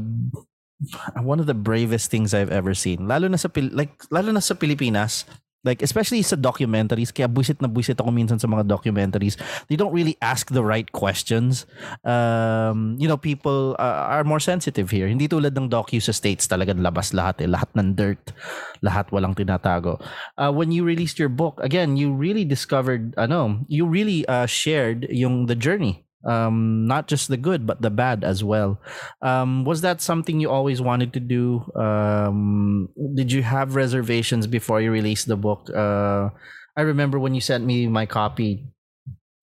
one 1.15 1.39
of 1.39 1.47
the 1.47 1.55
bravest 1.55 2.11
things 2.11 2.33
I've 2.33 2.51
ever 2.51 2.73
seen. 2.73 3.07
Lalo 3.07 3.27
na 3.27 3.37
sa 3.37 3.49
like 3.55 4.03
lalo 4.11 4.31
na 4.31 4.39
sa 4.39 4.55
Pilipinas. 4.55 5.25
Like 5.63 5.83
especially 5.83 6.23
sa 6.23 6.39
documentaries, 6.39 7.11
kaya 7.11 7.27
buisit 7.27 7.59
na 7.59 7.67
buisit 7.67 7.99
ako 7.99 8.15
minsan 8.15 8.39
sa 8.39 8.47
mga 8.47 8.63
documentaries. 8.63 9.35
They 9.67 9.75
don't 9.75 9.91
really 9.91 10.15
ask 10.23 10.47
the 10.47 10.63
right 10.63 10.87
questions. 10.95 11.67
Um, 12.07 12.95
you 12.95 13.11
know, 13.11 13.19
people 13.19 13.75
uh, 13.75 14.07
are 14.07 14.23
more 14.23 14.39
sensitive 14.39 14.87
here. 14.87 15.11
Hindi 15.11 15.27
tulad 15.27 15.51
ng 15.59 15.67
docu 15.67 15.99
sa 15.99 16.15
States 16.15 16.47
talagang 16.47 16.79
labas 16.79 17.11
lahat 17.11 17.43
eh. 17.43 17.47
Lahat 17.51 17.67
ng 17.75 17.91
dirt. 17.91 18.31
Lahat 18.79 19.11
walang 19.11 19.35
tinatago. 19.35 19.99
Uh, 20.39 20.51
when 20.51 20.71
you 20.71 20.87
released 20.87 21.19
your 21.19 21.31
book, 21.31 21.59
again, 21.59 21.99
you 21.99 22.15
really 22.15 22.47
discovered, 22.47 23.11
ano, 23.19 23.59
you 23.67 23.83
really 23.83 24.23
uh, 24.31 24.47
shared 24.47 25.11
yung 25.11 25.51
the 25.51 25.55
journey. 25.59 26.08
Um, 26.27 26.87
not 26.87 27.07
just 27.07 27.29
the 27.29 27.37
good, 27.37 27.65
but 27.65 27.81
the 27.81 27.89
bad 27.89 28.23
as 28.23 28.43
well. 28.43 28.81
Um, 29.21 29.63
was 29.63 29.81
that 29.81 30.01
something 30.01 30.39
you 30.39 30.49
always 30.51 30.81
wanted 30.81 31.13
to 31.13 31.19
do? 31.19 31.63
Um, 31.75 32.89
did 33.15 33.31
you 33.31 33.43
have 33.43 33.75
reservations 33.75 34.47
before 34.47 34.81
you 34.81 34.91
released 34.91 35.27
the 35.27 35.39
book? 35.39 35.69
Uh, 35.71 36.29
I 36.75 36.81
remember 36.83 37.19
when 37.19 37.35
you 37.35 37.41
sent 37.41 37.65
me 37.65 37.87
my 37.87 38.05
copy. 38.05 38.67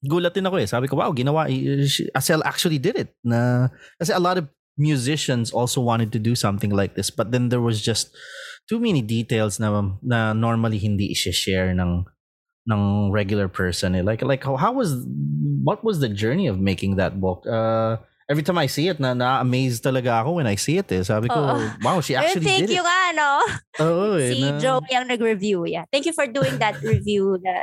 Gulat 0.05 0.35
din 0.35 0.47
ako 0.47 0.57
eh. 0.57 0.69
Sabi 0.69 0.87
ko, 0.87 0.97
wow, 0.97 1.12
ginawa. 1.12 1.49
Asel 2.12 2.45
actually 2.45 2.79
did 2.79 2.97
it. 2.97 3.17
Na, 3.25 3.69
kasi 3.99 4.12
a 4.12 4.21
lot 4.21 4.37
of 4.37 4.49
musicians 4.77 5.51
also 5.51 5.81
wanted 5.81 6.12
to 6.12 6.21
do 6.21 6.37
something 6.37 6.71
like 6.71 6.95
this, 6.95 7.09
but 7.09 7.33
then 7.33 7.49
there 7.49 7.65
was 7.65 7.81
just 7.81 8.12
too 8.69 8.79
many 8.79 9.01
details 9.01 9.59
na, 9.59 9.73
na 10.03 10.33
normally 10.33 10.79
hindi 10.79 11.11
i-share 11.12 11.73
ng 11.73 12.05
ng 12.66 13.14
regular 13.14 13.46
person 13.46 13.94
eh. 13.94 14.02
like 14.02 14.22
like 14.26 14.42
how, 14.42 14.59
how 14.59 14.74
was 14.74 15.07
what 15.62 15.83
was 15.87 16.02
the 16.02 16.11
journey 16.11 16.46
of 16.50 16.59
making 16.59 16.98
that 16.98 17.18
book 17.22 17.46
uh 17.46 17.96
every 18.26 18.42
time 18.42 18.59
I 18.59 18.66
see 18.66 18.90
it 18.90 18.98
na 18.98 19.14
na-amaze 19.14 19.79
talaga 19.79 20.22
ako 20.26 20.42
when 20.42 20.50
I 20.50 20.59
see 20.59 20.83
it 20.83 20.90
eh 20.90 21.07
sabi 21.07 21.31
ko 21.31 21.38
Oo. 21.38 21.62
wow 21.87 22.02
she 22.02 22.18
Ayun, 22.18 22.26
actually 22.26 22.46
thank 22.46 22.66
did 22.66 22.74
you 22.74 22.83
it 22.83 22.90
nga, 22.90 23.02
no? 23.14 23.31
Oo, 23.87 24.07
eh, 24.22 24.31
si 24.35 24.42
na- 24.42 24.59
Joey 24.59 24.92
ang 24.98 25.07
nag-review. 25.07 25.62
Yeah. 25.70 25.87
Thank 25.94 26.11
you 26.11 26.14
for 26.16 26.26
doing 26.26 26.59
that 26.59 26.83
review 26.83 27.38
na, 27.38 27.55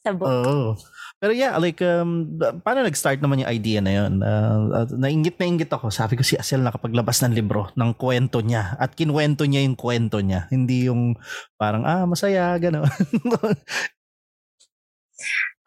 sa 0.00 0.12
book. 0.16 0.28
Oo. 0.28 0.76
Pero 1.20 1.36
yeah, 1.36 1.60
like, 1.60 1.84
um, 1.84 2.40
paano 2.64 2.88
nag-start 2.88 3.20
naman 3.20 3.44
yung 3.44 3.52
idea 3.52 3.84
na 3.84 3.92
yun? 3.92 4.24
Uh, 4.24 4.72
uh, 4.72 4.86
nainggit 4.96 5.36
na 5.36 5.44
inggit 5.44 5.68
ako. 5.68 5.92
Sabi 5.92 6.16
ko 6.16 6.24
si 6.24 6.32
Asel 6.40 6.64
nakapaglabas 6.64 7.20
ng 7.20 7.36
libro, 7.36 7.68
ng 7.76 7.92
kwento 7.92 8.40
niya. 8.40 8.72
At 8.80 8.96
kinwento 8.96 9.44
niya 9.44 9.60
yung 9.68 9.76
kwento 9.76 10.24
niya. 10.24 10.48
Hindi 10.48 10.88
yung 10.88 11.20
parang, 11.60 11.84
ah, 11.84 12.08
masaya, 12.08 12.56
gano'n. 12.56 12.88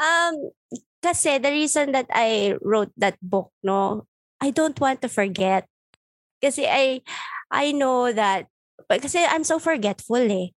Um, 0.04 0.52
kasi 1.00 1.39
the 1.39 1.52
reason 1.52 1.96
that 1.96 2.08
I 2.12 2.60
wrote 2.60 2.92
that 3.00 3.16
book, 3.24 3.52
no, 3.63 4.08
I 4.44 4.52
don't 4.52 4.76
want 4.76 5.00
to 5.04 5.10
forget. 5.10 5.68
Kasi 6.44 6.68
I, 6.68 7.00
I 7.48 7.72
know 7.72 8.12
that, 8.12 8.52
kasi 8.92 9.24
I'm 9.24 9.48
so 9.48 9.60
forgetful 9.60 10.28
eh. 10.28 10.52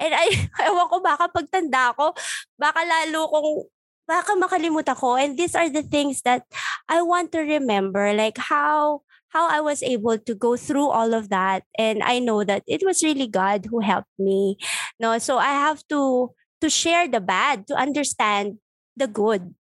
And 0.00 0.16
I, 0.16 0.48
ewan 0.68 0.88
ko 0.88 1.04
baka 1.04 1.28
pagtanda 1.28 1.92
ko, 1.92 2.16
baka 2.56 2.80
lalo 2.88 3.28
kong, 3.28 3.68
baka 4.08 4.32
makalimutan 4.32 4.96
ko. 4.96 5.20
And 5.20 5.36
these 5.36 5.52
are 5.52 5.68
the 5.68 5.84
things 5.84 6.24
that 6.24 6.48
I 6.88 7.04
want 7.04 7.32
to 7.36 7.44
remember. 7.44 8.16
Like 8.16 8.40
how, 8.40 9.04
how 9.28 9.48
I 9.48 9.60
was 9.60 9.84
able 9.84 10.16
to 10.16 10.34
go 10.34 10.56
through 10.56 10.88
all 10.88 11.12
of 11.12 11.28
that. 11.28 11.68
And 11.76 12.02
I 12.02 12.18
know 12.18 12.44
that 12.44 12.64
it 12.66 12.80
was 12.80 13.04
really 13.04 13.28
God 13.28 13.68
who 13.68 13.80
helped 13.80 14.16
me. 14.18 14.56
No, 14.98 15.18
so 15.20 15.36
I 15.36 15.52
have 15.52 15.84
to, 15.92 16.32
to 16.60 16.68
share 16.68 17.08
the 17.08 17.20
bad, 17.20 17.68
to 17.68 17.74
understand 17.76 18.56
the 19.00 19.08
good. 19.08 19.56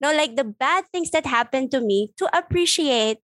No, 0.00 0.16
like 0.16 0.34
the 0.36 0.48
bad 0.48 0.88
things 0.88 1.12
that 1.12 1.28
happened 1.28 1.70
to 1.76 1.80
me, 1.80 2.16
to 2.16 2.24
appreciate 2.32 3.20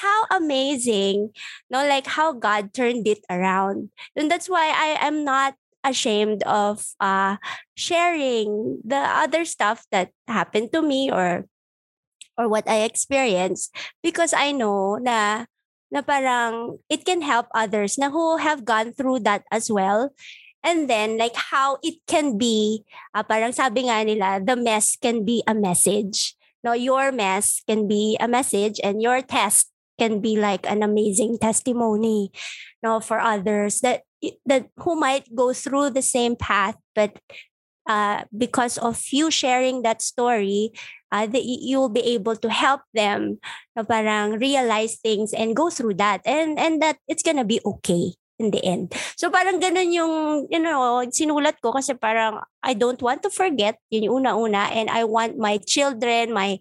how 0.00 0.24
amazing, 0.32 1.30
no, 1.68 1.84
like 1.86 2.06
how 2.06 2.32
God 2.32 2.72
turned 2.72 3.06
it 3.06 3.20
around. 3.28 3.90
And 4.16 4.30
that's 4.30 4.48
why 4.48 4.72
I 4.72 4.96
am 5.04 5.24
not 5.24 5.54
ashamed 5.84 6.42
of 6.44 6.84
uh, 6.98 7.36
sharing 7.76 8.80
the 8.82 8.98
other 8.98 9.44
stuff 9.44 9.84
that 9.92 10.10
happened 10.26 10.72
to 10.72 10.82
me 10.82 11.12
or 11.12 11.46
or 12.36 12.48
what 12.48 12.68
I 12.68 12.84
experienced 12.84 13.72
because 14.02 14.34
I 14.36 14.52
know 14.52 14.98
na 15.00 15.46
na 15.88 16.02
parang 16.02 16.82
it 16.90 17.06
can 17.06 17.22
help 17.22 17.46
others 17.54 17.96
na 17.96 18.10
who 18.10 18.36
have 18.36 18.66
gone 18.66 18.92
through 18.92 19.24
that 19.24 19.46
as 19.48 19.70
well 19.70 20.12
and 20.66 20.90
then 20.90 21.16
like 21.16 21.38
how 21.54 21.78
it 21.86 22.02
can 22.10 22.34
be 22.34 22.82
uh, 23.14 23.22
parang 23.22 23.54
sabi 23.54 23.86
nga 23.86 24.02
nila 24.02 24.42
the 24.42 24.58
mess 24.58 24.98
can 24.98 25.22
be 25.22 25.46
a 25.46 25.54
message. 25.54 26.34
No 26.66 26.74
your 26.74 27.14
mess 27.14 27.62
can 27.62 27.86
be 27.86 28.18
a 28.18 28.26
message 28.26 28.82
and 28.82 28.98
your 28.98 29.22
test 29.22 29.70
can 29.96 30.18
be 30.18 30.34
like 30.34 30.66
an 30.68 30.82
amazing 30.82 31.38
testimony 31.38 32.34
no 32.82 33.00
for 33.00 33.22
others 33.22 33.80
that 33.80 34.02
that 34.44 34.68
who 34.82 34.98
might 34.98 35.24
go 35.32 35.54
through 35.54 35.88
the 35.88 36.04
same 36.04 36.36
path 36.36 36.76
but 36.92 37.16
uh, 37.86 38.24
because 38.36 38.78
of 38.78 39.00
you 39.12 39.30
sharing 39.30 39.82
that 39.82 40.02
story 40.02 40.72
uh, 41.12 41.26
that 41.26 41.44
you 41.44 41.78
will 41.78 41.88
be 41.92 42.02
able 42.02 42.36
to 42.36 42.50
help 42.50 42.82
them 42.94 43.38
na 43.74 43.82
parang 43.82 44.38
realize 44.38 44.98
things 44.98 45.32
and 45.32 45.56
go 45.56 45.70
through 45.70 45.94
that. 45.94 46.20
And 46.26 46.58
and 46.58 46.82
that 46.82 46.98
it's 47.06 47.22
gonna 47.22 47.46
be 47.46 47.62
okay 47.64 48.18
in 48.38 48.50
the 48.52 48.62
end. 48.64 48.92
So 49.16 49.30
parang 49.30 49.60
ganun 49.60 49.92
yung, 49.92 50.46
you 50.50 50.60
know, 50.60 51.04
sinulat 51.08 51.60
ko 51.60 51.72
kasi 51.72 51.96
parang 51.96 52.40
I 52.62 52.74
don't 52.74 53.00
want 53.00 53.22
to 53.24 53.30
forget, 53.30 53.80
yun 53.88 54.08
yung 54.08 54.24
una-una, 54.24 54.68
and 54.72 54.90
I 54.90 55.04
want 55.04 55.38
my 55.40 55.58
children, 55.64 56.32
my 56.32 56.60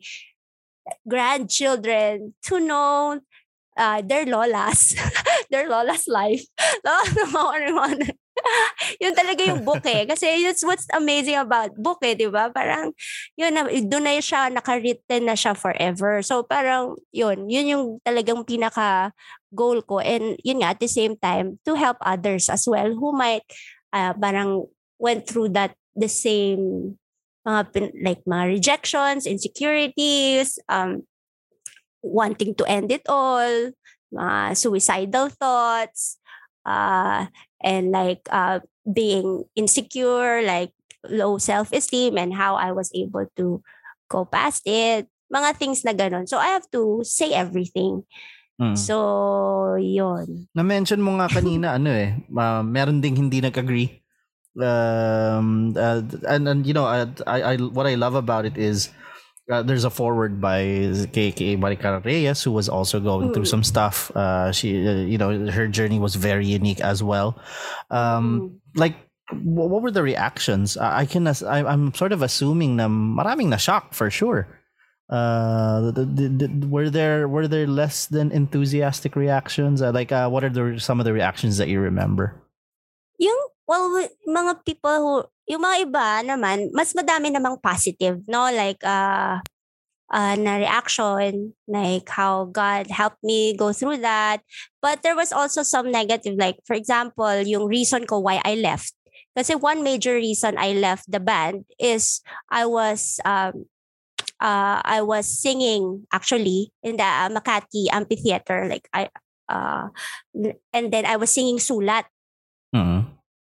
grandchildren 1.07 2.33
to 2.47 2.59
know 2.59 3.19
uh, 3.77 4.01
their 4.01 4.25
lolas, 4.25 4.95
their 5.51 5.67
lolas 5.67 6.07
life. 6.07 6.45
yun 9.03 9.13
talaga 9.15 9.41
yung 9.47 9.63
book 9.63 9.83
eh. 9.87 10.05
Kasi 10.05 10.43
that's 10.43 10.63
what's 10.63 10.87
amazing 10.93 11.39
about 11.39 11.73
book 11.75 11.99
eh, 12.03 12.15
di 12.15 12.27
ba? 12.27 12.51
Parang, 12.51 12.91
yun, 13.39 13.55
doon 13.87 14.03
na 14.03 14.19
siya, 14.19 14.51
nakaritten 14.51 15.23
na 15.25 15.35
siya 15.35 15.55
forever. 15.55 16.21
So 16.21 16.43
parang, 16.43 16.99
yun, 17.15 17.47
yun 17.49 17.71
yung 17.71 17.83
talagang 18.03 18.43
pinaka 18.43 19.15
goal 19.55 19.81
ko. 19.83 20.03
And 20.03 20.35
yun 20.43 20.61
nga, 20.61 20.75
at 20.75 20.81
the 20.83 20.91
same 20.91 21.15
time, 21.15 21.59
to 21.63 21.75
help 21.75 21.97
others 22.03 22.51
as 22.51 22.67
well 22.67 22.91
who 22.91 23.15
might 23.15 23.47
uh, 23.95 24.13
parang 24.19 24.67
went 24.99 25.27
through 25.27 25.55
that 25.55 25.75
the 25.95 26.11
same 26.11 26.95
mga 27.47 27.93
like 28.01 28.21
mga 28.25 28.45
rejections, 28.57 29.29
insecurities, 29.29 30.57
um, 30.67 31.05
wanting 32.01 32.57
to 32.57 32.65
end 32.65 32.91
it 32.91 33.05
all, 33.07 33.71
uh, 34.17 34.53
suicidal 34.53 35.29
thoughts, 35.29 36.17
uh, 36.65 37.29
and 37.65 37.89
like 37.89 38.21
uh, 38.29 38.61
being 38.85 39.49
insecure, 39.57 40.45
like 40.45 40.69
low 41.09 41.41
self-esteem 41.41 42.17
and 42.17 42.37
how 42.37 42.55
I 42.55 42.71
was 42.71 42.93
able 42.93 43.25
to 43.41 43.65
go 44.07 44.23
past 44.23 44.61
it. 44.69 45.09
Mga 45.33 45.57
things 45.57 45.81
na 45.81 45.97
ganun. 45.97 46.29
So 46.29 46.37
I 46.37 46.53
have 46.53 46.69
to 46.77 47.01
say 47.01 47.33
everything. 47.33 48.05
Mm. 48.61 48.77
So, 48.77 49.75
yon. 49.75 50.47
Na-mention 50.55 51.03
mo 51.03 51.19
nga 51.19 51.27
kanina, 51.27 51.73
ano 51.81 51.91
eh, 51.91 52.15
uh, 52.31 52.63
meron 52.63 53.03
ding 53.03 53.17
hindi 53.17 53.41
nag-agree. 53.43 53.99
Um, 54.55 55.75
uh, 55.75 55.99
and, 56.31 56.47
and, 56.47 56.61
you 56.63 56.71
know, 56.71 56.87
I, 56.87 57.03
I, 57.27 57.59
what 57.59 57.83
I 57.83 57.99
love 57.99 58.15
about 58.15 58.47
it 58.47 58.55
is 58.55 58.95
uh, 59.49 59.61
there's 59.61 59.83
a 59.83 59.89
forward 59.89 60.41
by 60.41 60.63
KK 61.13 61.57
Maricara 61.59 62.03
Reyes 62.03 62.41
who 62.43 62.51
was 62.51 62.67
also 62.67 62.99
going 62.99 63.33
through 63.33 63.45
some 63.45 63.63
stuff. 63.63 64.09
Uh, 64.15 64.51
she, 64.51 64.87
uh, 64.87 64.93
you 65.05 65.17
know, 65.17 65.49
her 65.51 65.67
journey 65.67 65.99
was 65.99 66.15
very 66.15 66.45
unique 66.45 66.81
as 66.81 67.03
well. 67.03 67.37
Um, 67.91 68.41
mm. 68.41 68.59
Like, 68.75 68.95
what 69.31 69.81
were 69.81 69.91
the 69.91 70.03
reactions? 70.03 70.77
I 70.77 71.05
can, 71.05 71.27
I, 71.27 71.33
I'm 71.45 71.93
sort 71.93 72.11
of 72.11 72.21
assuming 72.21 72.75
na 72.75 72.87
maraming 72.87 73.49
na 73.49 73.57
shock 73.57 73.93
for 73.93 74.09
sure. 74.09 74.47
Uh, 75.09 75.91
the, 75.91 76.05
the, 76.05 76.47
the, 76.47 76.67
were 76.67 76.89
there 76.89 77.27
were 77.27 77.47
there 77.47 77.67
less 77.67 78.07
than 78.07 78.31
enthusiastic 78.31 79.15
reactions? 79.15 79.81
Uh, 79.81 79.91
like, 79.91 80.11
uh, 80.11 80.27
what 80.27 80.43
are 80.43 80.49
the 80.49 80.79
some 80.79 80.99
of 80.99 81.05
the 81.05 81.13
reactions 81.13 81.57
that 81.57 81.67
you 81.67 81.79
remember? 81.79 82.41
Yung 83.19 83.47
well, 83.67 84.07
mga 84.25 84.65
people 84.65 84.97
who 84.97 85.13
yung 85.45 85.61
mga 85.61 85.77
iba 85.85 86.07
naman, 86.25 86.69
mas 86.73 86.93
madami 86.97 87.29
namang 87.29 87.61
positive, 87.61 88.17
no? 88.25 88.49
Like, 88.49 88.81
uh, 88.81 89.37
uh, 90.09 90.35
na 90.37 90.57
reaction, 90.57 91.53
like 91.67 92.09
how 92.09 92.45
God 92.49 92.89
helped 92.89 93.21
me 93.21 93.53
go 93.57 93.73
through 93.73 94.01
that. 94.01 94.41
But 94.81 95.01
there 95.01 95.15
was 95.15 95.31
also 95.31 95.61
some 95.61 95.91
negative, 95.91 96.37
like, 96.37 96.57
for 96.65 96.73
example, 96.73 97.41
yung 97.45 97.65
reason 97.69 98.05
ko 98.05 98.19
why 98.19 98.41
I 98.45 98.55
left. 98.57 98.93
Kasi 99.35 99.53
one 99.55 99.83
major 99.83 100.15
reason 100.15 100.55
I 100.57 100.73
left 100.73 101.11
the 101.11 101.19
band 101.19 101.65
is 101.77 102.21
I 102.49 102.65
was 102.65 103.19
um, 103.27 103.67
uh, 104.39 104.79
I 104.79 105.03
was 105.03 105.27
singing 105.27 106.07
actually 106.13 106.71
in 106.81 106.95
the 106.95 107.03
Makati 107.03 107.91
Amphitheater. 107.91 108.67
Like 108.71 108.87
I, 108.95 109.09
uh, 109.51 109.91
and 110.71 110.87
then 110.87 111.05
I 111.05 111.17
was 111.17 111.31
singing 111.35 111.57
sulat. 111.59 112.07
Mm-hmm. 112.71 113.04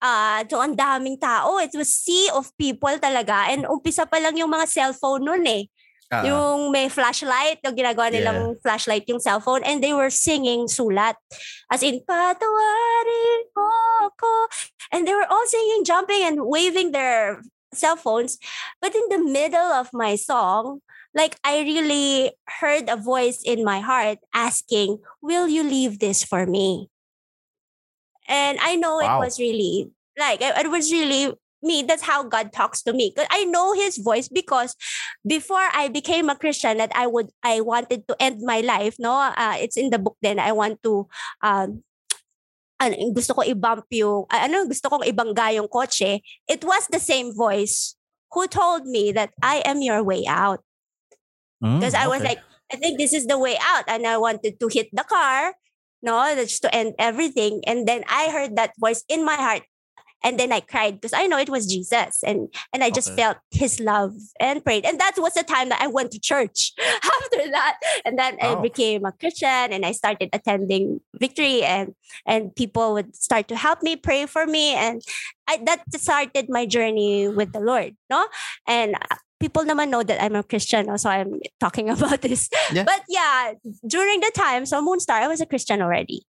Uh, 0.04 0.43
so 0.51 0.60
ang 0.60 0.76
daming 0.76 1.16
tao. 1.16 1.64
It 1.64 1.72
was 1.72 1.88
sea 1.88 2.28
of 2.36 2.51
people 2.60 2.91
talaga. 2.99 3.47
And 3.47 3.64
umpisa 3.64 4.04
pa 4.04 4.20
lang 4.20 4.36
yung 4.36 4.51
mga 4.51 4.68
cellphone 4.68 5.24
nun 5.24 5.47
eh. 5.47 5.72
Uh-huh. 6.12 6.28
Yung 6.28 6.60
may 6.70 6.91
flashlight, 6.91 7.64
yung 7.64 7.74
ginagawa 7.74 8.12
nilang 8.12 8.54
yeah. 8.54 8.60
flashlight 8.62 9.08
yung 9.08 9.24
cellphone 9.24 9.66
and 9.66 9.82
they 9.82 9.95
were 9.95 10.12
singing 10.12 10.68
sulat. 10.68 11.16
As 11.72 11.82
in, 11.82 12.04
patawarin 12.06 13.41
mo 13.56 13.72
ko. 14.14 14.34
And 14.91 15.08
they 15.08 15.16
were 15.16 15.26
all 15.26 15.47
singing, 15.47 15.88
jumping 15.88 16.22
and 16.22 16.45
waving 16.45 16.91
their 16.91 17.41
cell 17.74 17.95
phones. 17.95 18.38
But 18.78 18.93
in 18.93 19.10
the 19.10 19.24
middle 19.26 19.74
of 19.74 19.89
my 19.89 20.14
song, 20.20 20.86
like 21.18 21.39
I 21.41 21.66
really 21.66 22.38
heard 22.62 22.89
a 22.89 22.97
voice 22.97 23.41
in 23.41 23.64
my 23.64 23.80
heart 23.80 24.20
asking, 24.34 24.99
Will 25.22 25.47
you 25.47 25.64
leave 25.64 25.97
this 25.97 26.22
for 26.22 26.45
me? 26.45 26.93
And 28.28 28.58
I 28.62 28.76
know 28.76 28.98
wow. 28.98 29.18
it 29.18 29.26
was 29.26 29.40
really 29.40 29.92
like 30.18 30.42
it 30.42 30.70
was 30.70 30.92
really 30.92 31.34
me. 31.62 31.84
That's 31.84 32.04
how 32.04 32.24
God 32.24 32.52
talks 32.52 32.82
to 32.84 32.94
me. 32.94 33.14
Cause 33.16 33.28
I 33.32 33.46
know 33.46 33.74
His 33.74 33.98
voice 33.98 34.28
because 34.28 34.76
before 35.26 35.70
I 35.74 35.88
became 35.88 36.30
a 36.30 36.36
Christian, 36.36 36.78
that 36.78 36.92
I 36.96 37.08
would 37.08 37.32
I 37.44 37.62
wanted 37.62 38.08
to 38.08 38.16
end 38.20 38.42
my 38.42 38.62
life. 38.62 38.96
No, 39.00 39.14
uh, 39.14 39.56
it's 39.60 39.78
in 39.78 39.90
the 39.90 40.00
book. 40.00 40.18
Then 40.22 40.40
I 40.40 40.52
want 40.52 40.84
to. 40.84 41.08
Um, 41.42 41.84
ano, 42.84 42.96
gusto 43.16 43.32
ko 43.34 43.42
i-bump 43.48 43.88
yung, 43.96 44.26
ano, 44.28 44.68
gusto 44.68 44.90
kong 44.90 45.08
ibangga 45.08 45.56
yung 45.56 45.72
kotse, 45.72 46.20
it 46.50 46.62
was 46.66 46.84
the 46.92 47.00
same 47.00 47.32
voice 47.32 47.96
who 48.34 48.44
told 48.48 48.84
me 48.84 49.14
that 49.14 49.32
I 49.42 49.64
am 49.64 49.80
your 49.80 50.04
way 50.04 50.26
out. 50.28 50.60
Because 51.62 51.94
mm, 51.94 52.04
I 52.04 52.08
was 52.12 52.20
like, 52.24 52.44
I 52.74 52.76
think 52.76 53.00
this 53.00 53.14
is 53.14 53.26
the 53.26 53.38
way 53.38 53.56
out. 53.62 53.86
And 53.88 54.06
I 54.06 54.18
wanted 54.18 54.60
to 54.60 54.68
hit 54.68 54.90
the 54.92 55.06
car 55.08 55.56
no, 56.04 56.36
to 56.36 56.76
end 56.76 56.95
everything. 56.99 57.62
And 57.66 57.88
then 57.88 58.04
I 58.10 58.30
heard 58.30 58.56
that 58.58 58.74
voice 58.78 59.04
in 59.08 59.26
my 59.26 59.36
heart. 59.36 59.64
And 60.26 60.39
then 60.39 60.54
I 60.54 60.62
cried 60.62 61.01
because 61.01 61.12
I 61.12 61.28
know 61.28 61.38
it 61.38 61.49
was 61.49 61.68
Jesus. 61.68 62.24
And 62.24 62.47
and 62.72 62.82
I 62.82 62.89
just 62.89 63.12
okay. 63.12 63.24
felt 63.24 63.38
his 63.51 63.82
love 63.82 64.16
and 64.39 64.64
prayed. 64.64 64.86
And 64.86 64.97
that 64.99 65.16
was 65.18 65.34
the 65.34 65.43
time 65.43 65.68
that 65.68 65.82
I 65.82 65.88
went 65.88 66.12
to 66.12 66.20
church 66.20 66.72
after 66.80 67.51
that. 67.51 67.80
And 68.06 68.18
then. 68.18 68.38
I 68.41 68.56
became 68.56 69.04
a 69.04 69.12
Christian 69.12 69.76
and 69.76 69.86
I 69.86 69.91
started 69.91 70.30
attending 70.32 71.01
victory 71.20 71.64
and 71.64 71.93
and 72.26 72.56
people 72.56 72.93
would 72.93 73.16
start 73.16 73.49
to 73.49 73.58
help 73.58 73.84
me, 73.84 73.97
pray 73.97 74.26
for 74.26 74.45
me. 74.45 74.74
And 74.76 75.01
I, 75.47 75.60
that 75.66 75.84
started 75.95 76.47
my 76.47 76.66
journey 76.66 77.28
with 77.28 77.51
the 77.51 77.60
Lord. 77.60 77.95
No? 78.10 78.26
And 78.66 78.95
people 79.44 79.68
naman 79.68 79.91
know 79.91 80.08
that 80.08 80.24
I'm 80.24 80.39
a 80.39 80.48
Christian, 80.48 80.88
so 80.96 81.12
I'm 81.12 81.44
talking 81.60 81.89
about 81.96 82.24
this. 82.24 82.48
Yeah. 82.72 82.88
But 82.88 83.04
yeah, 83.12 83.60
during 83.84 84.24
the 84.24 84.32
time, 84.32 84.64
so 84.64 84.80
Moonstar, 84.80 85.20
I 85.20 85.28
was 85.28 85.44
a 85.44 85.46
Christian 85.46 85.84
already. 85.84 86.24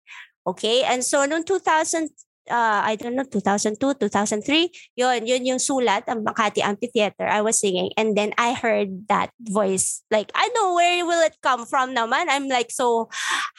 Okay, 0.48 0.82
and 0.82 1.04
so 1.04 1.28
noong 1.28 1.44
2000, 1.44 2.08
uh, 2.50 2.80
I 2.82 2.96
don't 2.96 3.14
know, 3.14 3.22
2002, 3.22 3.78
2003, 3.78 4.96
yun, 4.96 5.26
yun 5.28 5.46
yung 5.46 5.62
sulat, 5.62 6.08
ang 6.08 6.24
Makati 6.24 6.64
Amphitheater, 6.64 7.28
I 7.28 7.42
was 7.42 7.60
singing. 7.60 7.92
And 7.94 8.16
then 8.16 8.32
I 8.40 8.54
heard 8.56 9.06
that 9.06 9.30
voice. 9.38 10.02
Like, 10.10 10.32
I 10.34 10.48
know 10.56 10.74
where 10.74 11.06
will 11.06 11.22
it 11.22 11.36
come 11.42 11.66
from 11.66 11.94
naman. 11.94 12.26
I'm 12.26 12.48
like 12.48 12.72
so 12.72 13.06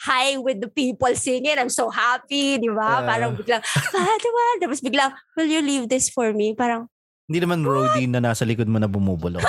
high 0.04 0.36
with 0.36 0.60
the 0.60 0.68
people 0.68 1.14
singing. 1.14 1.56
I'm 1.56 1.72
so 1.72 1.88
happy, 1.88 2.58
di 2.58 2.68
ba? 2.68 3.00
Uh, 3.00 3.08
parang 3.08 3.32
biglang, 3.32 3.64
diba? 4.24 4.44
Tapos 4.60 4.84
biglang, 4.84 5.16
will 5.38 5.48
you 5.48 5.62
leave 5.62 5.88
this 5.88 6.10
for 6.10 6.34
me? 6.36 6.52
Parang, 6.52 6.92
Hindi 7.24 7.38
naman 7.40 7.64
roadie 7.64 8.04
na 8.04 8.20
nasa 8.20 8.44
likod 8.44 8.68
mo 8.68 8.76
na 8.76 8.88
bumubulong. 8.90 9.40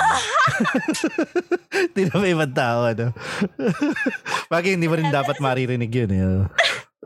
Hindi 1.92 2.08
naman 2.08 2.32
ibang 2.32 2.56
tao, 2.56 2.88
ano? 2.88 3.12
Bagay, 4.48 4.80
hindi 4.80 4.88
mo 4.88 4.96
rin 4.96 5.12
dapat 5.12 5.44
maririnig 5.44 5.92
yun. 5.92 6.12
Eh. 6.16 6.40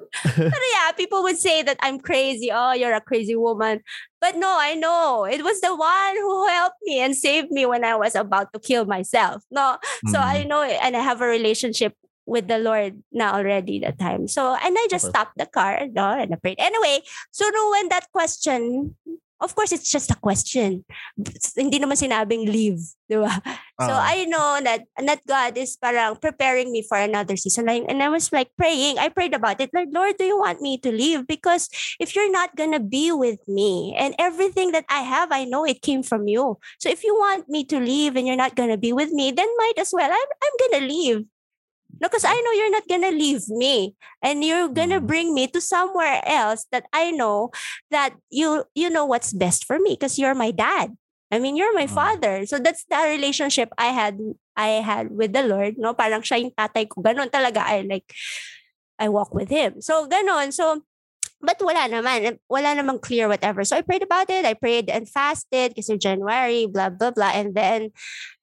Pero 0.38 0.66
yeah, 0.78 0.92
people 0.94 1.22
would 1.26 1.38
say 1.38 1.62
that 1.62 1.78
I'm 1.82 1.98
crazy. 1.98 2.52
Oh, 2.54 2.74
you're 2.74 2.94
a 2.94 3.02
crazy 3.02 3.36
woman. 3.36 3.82
But 4.22 4.38
no, 4.38 4.50
I 4.50 4.76
know. 4.76 5.26
It 5.26 5.44
was 5.44 5.62
the 5.62 5.74
one 5.74 6.16
who 6.18 6.48
helped 6.48 6.82
me 6.84 7.00
and 7.00 7.16
saved 7.16 7.50
me 7.50 7.66
when 7.66 7.86
I 7.86 7.96
was 7.96 8.16
about 8.16 8.54
to 8.54 8.60
kill 8.60 8.86
myself. 8.86 9.42
No. 9.50 9.78
Mm. 10.06 10.12
So 10.12 10.20
I 10.20 10.44
know 10.44 10.62
and 10.62 10.98
I 10.98 11.02
have 11.02 11.22
a 11.22 11.30
relationship 11.30 11.96
with 12.30 12.48
the 12.48 12.62
Lord 12.62 13.02
na 13.12 13.34
already 13.34 13.80
that 13.82 13.98
time. 13.98 14.28
So, 14.28 14.54
and 14.54 14.78
I 14.78 14.88
just 14.90 15.10
stopped 15.10 15.38
the 15.38 15.50
car, 15.50 15.90
no, 15.90 16.14
and 16.14 16.34
I 16.34 16.38
prayed. 16.38 16.62
Anyway, 16.62 17.02
so 17.32 17.50
no, 17.50 17.72
when 17.72 17.90
that 17.90 18.06
question, 18.14 18.96
of 19.42 19.56
course, 19.56 19.72
it's 19.72 19.90
just 19.92 20.12
a 20.12 20.20
question. 20.20 20.84
Hindi 21.56 21.80
naman 21.80 21.96
sinabing 21.96 22.48
leave, 22.48 22.84
di 23.08 23.16
ba? 23.16 23.32
So 23.80 23.96
Ah. 23.96 24.12
I 24.12 24.28
know 24.28 24.60
that 24.60 24.84
that 25.00 25.24
God 25.24 25.56
is 25.56 25.80
parang 25.80 26.20
preparing 26.20 26.72
me 26.72 26.84
for 26.84 27.00
another 27.00 27.40
season. 27.40 27.66
Like, 27.72 27.88
and 27.88 28.04
I 28.04 28.12
was 28.12 28.28
like 28.36 28.52
praying. 28.60 29.00
I 29.00 29.08
prayed 29.08 29.32
about 29.34 29.64
it. 29.64 29.72
Like, 29.72 29.88
Lord, 29.96 30.20
do 30.20 30.28
you 30.28 30.36
want 30.36 30.60
me 30.60 30.76
to 30.84 30.92
leave? 30.92 31.24
Because 31.26 31.72
if 32.00 32.12
you're 32.12 32.32
not 32.32 32.60
gonna 32.60 32.84
be 32.84 33.16
with 33.16 33.40
me 33.48 33.96
and 33.96 34.14
everything 34.20 34.76
that 34.76 34.84
I 34.92 35.08
have, 35.08 35.32
I 35.32 35.48
know 35.48 35.64
it 35.64 35.80
came 35.82 36.04
from 36.04 36.28
you. 36.28 36.60
So 36.78 36.92
if 36.92 37.08
you 37.08 37.16
want 37.16 37.48
me 37.48 37.64
to 37.72 37.80
leave 37.80 38.20
and 38.20 38.28
you're 38.28 38.40
not 38.40 38.60
gonna 38.60 38.78
be 38.78 38.92
with 38.92 39.16
me, 39.16 39.32
then 39.32 39.48
might 39.58 39.80
as 39.80 39.96
well. 39.96 40.12
I'm 40.12 40.30
I'm 40.44 40.56
gonna 40.68 40.84
leave. 40.86 41.24
No, 42.00 42.08
because 42.08 42.24
I 42.26 42.34
know 42.34 42.54
you're 42.56 42.72
not 42.72 42.88
gonna 42.88 43.12
leave 43.12 43.48
me 43.52 43.96
and 44.24 44.44
you're 44.44 44.72
gonna 44.72 45.00
Mm. 45.04 45.08
bring 45.08 45.28
me 45.36 45.48
to 45.52 45.60
somewhere 45.60 46.24
else 46.26 46.66
that 46.72 46.88
I 46.96 47.12
know 47.12 47.52
that 47.92 48.16
you 48.32 48.64
you 48.76 48.90
know 48.90 49.04
what's 49.06 49.36
best 49.36 49.68
for 49.68 49.80
me 49.80 50.00
because 50.00 50.18
you're 50.20 50.36
my 50.36 50.52
dad. 50.52 50.96
I 51.30 51.38
mean, 51.38 51.56
you're 51.60 51.76
my 51.78 51.86
Mm. 51.86 51.94
father. 51.94 52.36
So 52.50 52.58
that's 52.58 52.86
the 52.90 52.98
relationship 53.06 53.70
I 53.78 53.92
had 53.94 54.18
I 54.56 54.82
had 54.84 55.12
with 55.16 55.32
the 55.36 55.44
Lord, 55.46 55.78
no? 55.78 55.94
Parang 55.94 56.24
siya 56.26 56.42
yung 56.42 56.56
tatay 56.56 56.88
ko. 56.90 57.04
Ganon 57.04 57.30
talaga. 57.32 57.64
I 57.64 57.84
like 57.88 58.08
I 59.00 59.08
walk 59.08 59.32
with 59.34 59.50
him. 59.50 59.80
So 59.82 60.08
ganon. 60.08 60.52
So 60.52 60.84
but 61.42 61.58
wala 61.64 61.88
naman. 61.88 62.40
Wala 62.52 62.76
namang 62.76 63.02
clear 63.02 63.28
whatever. 63.28 63.64
So 63.64 63.78
I 63.78 63.82
prayed 63.82 64.04
about 64.04 64.30
it. 64.30 64.46
I 64.46 64.54
prayed 64.54 64.90
and 64.90 65.08
fasted 65.08 65.76
kasi 65.76 65.98
January, 65.98 66.68
blah, 66.68 66.90
blah, 66.90 67.12
blah. 67.12 67.32
And 67.34 67.56
then, 67.56 67.92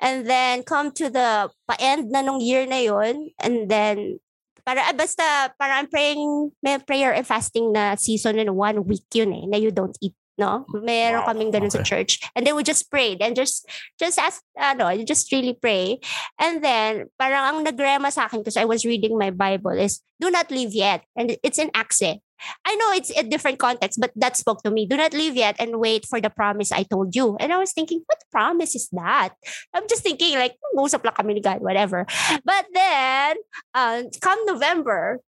and 0.00 0.26
then 0.26 0.64
come 0.64 0.90
to 0.96 1.08
the 1.08 1.50
pa-end 1.68 2.10
na 2.10 2.24
nung 2.24 2.40
year 2.40 2.66
na 2.66 2.80
yun. 2.80 3.30
And 3.40 3.68
then, 3.68 4.18
para 4.64 4.82
ah, 4.82 4.96
basta, 4.96 5.52
para 5.60 5.78
I'm 5.78 5.88
praying, 5.88 6.52
may 6.62 6.78
prayer 6.80 7.12
and 7.12 7.26
fasting 7.26 7.72
na 7.72 7.94
season 7.94 8.40
in 8.40 8.52
one 8.56 8.84
week 8.84 9.06
yun 9.12 9.32
eh, 9.32 9.44
na 9.46 9.56
you 9.56 9.70
don't 9.70 9.96
eat. 10.00 10.16
No? 10.36 10.68
Meron 10.68 11.24
Wow, 11.24 11.32
kaming 11.32 11.48
ganun 11.48 11.72
sa 11.72 11.80
okay. 11.80 11.88
church. 11.88 12.20
And 12.36 12.44
then 12.44 12.52
we 12.56 12.60
just 12.60 12.92
prayed 12.92 13.24
and 13.24 13.32
just, 13.32 13.64
just 13.96 14.20
ask, 14.20 14.44
ano, 14.52 14.92
you 14.92 15.00
just 15.08 15.32
really 15.32 15.56
pray. 15.56 15.96
And 16.36 16.60
then, 16.60 17.08
parang 17.16 17.40
ang 17.40 17.64
nagrema 17.64 18.12
sa 18.12 18.28
akin 18.28 18.44
because 18.44 18.60
I 18.60 18.68
was 18.68 18.84
reading 18.84 19.16
my 19.16 19.32
Bible 19.32 19.72
is, 19.72 20.04
do 20.20 20.28
not 20.28 20.52
leave 20.52 20.76
yet. 20.76 21.08
And 21.16 21.40
it's 21.40 21.56
in 21.56 21.72
Acts 21.72 22.04
eh. 22.04 22.20
I 22.66 22.74
know 22.76 22.92
it's 22.92 23.10
a 23.16 23.22
different 23.22 23.58
context, 23.58 24.00
but 24.00 24.12
that 24.16 24.36
spoke 24.36 24.62
to 24.62 24.70
me. 24.70 24.86
Do 24.86 24.96
not 24.96 25.12
leave 25.12 25.36
yet 25.36 25.56
and 25.58 25.80
wait 25.80 26.04
for 26.06 26.20
the 26.20 26.30
promise 26.30 26.72
I 26.72 26.84
told 26.84 27.14
you. 27.16 27.36
And 27.40 27.52
I 27.52 27.58
was 27.58 27.72
thinking, 27.72 28.02
what 28.06 28.20
promise 28.30 28.74
is 28.74 28.88
that? 28.92 29.34
I'm 29.74 29.88
just 29.88 30.02
thinking 30.02 30.36
like, 30.36 30.56
usap 30.76 31.04
lang 31.04 31.14
kami 31.14 31.34
ni 31.34 31.40
God, 31.40 31.60
whatever. 31.60 32.04
But 32.44 32.66
then, 32.72 33.36
uh, 33.74 34.04
come 34.20 34.44
November, 34.46 35.20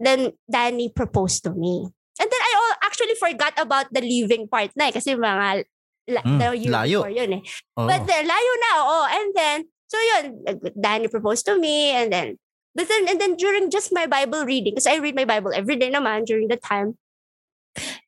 then 0.00 0.32
Danny 0.50 0.90
proposed 0.90 1.44
to 1.44 1.54
me. 1.54 1.86
And 2.18 2.28
then 2.30 2.42
I 2.42 2.52
al- 2.54 2.80
actually 2.86 3.14
forgot 3.18 3.54
about 3.58 3.90
the 3.90 4.00
leaving 4.02 4.46
part 4.46 4.70
na 4.76 4.90
eh, 4.90 4.92
kasi 4.94 5.14
mga 5.14 5.64
la- 6.10 6.22
Mm, 6.26 6.38
the 6.38 6.48
year 6.58 6.72
layo. 6.72 6.98
before 7.00 7.14
yun 7.16 7.32
eh. 7.38 7.42
Oh. 7.78 7.86
But 7.88 8.04
then, 8.06 8.28
layo 8.28 8.52
na, 8.60 8.70
oh. 8.84 9.06
And 9.08 9.28
then, 9.34 9.58
so 9.88 9.96
yun, 9.98 10.22
Danny 10.78 11.08
proposed 11.08 11.46
to 11.46 11.58
me 11.58 11.90
and 11.96 12.12
then, 12.12 12.36
but 12.74 12.90
then, 12.90 13.08
and 13.08 13.20
then 13.20 13.38
during 13.38 13.70
just 13.70 13.94
my 13.94 14.06
Bible 14.06 14.44
reading, 14.44 14.74
because 14.74 14.90
I 14.90 14.98
read 14.98 15.14
my 15.14 15.24
Bible 15.24 15.54
every 15.54 15.76
day 15.76 15.90
naman 15.90 16.26
during 16.26 16.48
the 16.48 16.58
time, 16.58 16.98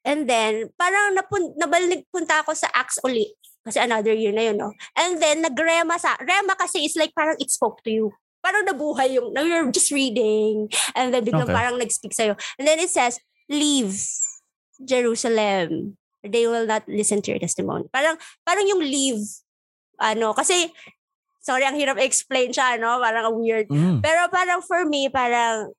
and 0.05 0.31
then, 0.31 0.71
parang 0.79 1.19
napun, 1.19 1.59
nabalik 1.59 2.07
punta 2.15 2.43
ako 2.43 2.55
sa 2.55 2.71
Acts 2.75 3.03
uli. 3.03 3.35
Kasi 3.67 3.83
another 3.83 4.15
year 4.15 4.31
na 4.31 4.47
yun, 4.47 4.63
no? 4.63 4.71
And 4.95 5.19
then, 5.19 5.43
nagrema 5.43 5.99
sa, 5.99 6.15
rema 6.23 6.55
kasi 6.55 6.87
is 6.87 6.95
like 6.95 7.11
parang 7.19 7.35
it 7.43 7.51
spoke 7.51 7.83
to 7.83 7.91
you. 7.91 8.15
Parang 8.39 8.63
nabuhay 8.63 9.19
yung, 9.19 9.35
now 9.35 9.43
you're 9.43 9.67
just 9.75 9.91
reading, 9.91 10.71
and 10.95 11.11
then 11.11 11.27
biglang 11.27 11.51
Okay. 11.51 11.59
parang 11.59 11.75
nag-speak 11.83 12.15
sa'yo. 12.15 12.39
And 12.63 12.69
then 12.69 12.79
it 12.79 12.95
says, 12.95 13.19
leave 13.51 13.99
Jerusalem. 14.79 15.99
They 16.23 16.47
will 16.47 16.67
not 16.67 16.87
listen 16.87 17.23
to 17.27 17.35
your 17.35 17.43
testimony. 17.43 17.91
Parang, 17.91 18.15
parang 18.47 18.71
yung 18.71 18.87
leave, 18.87 19.27
ano, 19.99 20.31
kasi, 20.31 20.71
sorry, 21.47 21.63
ang 21.63 21.79
hirap 21.79 22.03
explain 22.03 22.51
siya, 22.51 22.75
no? 22.75 22.99
Parang 22.99 23.31
weird. 23.39 23.71
Mm. 23.71 24.03
Pero 24.03 24.27
parang 24.27 24.59
for 24.67 24.83
me, 24.83 25.07
parang, 25.07 25.71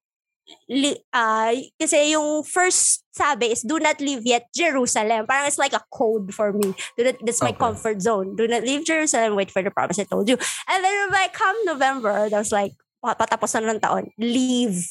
li, 0.71 0.95
ah, 1.11 1.51
kasi 1.75 2.15
yung 2.15 2.47
first 2.47 3.03
sabi 3.11 3.51
is, 3.51 3.67
do 3.67 3.75
not 3.75 3.99
leave 3.99 4.23
yet 4.23 4.47
Jerusalem. 4.55 5.27
Parang 5.27 5.43
it's 5.43 5.59
like 5.59 5.75
a 5.75 5.83
code 5.91 6.31
for 6.31 6.55
me. 6.55 6.71
Do 6.95 7.03
not, 7.11 7.19
that's 7.19 7.43
my 7.43 7.51
Okay. 7.51 7.59
comfort 7.59 7.99
zone. 7.99 8.39
Do 8.39 8.47
not 8.47 8.63
leave 8.63 8.87
Jerusalem, 8.87 9.35
wait 9.35 9.51
for 9.51 9.59
the 9.59 9.75
promise 9.75 9.99
I 9.99 10.07
told 10.07 10.31
you. 10.31 10.39
And 10.71 10.79
then 10.79 11.11
when 11.11 11.19
I 11.19 11.27
come 11.27 11.57
November, 11.67 12.31
that 12.31 12.39
was 12.39 12.55
like, 12.55 12.71
pa- 13.03 13.19
patapos 13.19 13.51
na 13.59 13.75
ng 13.75 13.83
taon, 13.83 14.15
leave 14.15 14.87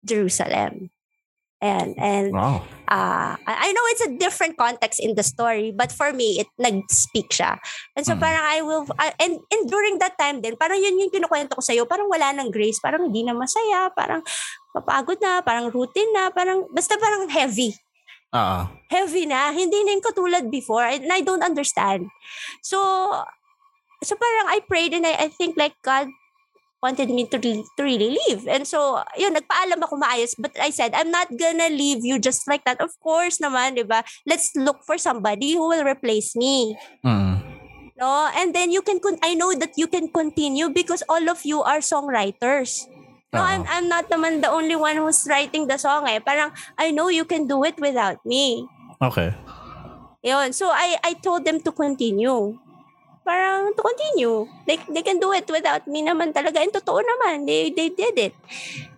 Jerusalem. 0.00 0.88
And, 1.58 1.98
and 1.98 2.30
Wow. 2.30 2.62
ah 2.86 3.34
I 3.42 3.74
know 3.74 3.82
it's 3.90 4.06
a 4.06 4.14
different 4.14 4.54
context 4.54 5.02
in 5.02 5.18
the 5.18 5.26
story, 5.26 5.74
but 5.74 5.90
for 5.90 6.14
me, 6.14 6.38
it 6.38 6.46
nag-speak 6.54 7.34
siya. 7.34 7.58
And 7.98 8.06
so 8.06 8.14
Mm. 8.14 8.22
parang 8.22 8.44
I 8.46 8.58
will, 8.62 8.86
I- 8.94 9.18
and, 9.18 9.42
and 9.50 9.62
during 9.66 9.98
that 9.98 10.14
time 10.14 10.38
din, 10.38 10.54
parang 10.54 10.78
yun 10.78 10.94
yung 11.02 11.10
kinukwento 11.10 11.58
ko 11.58 11.62
sa'yo, 11.62 11.82
parang 11.84 12.06
wala 12.06 12.30
ng 12.38 12.54
grace, 12.54 12.78
parang 12.78 13.10
hindi 13.10 13.26
na 13.26 13.34
masaya, 13.34 13.90
parang 13.90 14.22
mapagod 14.70 15.18
na, 15.18 15.42
parang 15.42 15.66
routine 15.74 16.14
na, 16.14 16.30
parang, 16.30 16.70
basta 16.70 16.94
parang 16.94 17.26
heavy. 17.26 17.74
Ah. 18.30 18.70
Heavy 18.92 19.26
na, 19.26 19.50
hindi 19.50 19.82
na 19.82 19.98
yung 19.98 20.04
katulad 20.04 20.46
before, 20.52 20.86
and 20.86 21.10
I 21.10 21.26
don't 21.26 21.42
understand. 21.42 22.06
So, 22.62 22.78
so 24.04 24.14
parang 24.14 24.46
I 24.54 24.62
prayed 24.62 24.94
and 24.94 25.02
I, 25.02 25.26
I 25.26 25.28
think 25.28 25.58
like 25.58 25.74
God 25.82 26.06
wanted 26.82 27.10
me 27.10 27.26
to, 27.26 27.38
to 27.38 27.82
really 27.82 28.14
leave. 28.14 28.46
And 28.46 28.66
so, 28.66 29.02
yun, 29.16 29.34
nagpaalam 29.34 29.82
ako 29.82 29.98
maayos. 29.98 30.34
But 30.38 30.54
I 30.60 30.70
said, 30.70 30.94
I'm 30.94 31.10
not 31.10 31.28
gonna 31.34 31.70
leave 31.70 32.04
you 32.04 32.18
just 32.18 32.46
like 32.46 32.64
that. 32.64 32.80
Of 32.80 32.94
course 33.00 33.38
naman, 33.38 33.76
di 33.76 33.82
ba? 33.82 34.04
Let's 34.26 34.54
look 34.54 34.82
for 34.86 34.98
somebody 34.98 35.54
who 35.54 35.68
will 35.68 35.84
replace 35.84 36.36
me. 36.36 36.78
Mm. 37.04 37.42
No? 37.98 38.30
And 38.34 38.54
then 38.54 38.70
you 38.70 38.82
can, 38.82 39.00
con- 39.00 39.18
I 39.22 39.34
know 39.34 39.54
that 39.58 39.74
you 39.74 39.86
can 39.90 40.08
continue 40.08 40.70
because 40.70 41.02
all 41.08 41.28
of 41.28 41.42
you 41.42 41.62
are 41.62 41.82
songwriters. 41.82 42.86
No, 43.34 43.42
I'm, 43.42 43.60
Oo. 43.60 43.68
I'm 43.68 43.86
not 43.90 44.08
naman 44.08 44.40
the 44.40 44.48
only 44.48 44.76
one 44.76 44.96
who's 44.96 45.26
writing 45.28 45.66
the 45.66 45.76
song 45.76 46.08
eh. 46.08 46.18
Parang, 46.20 46.54
I 46.78 46.92
know 46.92 47.10
you 47.10 47.26
can 47.26 47.46
do 47.46 47.62
it 47.64 47.76
without 47.76 48.24
me. 48.24 48.64
Okay. 49.02 49.34
Yun. 50.22 50.52
So, 50.54 50.70
I, 50.70 50.96
I 51.04 51.12
told 51.14 51.44
them 51.44 51.60
to 51.60 51.72
continue. 51.72 52.56
Parang 53.28 53.76
to 53.76 53.82
continue. 53.84 54.48
They, 54.64 54.80
they 54.88 55.04
can 55.04 55.20
do 55.20 55.36
it 55.36 55.44
without 55.44 55.84
me 55.84 56.00
naman 56.00 56.32
talaga. 56.32 56.64
And 56.64 56.72
totoo 56.72 57.04
naman, 57.04 57.44
they, 57.44 57.68
they 57.68 57.92
did 57.92 58.16
it. 58.16 58.34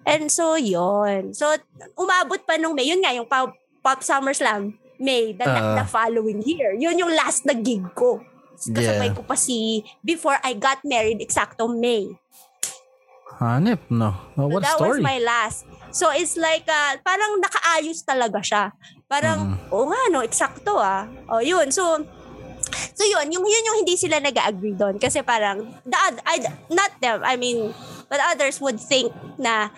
And 0.07 0.31
so, 0.31 0.55
yun. 0.55 1.35
So, 1.35 1.51
umabot 1.99 2.39
pa 2.47 2.55
nung 2.55 2.79
May. 2.79 2.87
Yun 2.87 3.03
nga, 3.03 3.11
yung 3.11 3.27
Pop, 3.27 3.51
Pop 3.83 4.07
Summer 4.07 4.31
Slam. 4.31 4.79
May, 5.01 5.35
the, 5.35 5.43
Ah. 5.43 5.81
the 5.81 5.85
following 5.85 6.47
year. 6.47 6.79
Yun 6.79 6.95
yung 6.95 7.11
last 7.11 7.43
na 7.43 7.57
gig 7.57 7.83
ko. 7.93 8.23
Kasabay 8.55 9.11
Yeah. 9.11 9.17
ko 9.17 9.25
pa 9.25 9.35
si, 9.35 9.81
before 9.99 10.37
I 10.45 10.53
got 10.55 10.85
married, 10.85 11.19
eksakto 11.19 11.67
May. 11.67 12.07
Hanip, 13.41 13.81
no. 13.89 14.13
Oh, 14.37 14.47
So 14.47 14.53
what 14.53 14.63
that 14.63 14.77
story? 14.77 15.01
was 15.01 15.09
my 15.09 15.19
last. 15.19 15.65
So 15.91 16.13
it's 16.13 16.37
like, 16.37 16.69
uh, 16.69 17.01
parang 17.01 17.41
nakaayos 17.41 18.05
talaga 18.05 18.39
siya. 18.45 18.65
Parang, 19.09 19.57
Mm. 19.57 19.73
oo 19.73 19.89
nga 19.89 20.03
no, 20.13 20.21
eksakto 20.21 20.77
ah. 20.77 21.09
O 21.27 21.41
yun, 21.41 21.73
so, 21.73 22.05
so 22.95 23.03
yun, 23.03 23.27
yung, 23.31 23.43
yun 23.43 23.67
yung 23.67 23.79
hindi 23.83 23.95
sila 23.97 24.19
nag-agree 24.19 24.75
doon. 24.75 24.97
Kasi 24.97 25.23
parang, 25.23 25.65
the, 25.83 25.97
I, 26.27 26.37
not 26.71 26.91
them, 27.01 27.21
I 27.23 27.37
mean, 27.37 27.73
but 28.09 28.21
others 28.23 28.61
would 28.61 28.79
think 28.79 29.13
na, 29.37 29.71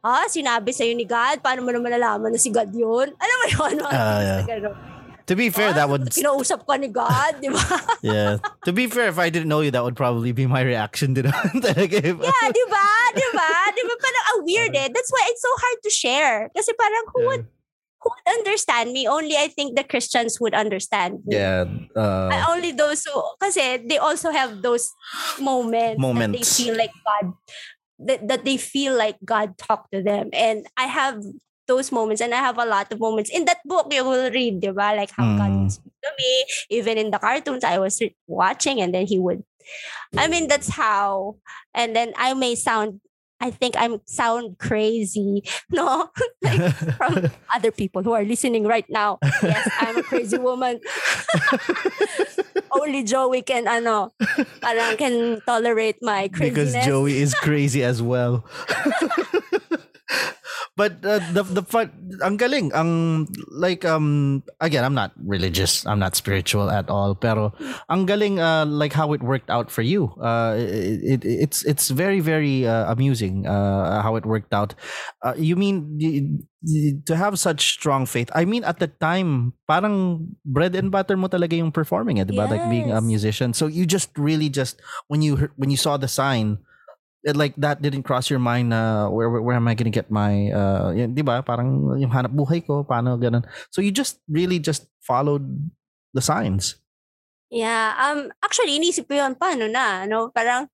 ah, 0.00 0.26
sinabi 0.28 0.70
sa'yo 0.70 0.92
ni 0.92 1.04
God, 1.04 1.40
paano 1.40 1.64
mo 1.64 1.72
naman 1.72 1.92
nalaman 1.92 2.32
na 2.32 2.38
si 2.38 2.52
God 2.52 2.70
yun? 2.70 3.12
Alam 3.22 3.36
mo 3.40 3.46
yun, 3.48 3.74
mga 3.80 3.94
Ah, 3.96 4.20
things 4.20 4.48
yeah. 4.48 4.76
To 5.24 5.32
be 5.32 5.48
fair, 5.48 5.72
Ah, 5.72 5.76
that 5.80 5.88
would 5.88 6.04
Kinausap 6.12 6.68
ka 6.68 6.76
ni 6.76 6.92
God, 6.92 7.40
di 7.40 7.48
ba? 7.48 7.64
yeah. 8.04 8.36
To 8.68 8.76
be 8.76 8.84
fair, 8.92 9.08
if 9.08 9.16
I 9.16 9.32
didn't 9.32 9.48
know 9.48 9.64
you, 9.64 9.72
that 9.72 9.80
would 9.80 9.96
probably 9.96 10.36
be 10.36 10.44
my 10.44 10.60
reaction 10.60 11.16
that. 11.16 11.24
Talaga, 11.64 11.96
Yeah, 12.04 12.46
di 12.52 12.64
ba? 12.68 12.88
Di 13.16 13.28
ba? 13.32 13.50
Di 13.72 13.82
ba 13.88 13.94
parang 13.96 14.24
ang 14.36 14.38
weird 14.44 14.76
eh. 14.76 14.92
That's 14.92 15.08
why 15.08 15.24
it's 15.32 15.40
so 15.40 15.48
hard 15.56 15.78
to 15.80 15.90
share. 15.90 16.52
Kasi 16.52 16.76
parang 16.76 17.04
who 17.08 17.18
Yeah. 17.24 17.28
would 17.32 17.44
who 18.04 18.12
would 18.12 18.28
understand 18.36 18.92
me? 18.92 19.08
Only 19.08 19.36
I 19.36 19.48
think 19.48 19.76
the 19.76 19.84
Christians 19.84 20.36
would 20.40 20.52
understand 20.52 21.24
me. 21.24 21.40
Yeah. 21.40 21.64
Uh, 21.96 22.44
only 22.52 22.72
those 22.72 23.04
who, 23.08 23.16
kasi 23.40 23.80
they 23.88 23.96
also 23.96 24.30
have 24.30 24.60
those 24.60 24.92
moments, 25.40 26.04
that 26.04 26.32
they 26.32 26.44
feel 26.44 26.76
like 26.76 26.92
God, 27.00 27.32
that, 28.04 28.28
that 28.28 28.44
they 28.44 28.56
feel 28.60 28.92
like 28.92 29.16
God 29.24 29.56
talked 29.56 29.92
to 29.92 30.02
them. 30.02 30.28
And 30.32 30.66
I 30.76 30.84
have 30.84 31.24
those 31.66 31.88
moments 31.90 32.20
and 32.20 32.34
I 32.34 32.44
have 32.44 32.58
a 32.58 32.66
lot 32.68 32.92
of 32.92 33.00
moments. 33.00 33.30
In 33.32 33.46
that 33.46 33.64
book, 33.64 33.88
you 33.88 34.04
will 34.04 34.30
read, 34.30 34.60
di 34.60 34.68
ba? 34.68 34.92
Like 34.92 35.10
how 35.16 35.24
God 35.40 35.48
Mm. 35.48 35.62
would 35.64 35.72
speak 35.72 35.92
to 36.04 36.10
me. 36.18 36.32
Even 36.68 36.98
in 36.98 37.10
the 37.10 37.18
cartoons, 37.18 37.64
I 37.64 37.78
was 37.80 38.02
watching 38.28 38.80
and 38.84 38.92
then 38.92 39.06
he 39.08 39.18
would. 39.18 39.42
I 40.16 40.28
mean, 40.28 40.46
that's 40.46 40.68
how. 40.68 41.36
And 41.72 41.96
then 41.96 42.12
I 42.20 42.34
may 42.34 42.54
sound, 42.54 43.00
I 43.44 43.50
think 43.52 43.76
I'm 43.76 44.00
sound 44.08 44.56
crazy, 44.56 45.44
no? 45.70 46.08
like 46.40 46.72
from 46.96 47.28
other 47.54 47.70
people 47.70 48.02
who 48.02 48.16
are 48.16 48.24
listening 48.24 48.64
right 48.64 48.88
now. 48.88 49.18
Yes, 49.44 49.68
I'm 49.84 49.98
a 49.98 50.02
crazy 50.02 50.38
woman. 50.38 50.80
only 52.72 53.04
Joey 53.04 53.42
can 53.44 53.68
ano, 53.68 54.16
parang 54.64 54.96
can 54.96 55.44
tolerate 55.44 56.00
my 56.00 56.32
because. 56.32 56.72
Joey 56.88 57.20
is 57.20 57.36
crazy 57.36 57.84
as 57.84 58.00
well. 58.00 58.48
But 60.76 60.98
uh, 61.06 61.22
the 61.32 61.42
the 61.42 61.62
fun, 61.62 61.90
ang 62.22 62.36
galing, 62.36 62.74
ang 62.74 63.26
like 63.50 63.84
um 63.84 64.42
again, 64.60 64.82
I'm 64.84 64.94
not 64.94 65.14
religious, 65.22 65.86
I'm 65.86 65.98
not 65.98 66.16
spiritual 66.18 66.70
at 66.70 66.90
all, 66.90 67.14
pero 67.14 67.54
ang 67.88 68.06
galing 68.06 68.40
uh, 68.40 68.66
like 68.66 68.92
how 68.92 69.12
it 69.14 69.22
worked 69.22 69.50
out 69.50 69.70
for 69.70 69.82
you. 69.82 70.10
Uh, 70.18 70.58
it, 70.58 71.22
it 71.22 71.24
it's 71.24 71.64
it's 71.64 71.90
very 71.90 72.18
very 72.18 72.66
uh, 72.66 72.90
amusing 72.90 73.46
uh, 73.46 74.02
how 74.02 74.16
it 74.16 74.26
worked 74.26 74.52
out. 74.52 74.74
Uh, 75.22 75.34
you 75.38 75.54
mean 75.54 76.42
to 77.06 77.14
have 77.14 77.38
such 77.38 77.78
strong 77.78 78.06
faith? 78.06 78.30
I 78.34 78.44
mean, 78.44 78.64
at 78.64 78.78
the 78.78 78.88
time, 78.88 79.54
parang 79.68 80.34
bread 80.44 80.74
and 80.74 80.90
butter 80.90 81.16
mo 81.16 81.28
talaga 81.28 81.54
yung 81.54 81.70
performing, 81.70 82.18
eh, 82.18 82.24
diba? 82.24 82.50
Like 82.50 82.66
being 82.70 82.90
a 82.90 83.00
musician. 83.00 83.54
So 83.54 83.66
you 83.66 83.86
just 83.86 84.10
really 84.18 84.50
just 84.50 84.82
when 85.06 85.22
you 85.22 85.50
when 85.54 85.70
you 85.70 85.76
saw 85.76 85.96
the 85.96 86.08
sign 86.08 86.58
it, 86.58 86.64
like 87.32 87.56
that 87.56 87.80
didn't 87.80 88.04
cross 88.04 88.28
your 88.28 88.38
mind 88.38 88.68
na 88.76 89.08
where, 89.08 89.32
where 89.32 89.40
where 89.40 89.56
am 89.56 89.64
I 89.64 89.72
gonna 89.72 89.88
get 89.88 90.12
my 90.12 90.52
uh 90.52 90.92
yun, 90.92 91.16
'di 91.16 91.24
ba 91.24 91.40
parang 91.40 91.96
yung 91.96 92.12
hanap 92.12 92.36
buhay 92.36 92.60
ko 92.60 92.84
paano 92.84 93.16
ganun 93.16 93.40
so 93.72 93.80
you 93.80 93.88
just 93.88 94.20
really 94.28 94.60
just 94.60 94.84
followed 95.00 95.48
the 96.12 96.20
signs 96.20 96.76
Yeah, 97.54 97.94
um 97.96 98.34
actually 98.42 98.74
inisip 98.74 99.06
ko 99.06 99.14
yun 99.14 99.38
paano 99.38 99.70
na, 99.70 100.04
no? 100.10 100.34
Parang 100.34 100.66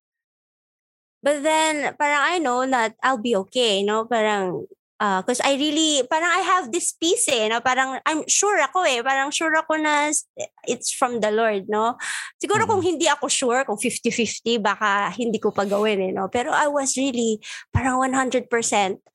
But 1.21 1.45
then 1.45 1.93
parang 2.01 2.23
I 2.25 2.41
know 2.41 2.65
that 2.65 2.97
I'll 3.05 3.21
be 3.21 3.37
okay, 3.45 3.85
no? 3.85 4.09
Parang 4.09 4.65
uh, 5.01 5.25
cause 5.25 5.41
I 5.41 5.57
really 5.57 6.05
parang 6.07 6.29
I 6.29 6.45
have 6.45 6.71
this 6.71 6.93
peace 6.93 7.27
eh, 7.33 7.49
no? 7.49 7.65
Parang 7.65 7.99
I'm 8.05 8.23
sure 8.29 8.61
ako 8.61 8.85
eh, 8.85 9.01
parang 9.01 9.33
sure 9.33 9.57
ako 9.57 9.81
na 9.81 10.13
it's 10.69 10.93
from 10.93 11.25
the 11.25 11.33
Lord, 11.33 11.67
no? 11.67 11.97
Siguro 12.37 12.69
kung 12.69 12.85
hindi 12.85 13.09
ako 13.09 13.27
sure, 13.33 13.65
kung 13.65 13.81
50-50, 13.81 14.61
baka 14.61 15.11
hindi 15.17 15.41
ko 15.41 15.51
pa 15.51 15.65
gawin 15.65 15.99
eh, 16.05 16.13
no? 16.13 16.29
Pero 16.29 16.53
I 16.53 16.69
was 16.69 16.95
really 17.01 17.41
parang 17.73 17.99
100% 18.05 18.47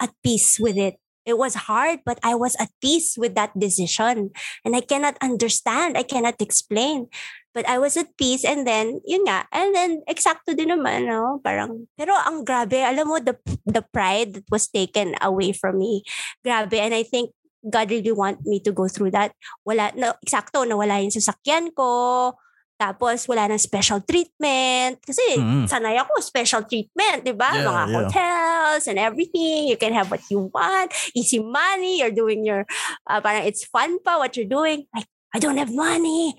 at 0.02 0.12
peace 0.26 0.58
with 0.60 0.76
it. 0.76 0.98
It 1.26 1.42
was 1.42 1.66
hard, 1.66 2.06
but 2.06 2.22
I 2.22 2.38
was 2.38 2.54
at 2.62 2.70
peace 2.82 3.18
with 3.18 3.34
that 3.34 3.50
decision. 3.58 4.30
And 4.62 4.78
I 4.78 4.82
cannot 4.86 5.18
understand, 5.26 5.98
I 5.98 6.06
cannot 6.06 6.38
explain. 6.38 7.10
But 7.56 7.64
I 7.72 7.80
was 7.80 7.96
at 7.96 8.12
peace 8.20 8.44
and 8.44 8.68
then, 8.68 9.00
yun 9.08 9.24
nga, 9.24 9.48
and 9.56 9.72
then 9.72 10.04
eksakto 10.12 10.52
din 10.52 10.76
naman, 10.76 11.08
no? 11.08 11.40
Parang, 11.40 11.88
pero 11.96 12.12
ang 12.12 12.44
grabe, 12.44 12.84
alam 12.84 13.08
mo, 13.08 13.16
the, 13.24 13.40
the 13.64 13.80
pride 13.80 14.36
that 14.36 14.48
was 14.52 14.68
taken 14.68 15.16
away 15.24 15.56
from 15.56 15.80
me, 15.80 16.04
grabe. 16.44 16.76
And 16.76 16.92
I 16.92 17.08
think 17.08 17.32
God 17.64 17.90
really 17.96 18.12
want 18.12 18.44
me 18.44 18.60
to 18.60 18.76
go 18.76 18.92
through 18.92 19.16
that. 19.16 19.32
Wala, 19.64 19.96
no, 19.96 20.20
eksakto, 20.20 20.68
nawala 20.68 21.00
yung 21.00 21.16
sasakyan 21.16 21.72
ko, 21.72 22.36
tapos 22.76 23.24
wala 23.32 23.48
nang 23.48 23.58
special 23.64 24.04
treatment. 24.04 25.00
Kasi 25.00 25.40
Mm. 25.40 25.64
sanay 25.64 25.96
ako, 25.96 26.20
special 26.20 26.68
treatment, 26.68 27.24
di 27.24 27.32
ba? 27.32 27.56
Yeah, 27.56 27.72
Mga 27.72 27.84
yeah. 27.88 27.96
hotels 27.96 28.84
and 28.92 29.00
everything. 29.00 29.72
You 29.72 29.80
can 29.80 29.96
have 29.96 30.12
what 30.12 30.28
you 30.28 30.52
want. 30.52 30.92
Easy 31.16 31.40
money. 31.40 32.04
You're 32.04 32.12
doing 32.12 32.44
your, 32.44 32.68
uh, 33.08 33.24
parang 33.24 33.48
it's 33.48 33.64
fun 33.64 34.04
pa 34.04 34.20
what 34.20 34.36
you're 34.36 34.52
doing. 34.52 34.92
Like, 34.92 35.08
I 35.32 35.40
don't 35.40 35.56
have 35.56 35.72
money. 35.72 36.36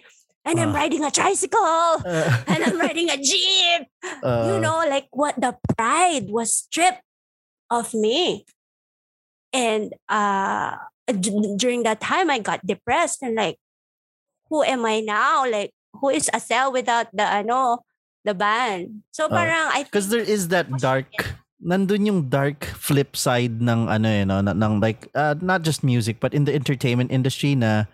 And 0.47 0.63
I'm 0.63 0.71
Ah. 0.71 0.79
riding 0.87 1.03
a 1.03 1.11
tricycle. 1.11 1.99
Uh, 2.07 2.31
And 2.47 2.63
I'm 2.63 2.79
riding 2.79 3.11
a 3.11 3.19
jeep. 3.19 3.91
uh, 4.23 4.47
you 4.47 4.63
know, 4.63 4.87
like 4.87 5.11
what 5.11 5.35
the 5.35 5.59
pride 5.75 6.31
was 6.31 6.55
stripped 6.55 7.03
of 7.69 7.91
me. 7.93 8.47
And 9.51 9.91
uh 10.07 10.79
d- 11.09 11.55
during 11.59 11.83
that 11.83 11.99
time 11.99 12.31
I 12.31 12.39
got 12.39 12.63
depressed 12.63 13.23
and 13.27 13.35
like 13.35 13.59
who 14.51 14.63
am 14.63 14.87
I 14.87 15.01
now? 15.03 15.43
Like 15.49 15.75
who 15.99 16.11
is 16.15 16.31
Asel 16.31 16.71
without 16.71 17.11
the 17.11 17.27
ano 17.27 17.83
the 18.23 18.35
band? 18.35 19.03
So 19.11 19.27
Oh, 19.27 19.33
parang 19.35 19.67
I 19.75 19.83
Because 19.83 20.11
there 20.15 20.23
is 20.23 20.49
that 20.55 20.71
dark, 20.79 21.09
nandun 21.59 22.07
yung 22.07 22.21
dark 22.29 22.63
flip 22.79 23.17
side 23.17 23.59
ng 23.59 23.89
ano 23.89 24.07
eh, 24.07 24.23
no, 24.29 24.45
na- 24.45 24.55
ng 24.55 24.79
like, 24.79 25.09
uh, 25.17 25.35
not 25.41 25.63
just 25.67 25.83
music, 25.83 26.21
but 26.21 26.35
in 26.35 26.45
the 26.45 26.53
entertainment 26.55 27.11
industry 27.11 27.55
na, 27.57 27.87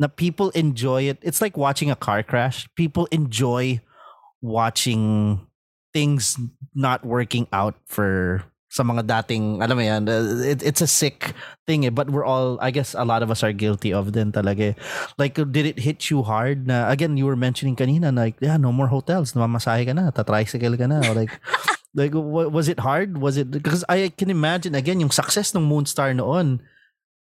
na 0.00 0.08
people 0.08 0.50
enjoy 0.50 1.02
it. 1.02 1.18
It's 1.22 1.40
like 1.40 1.56
watching 1.56 1.90
a 1.90 1.96
car 1.96 2.22
crash. 2.22 2.68
People 2.74 3.06
enjoy 3.10 3.80
watching 4.42 5.40
things 5.92 6.36
not 6.74 7.06
working 7.06 7.46
out 7.52 7.74
for 7.86 8.44
sa 8.74 8.82
mga 8.82 9.06
dating, 9.06 9.62
alam 9.62 9.78
mo 9.78 9.82
yan, 9.86 10.02
uh, 10.10 10.42
it, 10.42 10.58
it's 10.58 10.82
a 10.82 10.90
sick 10.90 11.30
thing 11.62 11.86
eh, 11.86 11.94
but 11.94 12.10
we're 12.10 12.26
all, 12.26 12.58
I 12.58 12.74
guess 12.74 12.90
a 12.98 13.06
lot 13.06 13.22
of 13.22 13.30
us 13.30 13.46
are 13.46 13.54
guilty 13.54 13.94
of 13.94 14.10
din 14.10 14.34
talaga 14.34 14.74
eh. 14.74 14.78
Like, 15.14 15.38
did 15.38 15.62
it 15.62 15.78
hit 15.78 16.10
you 16.10 16.26
hard 16.26 16.66
na, 16.66 16.90
again, 16.90 17.14
you 17.14 17.22
were 17.22 17.38
mentioning 17.38 17.78
kanina, 17.78 18.10
like, 18.10 18.34
yeah, 18.42 18.58
no 18.58 18.74
more 18.74 18.90
hotels, 18.90 19.32
namamasahe 19.38 19.86
ka 19.86 19.94
na, 19.94 20.10
tatricycle 20.10 20.74
ka 20.74 20.90
na, 20.90 21.06
or 21.06 21.14
like, 21.14 21.30
like, 21.94 22.18
wa- 22.18 22.50
was 22.50 22.66
it 22.66 22.82
hard? 22.82 23.22
Was 23.22 23.38
it, 23.38 23.54
because 23.54 23.86
I 23.86 24.10
can 24.10 24.26
imagine, 24.26 24.74
again, 24.74 24.98
yung 24.98 25.14
success 25.14 25.54
ng 25.54 25.62
Moonstar 25.62 26.10
noon, 26.10 26.58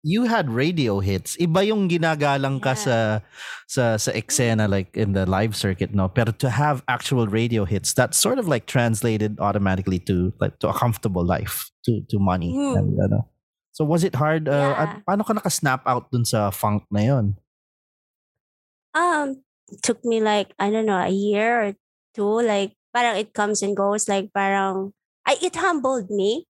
you 0.07 0.31
had 0.31 0.47
radio 0.47 1.03
hits. 1.03 1.35
Iba 1.43 1.67
yung 1.67 1.91
ginagalang 1.91 2.63
ka 2.63 2.79
sa, 2.79 3.27
sa, 3.67 3.99
sa 3.99 4.11
eksena, 4.15 4.71
like, 4.71 4.95
in 4.95 5.19
the 5.19 5.27
live 5.27 5.59
circuit, 5.59 5.91
no? 5.91 6.07
Pero 6.07 6.31
to 6.39 6.47
have 6.47 6.87
actual 6.87 7.27
radio 7.27 7.67
hits, 7.67 7.91
that's 7.91 8.15
sort 8.15 8.39
of 8.39 8.47
like 8.47 8.71
translated 8.71 9.43
automatically 9.43 9.99
to, 10.07 10.31
like, 10.39 10.63
to 10.63 10.71
a 10.71 10.75
comfortable 10.79 11.27
life, 11.27 11.67
to, 11.83 12.07
to 12.07 12.23
money. 12.23 12.55
Mm. 12.55 12.79
And, 12.79 12.89
ano. 13.03 13.27
So 13.75 13.83
was 13.85 14.07
it 14.07 14.15
hard? 14.15 14.47
Uh, 14.47 14.55
Yeah. 14.55 14.79
at 14.79 14.91
paano 15.03 15.27
ka 15.27 15.35
naka-snap 15.35 15.83
out 15.85 16.07
dun 16.15 16.23
sa 16.23 16.55
funk 16.55 16.87
na 16.95 17.03
yon? 17.03 17.35
um 18.97 19.45
took 19.85 20.01
me 20.09 20.25
like 20.25 20.57
I 20.57 20.73
don't 20.73 20.89
know 20.89 20.97
a 20.97 21.13
year 21.13 21.53
or 21.61 21.71
two 22.17 22.41
like 22.41 22.73
parang 22.97 23.21
it 23.21 23.37
comes 23.37 23.61
and 23.61 23.77
goes 23.77 24.09
like 24.09 24.33
parang 24.33 24.97
I 25.29 25.37
it 25.45 25.53
humbled 25.61 26.09
me 26.09 26.49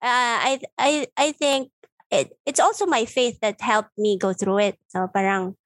uh, 0.00 0.40
I 0.48 0.64
I 0.80 0.90
I 1.12 1.36
think 1.36 1.68
it 2.12 2.36
it's 2.44 2.60
also 2.60 2.84
my 2.84 3.08
faith 3.08 3.40
that 3.40 3.60
helped 3.60 3.96
me 3.96 4.20
go 4.20 4.36
through 4.36 4.60
it 4.60 4.76
so 4.92 5.08
parang 5.08 5.56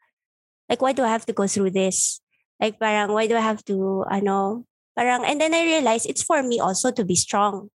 like 0.71 0.81
why 0.81 0.95
do 0.95 1.03
I 1.03 1.11
have 1.11 1.27
to 1.27 1.35
go 1.35 1.47
through 1.47 1.75
this 1.75 2.23
like 2.63 2.79
parang 2.79 3.13
why 3.13 3.27
do 3.27 3.37
I 3.37 3.45
have 3.45 3.65
to 3.67 4.07
I 4.09 4.21
know, 4.21 4.65
parang 4.97 5.27
and 5.27 5.41
then 5.41 5.53
I 5.53 5.67
realized 5.67 6.07
it's 6.09 6.23
for 6.23 6.43
me 6.43 6.61
also 6.63 6.91
to 6.95 7.05
be 7.05 7.19
strong 7.19 7.69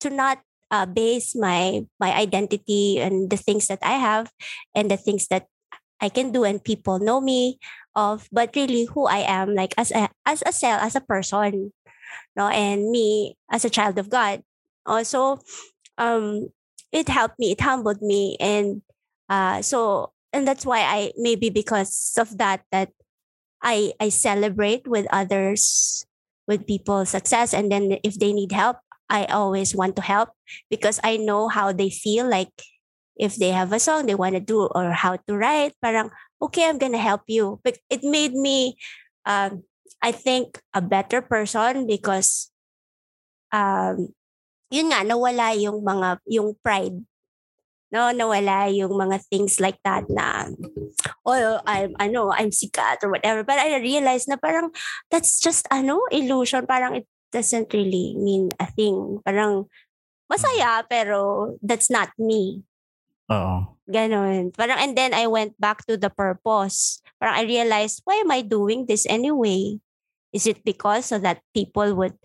to 0.00 0.10
not 0.10 0.44
uh, 0.70 0.86
base 0.86 1.34
my 1.34 1.84
my 1.98 2.12
identity 2.12 3.00
and 3.00 3.30
the 3.30 3.40
things 3.40 3.66
that 3.66 3.80
I 3.82 3.96
have 3.98 4.30
and 4.74 4.90
the 4.90 4.96
things 5.00 5.26
that 5.28 5.48
I 6.00 6.08
can 6.08 6.32
do 6.32 6.42
and 6.44 6.62
people 6.62 6.98
know 6.98 7.20
me 7.20 7.58
of, 7.94 8.26
but 8.32 8.56
really 8.56 8.86
who 8.90 9.06
I 9.06 9.22
am, 9.22 9.54
like 9.54 9.74
as 9.78 9.92
a 9.92 10.10
as 10.26 10.42
a 10.44 10.52
cell, 10.52 10.80
as 10.82 10.96
a 10.96 11.04
person, 11.04 11.72
no, 12.34 12.48
and 12.48 12.90
me 12.90 13.38
as 13.50 13.64
a 13.64 13.70
child 13.70 13.98
of 13.98 14.10
God. 14.10 14.42
Also, 14.86 15.38
um, 15.98 16.50
it 16.92 17.08
helped 17.08 17.38
me, 17.38 17.52
it 17.52 17.60
humbled 17.60 18.02
me, 18.02 18.36
and 18.40 18.82
uh, 19.28 19.62
so 19.62 20.12
and 20.32 20.46
that's 20.46 20.66
why 20.66 20.80
I 20.80 21.12
maybe 21.16 21.50
because 21.50 22.14
of 22.18 22.38
that 22.38 22.62
that 22.72 22.90
I 23.62 23.92
I 24.00 24.08
celebrate 24.10 24.86
with 24.86 25.06
others, 25.10 26.04
with 26.46 26.66
people's 26.66 27.10
success, 27.10 27.54
and 27.54 27.72
then 27.72 27.98
if 28.04 28.18
they 28.18 28.32
need 28.32 28.52
help, 28.52 28.78
I 29.08 29.24
always 29.26 29.74
want 29.74 29.96
to 29.96 30.02
help 30.02 30.30
because 30.70 31.00
I 31.04 31.16
know 31.16 31.48
how 31.48 31.72
they 31.72 31.90
feel 31.90 32.28
like 32.28 32.52
if 33.16 33.36
they 33.36 33.50
have 33.50 33.72
a 33.72 33.78
song 33.78 34.06
they 34.06 34.14
want 34.14 34.34
to 34.34 34.40
do 34.40 34.66
or 34.72 34.92
how 34.92 35.16
to 35.16 35.36
write 35.36 35.76
parang 35.84 36.08
okay 36.40 36.68
i'm 36.68 36.78
gonna 36.78 36.98
help 36.98 37.22
you. 37.28 37.60
But 37.62 37.78
it 37.90 38.02
made 38.02 38.32
me 38.32 38.76
um, 39.26 39.64
i 40.02 40.12
think 40.12 40.60
a 40.74 40.80
better 40.80 41.20
person 41.22 41.86
because 41.86 42.50
um, 43.52 44.08
yun 44.72 44.88
nga 44.88 45.04
nawala 45.04 45.52
yung 45.52 45.84
mga 45.84 46.18
yung 46.26 46.56
pride 46.64 46.96
no 47.92 48.08
nawala 48.08 48.72
yung 48.72 48.96
mga 48.96 49.20
things 49.28 49.60
like 49.60 49.76
that 49.84 50.08
na 50.08 50.48
oh 51.28 51.60
I'm 51.68 51.92
ano 52.00 52.32
I'm 52.32 52.48
sikat 52.48 53.04
or 53.04 53.12
whatever 53.12 53.44
but 53.44 53.60
I 53.60 53.76
realized 53.76 54.32
na 54.32 54.40
parang 54.40 54.72
that's 55.12 55.36
just 55.36 55.68
ano 55.68 56.00
illusion 56.08 56.64
parang 56.64 56.96
it 56.96 57.06
doesn't 57.28 57.68
really 57.76 58.16
mean 58.16 58.48
a 58.56 58.64
thing 58.64 59.20
parang 59.20 59.68
masaya 60.32 60.80
pero 60.88 61.52
that's 61.60 61.92
not 61.92 62.08
me 62.16 62.64
Oo. 63.32 63.78
Ganon. 63.88 64.52
Parang, 64.52 64.78
and 64.80 64.92
then 64.96 65.16
I 65.16 65.26
went 65.26 65.56
back 65.56 65.84
to 65.88 65.96
the 65.96 66.12
purpose. 66.12 67.00
Parang 67.16 67.40
I 67.40 67.44
realized, 67.48 68.02
why 68.04 68.20
am 68.20 68.30
I 68.30 68.44
doing 68.44 68.86
this 68.86 69.08
anyway? 69.08 69.80
Is 70.32 70.48
it 70.48 70.64
because 70.64 71.12
so 71.12 71.18
that 71.20 71.44
people 71.52 71.94
would, 71.96 72.16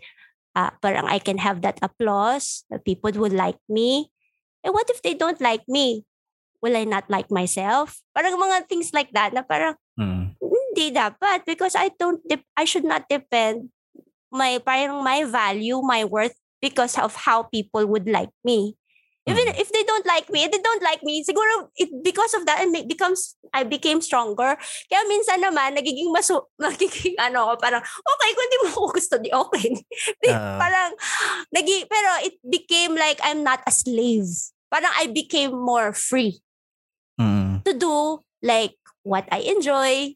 uh, 0.57 0.73
parang 0.81 1.05
I 1.05 1.21
can 1.21 1.37
have 1.37 1.61
that 1.61 1.77
applause, 1.85 2.65
that 2.73 2.81
people 2.81 3.13
would 3.21 3.37
like 3.37 3.61
me? 3.69 4.09
And 4.65 4.73
what 4.73 4.89
if 4.89 5.05
they 5.05 5.13
don't 5.13 5.37
like 5.37 5.61
me? 5.69 6.01
Will 6.65 6.73
I 6.73 6.89
not 6.89 7.05
like 7.13 7.29
myself? 7.29 8.01
Parang 8.17 8.33
mga 8.33 8.65
things 8.65 8.89
like 8.89 9.13
that 9.13 9.37
na 9.37 9.45
parang, 9.45 9.77
Mm. 9.97 10.33
hindi 10.37 10.93
dapat 10.93 11.45
because 11.45 11.73
I 11.73 11.89
don't, 11.97 12.21
dep- 12.25 12.45
I 12.57 12.65
should 12.65 12.85
not 12.85 13.09
depend 13.09 13.69
my, 14.33 14.57
parang 14.61 15.01
my 15.05 15.25
value, 15.25 15.81
my 15.81 16.05
worth 16.05 16.37
because 16.61 16.97
of 16.97 17.13
how 17.25 17.45
people 17.49 17.85
would 17.85 18.09
like 18.09 18.33
me. 18.45 18.77
Even 19.27 19.51
Mm. 19.51 19.59
if 19.59 19.67
they 19.69 19.83
don't 19.83 20.07
like 20.07 20.31
me, 20.31 20.47
they 20.47 20.61
don't 20.63 20.79
like 20.81 21.03
me. 21.03 21.19
Siguro 21.19 21.67
it, 21.75 21.91
because 21.99 22.31
of 22.31 22.47
that, 22.47 22.63
it 22.63 22.71
ma- 22.71 22.87
becomes 22.87 23.35
I 23.51 23.67
became 23.67 23.99
stronger. 23.99 24.55
Kaya 24.87 25.01
minsan 25.11 25.43
naman 25.43 25.75
nagiging 25.75 26.15
masu 26.15 26.39
nagiging 26.63 27.19
ano 27.19 27.51
ako 27.51 27.53
parang 27.59 27.83
okay 27.83 28.29
kung 28.31 28.47
di 28.47 28.57
mo 28.63 28.67
ako 28.71 28.87
gusto 28.95 29.15
di 29.19 29.29
okay. 29.29 29.67
Ah. 30.31 30.55
parang 30.55 30.91
nagi 31.51 31.83
pero 31.91 32.23
it 32.23 32.39
became 32.41 32.95
like 32.95 33.19
I'm 33.19 33.43
not 33.43 33.59
a 33.67 33.73
slave. 33.75 34.31
Parang 34.71 34.91
I 34.95 35.11
became 35.11 35.51
more 35.51 35.91
free 35.91 36.39
Mm. 37.19 37.65
to 37.65 37.73
do 37.73 38.23
like 38.39 38.77
what 39.03 39.25
I 39.27 39.41
enjoy 39.49 40.13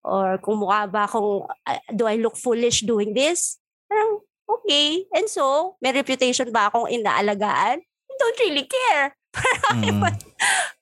or 0.00 0.38
kung 0.40 0.62
mukha 0.62 0.86
ba 0.86 1.04
akong 1.04 1.44
uh, 1.44 1.80
do 1.92 2.08
I 2.08 2.16
look 2.16 2.40
foolish 2.40 2.86
doing 2.86 3.12
this? 3.12 3.58
Parang 3.90 4.22
okay. 4.48 5.04
And 5.12 5.26
so, 5.28 5.76
may 5.82 5.92
reputation 5.92 6.54
ba 6.54 6.70
akong 6.70 6.88
inaalagaan? 6.88 7.82
I 8.20 8.28
don't 8.28 8.40
really 8.44 8.68
care. 8.68 9.16
Parang, 9.32 9.78
Mm. 9.80 10.02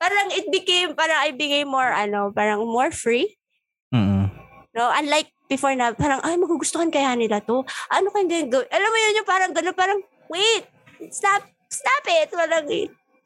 parang 0.00 0.28
it 0.34 0.50
became, 0.50 0.96
parang 0.98 1.20
I 1.22 1.30
became 1.30 1.70
more, 1.70 1.86
ano, 1.86 2.34
parang 2.34 2.66
more 2.66 2.90
free. 2.90 3.36
Mm. 3.94 4.32
No? 4.74 4.90
Unlike 4.90 5.30
before 5.46 5.76
na, 5.78 5.94
parang, 5.94 6.18
ay, 6.26 6.34
magugustuhan 6.34 6.90
kaya 6.90 7.14
nila 7.14 7.38
to. 7.46 7.62
Ano 7.94 8.10
kaya 8.10 8.26
gagawin? 8.26 8.66
Alam 8.72 8.88
mo 8.90 8.96
yun 8.98 9.18
yung 9.22 9.28
parang 9.28 9.52
gano'n, 9.54 9.76
parang, 9.76 10.00
wait, 10.26 10.66
stop, 11.14 11.46
stop 11.70 12.04
it. 12.10 12.32
Parang, 12.34 12.66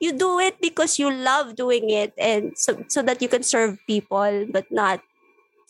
you 0.02 0.10
do 0.12 0.42
it 0.42 0.58
because 0.60 0.98
you 0.98 1.08
love 1.08 1.54
doing 1.54 1.88
it 1.88 2.10
and 2.18 2.52
so, 2.58 2.74
so 2.90 3.00
that 3.06 3.22
you 3.22 3.30
can 3.30 3.46
serve 3.46 3.78
people 3.86 4.50
but 4.50 4.66
not 4.74 4.98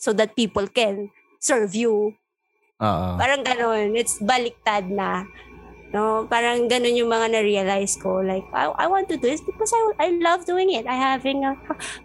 so 0.01 0.11
that 0.11 0.35
people 0.35 0.65
can 0.65 1.13
serve 1.39 1.77
you. 1.77 2.17
Oo. 2.81 3.09
Parang 3.15 3.45
gano'n. 3.45 3.93
It's 3.95 4.17
baliktad 4.19 4.89
na. 4.89 5.29
No, 5.93 6.25
parang 6.25 6.65
ganun 6.65 6.97
yung 6.97 7.13
mga 7.13 7.37
na-realize 7.37 8.01
ko. 8.01 8.25
Like, 8.25 8.49
I, 8.49 8.65
I 8.81 8.87
want 8.89 9.13
to 9.13 9.17
do 9.17 9.29
this 9.29 9.45
because 9.45 9.69
I, 9.69 10.09
I 10.09 10.17
love 10.17 10.49
doing 10.49 10.73
it. 10.73 10.89
I'm 10.89 10.97
having 10.97 11.45
a 11.45 11.53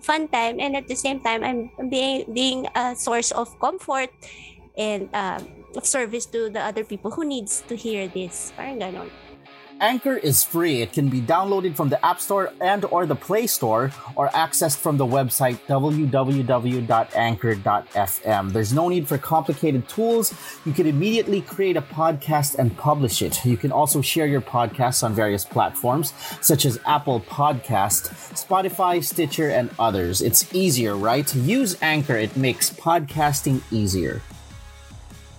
fun 0.05 0.29
time 0.29 0.61
and 0.61 0.77
at 0.77 0.87
the 0.87 0.95
same 0.95 1.25
time, 1.25 1.41
I'm 1.41 1.73
being, 1.89 2.29
being 2.29 2.69
a 2.77 2.93
source 2.95 3.33
of 3.33 3.49
comfort 3.59 4.13
and 4.77 5.09
uh, 5.17 5.41
of 5.75 5.87
service 5.87 6.27
to 6.37 6.51
the 6.51 6.61
other 6.61 6.85
people 6.85 7.11
who 7.11 7.25
needs 7.25 7.65
to 7.65 7.77
hear 7.77 8.09
this. 8.09 8.53
Parang 8.57 8.77
ganon. 8.77 9.09
Anchor 9.81 10.17
is 10.17 10.43
free. 10.43 10.83
It 10.83 10.93
can 10.93 11.09
be 11.09 11.21
downloaded 11.21 11.77
from 11.77 11.89
the 11.89 12.05
App 12.05 12.21
Store 12.21 12.53
and 12.61 12.85
or 12.87 13.07
the 13.07 13.15
Play 13.15 13.47
Store 13.47 13.93
or 14.17 14.29
accessed 14.31 14.79
from 14.79 14.97
the 14.97 15.07
website 15.07 15.61
www.anchor.fm. 15.69 18.53
There's 18.53 18.73
no 18.73 18.89
need 18.89 19.07
for 19.07 19.19
complicated 19.19 19.89
tools. 19.89 20.35
You 20.65 20.73
can 20.73 20.87
immediately 20.87 21.43
create 21.43 21.77
a 21.77 21.83
podcast 21.83 22.59
and 22.59 22.77
publish 22.77 23.23
it. 23.23 23.45
You 23.45 23.57
can 23.57 23.71
also 23.71 24.03
share 24.03 24.27
your 24.27 24.41
podcasts 24.41 25.05
on 25.05 25.15
various 25.15 25.45
platforms 25.45 26.13
such 26.41 26.65
as 26.65 26.81
Apple 26.85 27.21
Podcast, 27.21 28.11
Spotify, 28.35 29.05
Stitcher, 29.05 29.51
and 29.51 29.71
others. 29.79 30.23
It's 30.23 30.53
easier, 30.53 30.97
right? 30.97 31.33
Use 31.35 31.77
Anchor. 31.83 32.17
It 32.17 32.37
makes 32.37 32.71
podcasting 32.71 33.63
easier. 33.71 34.23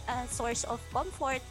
A 0.08 0.26
source 0.28 0.64
of 0.64 0.80
comfort 0.92 1.42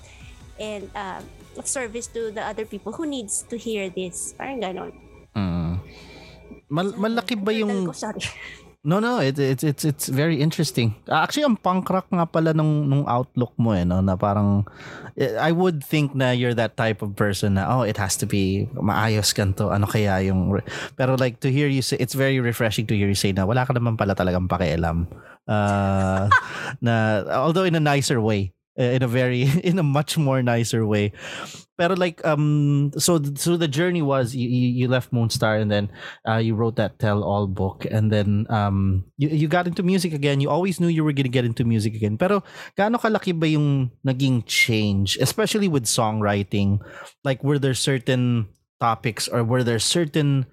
and 0.59 0.91
um, 0.97 1.22
service 1.67 2.07
to 2.15 2.31
the 2.31 2.45
other 2.45 2.65
people 2.65 2.93
who 2.93 3.07
needs 3.07 3.43
to 3.49 3.57
hear 3.57 3.91
this. 3.91 4.35
Parang 4.39 4.61
ganon. 4.63 4.93
Mm. 5.35 5.83
Mal- 6.69 6.99
malaki 7.01 7.35
ba 7.35 7.51
yung. 7.51 7.91
No, 8.87 9.03
no, 9.03 9.19
it, 9.19 9.37
it's 9.43 9.67
it's 9.67 9.85
it's 9.85 10.07
very 10.07 10.39
interesting. 10.39 10.95
Ah, 11.11 11.27
Actually, 11.27 11.51
ang 11.51 11.59
punk 11.59 11.91
rock 11.91 12.07
nga 12.15 12.25
pala 12.31 12.55
nung 12.55 12.87
nung 12.87 13.05
outlook 13.11 13.51
mo 13.59 13.75
eh, 13.75 13.83
no, 13.83 13.99
na 13.99 14.15
parang 14.15 14.65
eh, 15.19 15.35
I 15.35 15.51
would 15.51 15.83
think 15.83 16.15
na 16.15 16.31
you're 16.31 16.55
that 16.55 16.79
type 16.79 17.03
of 17.03 17.19
person 17.19 17.59
na 17.59 17.67
oh, 17.67 17.83
it 17.83 17.99
has 17.99 18.15
to 18.23 18.27
be 18.31 18.71
maayos 18.79 19.35
ganto. 19.35 19.75
Ano 19.75 19.91
kaya 19.91 20.23
yung 20.23 20.55
re-" 20.57 20.67
Pero 20.95 21.19
like 21.19 21.43
to 21.43 21.51
hear 21.51 21.67
you 21.67 21.83
say 21.83 21.99
it's 21.99 22.15
very 22.15 22.39
refreshing 22.39 22.87
to 22.87 22.95
hear 22.95 23.11
you 23.11 23.19
say 23.19 23.35
na 23.35 23.45
wala 23.45 23.67
ka 23.67 23.75
naman 23.75 23.99
pala 23.99 24.15
talagang 24.15 24.47
pakialam. 24.47 25.11
Uh, 25.51 26.31
na 26.85 27.27
although 27.35 27.67
in 27.67 27.75
a 27.75 27.83
nicer 27.83 28.23
way, 28.23 28.55
in 28.79 29.03
a 29.03 29.11
very 29.11 29.43
in 29.66 29.79
a 29.79 29.83
much 29.83 30.16
more 30.16 30.43
nicer 30.43 30.87
way. 30.87 31.12
Pero 31.79 31.95
like 31.95 32.24
um 32.24 32.91
so 32.99 33.18
so 33.35 33.59
the 33.59 33.68
journey 33.68 34.03
was 34.03 34.35
you 34.35 34.49
you 34.49 34.87
left 34.89 35.12
Moonstar 35.12 35.61
and 35.61 35.70
then 35.70 35.91
uh, 36.26 36.39
you 36.39 36.55
wrote 36.55 36.76
that 36.76 36.99
tell 36.99 37.22
all 37.22 37.47
book 37.47 37.87
and 37.91 38.11
then 38.11 38.47
um 38.51 39.05
you, 39.18 39.29
you 39.29 39.47
got 39.49 39.66
into 39.66 39.83
music 39.83 40.14
again. 40.14 40.41
You 40.41 40.51
always 40.51 40.81
knew 40.81 40.89
you 40.89 41.05
were 41.05 41.12
gonna 41.12 41.29
get 41.29 41.45
into 41.45 41.64
music 41.66 41.95
again. 41.95 42.18
Pero 42.18 42.43
gaano 42.79 42.99
kalaki 42.99 43.35
ba 43.35 43.47
yung 43.51 43.91
naging 44.07 44.47
change 44.47 45.18
especially 45.20 45.68
with 45.68 45.85
songwriting? 45.85 46.79
Like 47.22 47.43
were 47.43 47.59
there 47.59 47.74
certain 47.74 48.49
topics 48.81 49.26
or 49.26 49.43
were 49.43 49.62
there 49.62 49.83
certain 49.83 50.47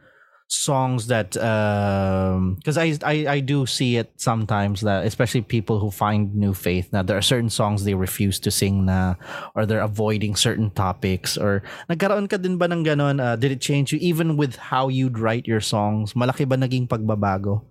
songs 0.48 1.08
that 1.08 1.36
um 1.42 2.56
because 2.62 2.78
I, 2.78 2.94
I 3.02 3.16
I 3.28 3.40
do 3.42 3.66
see 3.66 3.98
it 3.98 4.14
sometimes 4.22 4.82
that 4.82 5.06
especially 5.06 5.42
people 5.42 5.82
who 5.82 5.90
find 5.90 6.36
new 6.38 6.54
faith 6.54 6.94
now 6.94 7.02
there 7.02 7.18
are 7.18 7.26
certain 7.26 7.50
songs 7.50 7.84
they 7.84 7.98
refuse 7.98 8.38
to 8.46 8.52
sing 8.54 8.86
na 8.86 9.16
or 9.58 9.66
they're 9.66 9.82
avoiding 9.82 10.38
certain 10.38 10.70
topics 10.70 11.34
or 11.36 11.66
nagkaroon 11.90 12.30
ka 12.30 12.38
din 12.38 12.62
ba 12.62 12.70
ng 12.70 12.86
ganon 12.86 13.18
uh, 13.18 13.36
did 13.36 13.52
it 13.52 13.62
change 13.62 13.92
you 13.92 14.00
even 14.02 14.38
with 14.38 14.56
how 14.70 14.88
you'd 14.88 15.18
write 15.18 15.48
your 15.50 15.62
songs? 15.62 16.14
Malaki 16.14 16.48
ba 16.48 16.58
naging 16.58 16.86
pagbabago? 16.86 17.66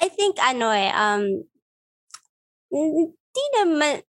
I 0.00 0.08
think 0.08 0.40
ano 0.40 0.72
eh, 0.72 0.88
um, 0.96 1.44
hindi 2.72 3.44
naman, 3.58 4.00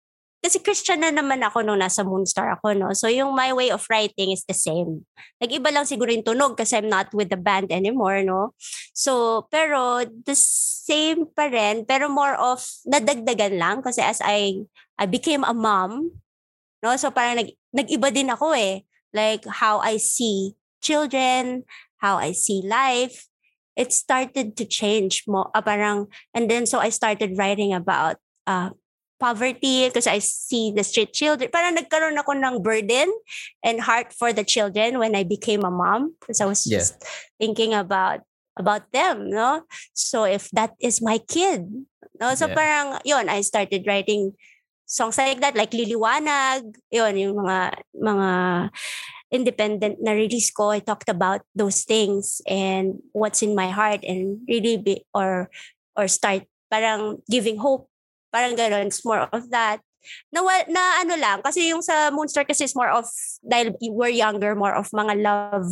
kasi 0.41 0.57
Christian 0.57 1.05
na 1.05 1.13
naman 1.13 1.37
ako 1.45 1.61
nung 1.61 1.77
nasa 1.77 2.01
Moonstar 2.01 2.49
ako, 2.57 2.73
no? 2.73 2.89
So 2.97 3.05
yung 3.05 3.37
my 3.37 3.53
way 3.53 3.69
of 3.69 3.85
writing 3.93 4.33
is 4.33 4.41
the 4.49 4.57
same. 4.57 5.05
Nag-iba 5.37 5.69
lang 5.69 5.85
siguro 5.85 6.09
yung 6.09 6.25
tunog 6.25 6.57
kasi 6.57 6.81
I'm 6.81 6.89
not 6.89 7.13
with 7.13 7.29
the 7.29 7.37
band 7.37 7.69
anymore, 7.69 8.25
no? 8.25 8.57
So, 8.97 9.45
pero 9.53 10.01
the 10.01 10.33
same 10.33 11.29
pa 11.29 11.45
rin, 11.45 11.85
pero 11.85 12.09
more 12.09 12.33
of 12.33 12.65
nadagdagan 12.89 13.61
lang 13.61 13.85
kasi 13.85 14.01
as 14.01 14.17
I, 14.25 14.65
I 14.97 15.05
became 15.05 15.45
a 15.45 15.53
mom, 15.53 16.09
no? 16.81 16.97
So 16.97 17.13
parang 17.13 17.45
nag, 17.45 17.53
nag-iba 17.69 18.09
din 18.09 18.33
ako 18.33 18.57
eh. 18.57 18.81
Like 19.13 19.45
how 19.45 19.77
I 19.77 20.01
see 20.01 20.57
children, 20.81 21.69
how 22.01 22.17
I 22.17 22.33
see 22.33 22.65
life, 22.65 23.29
it 23.77 23.93
started 23.93 24.57
to 24.57 24.65
change 24.65 25.23
mo 25.27 25.47
ah, 25.55 25.63
parang 25.63 26.11
and 26.35 26.51
then 26.51 26.67
so 26.67 26.79
I 26.79 26.91
started 26.91 27.39
writing 27.39 27.71
about 27.71 28.19
uh 28.45 28.75
poverty 29.21 29.85
because 29.85 30.09
I 30.09 30.17
see 30.17 30.73
the 30.73 30.81
street 30.81 31.13
children 31.13 31.53
parang 31.53 31.77
nagkaroon 31.77 32.17
ako 32.17 32.33
ng 32.33 32.65
burden 32.65 33.13
and 33.61 33.77
heart 33.85 34.09
for 34.17 34.33
the 34.33 34.41
children 34.41 34.97
when 34.97 35.13
I 35.13 35.21
became 35.21 35.61
a 35.61 35.69
mom 35.69 36.17
because 36.17 36.41
I 36.41 36.49
was 36.49 36.65
Yeah. 36.65 36.81
just 36.81 36.97
thinking 37.37 37.77
about 37.77 38.25
about 38.57 38.89
them 38.89 39.29
no 39.29 39.69
so 39.93 40.25
if 40.25 40.49
that 40.57 40.73
is 40.81 40.99
my 40.99 41.21
kid 41.21 41.69
no 42.17 42.33
so 42.33 42.49
Yeah. 42.49 42.57
parang 42.57 42.87
yon 43.05 43.29
I 43.29 43.45
started 43.45 43.85
writing 43.85 44.33
songs 44.89 45.21
like 45.21 45.39
that 45.45 45.53
like 45.53 45.71
Liliwanag 45.71 46.73
yon 46.89 47.13
yung 47.21 47.37
mga 47.37 47.85
mga 47.93 48.29
independent 49.31 49.95
na 50.03 50.11
release 50.11 50.51
ko, 50.51 50.75
I 50.75 50.83
talked 50.83 51.07
about 51.07 51.41
those 51.55 51.87
things 51.87 52.43
and 52.43 52.99
what's 53.15 53.39
in 53.39 53.55
my 53.55 53.71
heart 53.71 54.03
and 54.03 54.43
really 54.45 54.75
be, 54.75 55.07
or 55.15 55.47
or 55.95 56.11
start 56.11 56.43
parang 56.67 57.23
giving 57.31 57.57
hope. 57.57 57.87
Parang 58.31 58.55
gano'n. 58.55 58.87
It's 58.87 59.03
more 59.03 59.27
of 59.29 59.51
that. 59.51 59.83
Na, 60.33 60.41
na 60.65 61.05
ano 61.05 61.13
lang, 61.13 61.45
kasi 61.45 61.69
yung 61.69 61.85
sa 61.85 62.09
Moonstar 62.09 62.41
kasi 62.47 62.65
is 62.65 62.73
more 62.73 62.89
of, 62.89 63.05
dahil 63.45 63.77
we're 63.93 64.09
younger, 64.09 64.57
more 64.57 64.73
of 64.73 64.89
mga 64.89 65.13
love, 65.21 65.69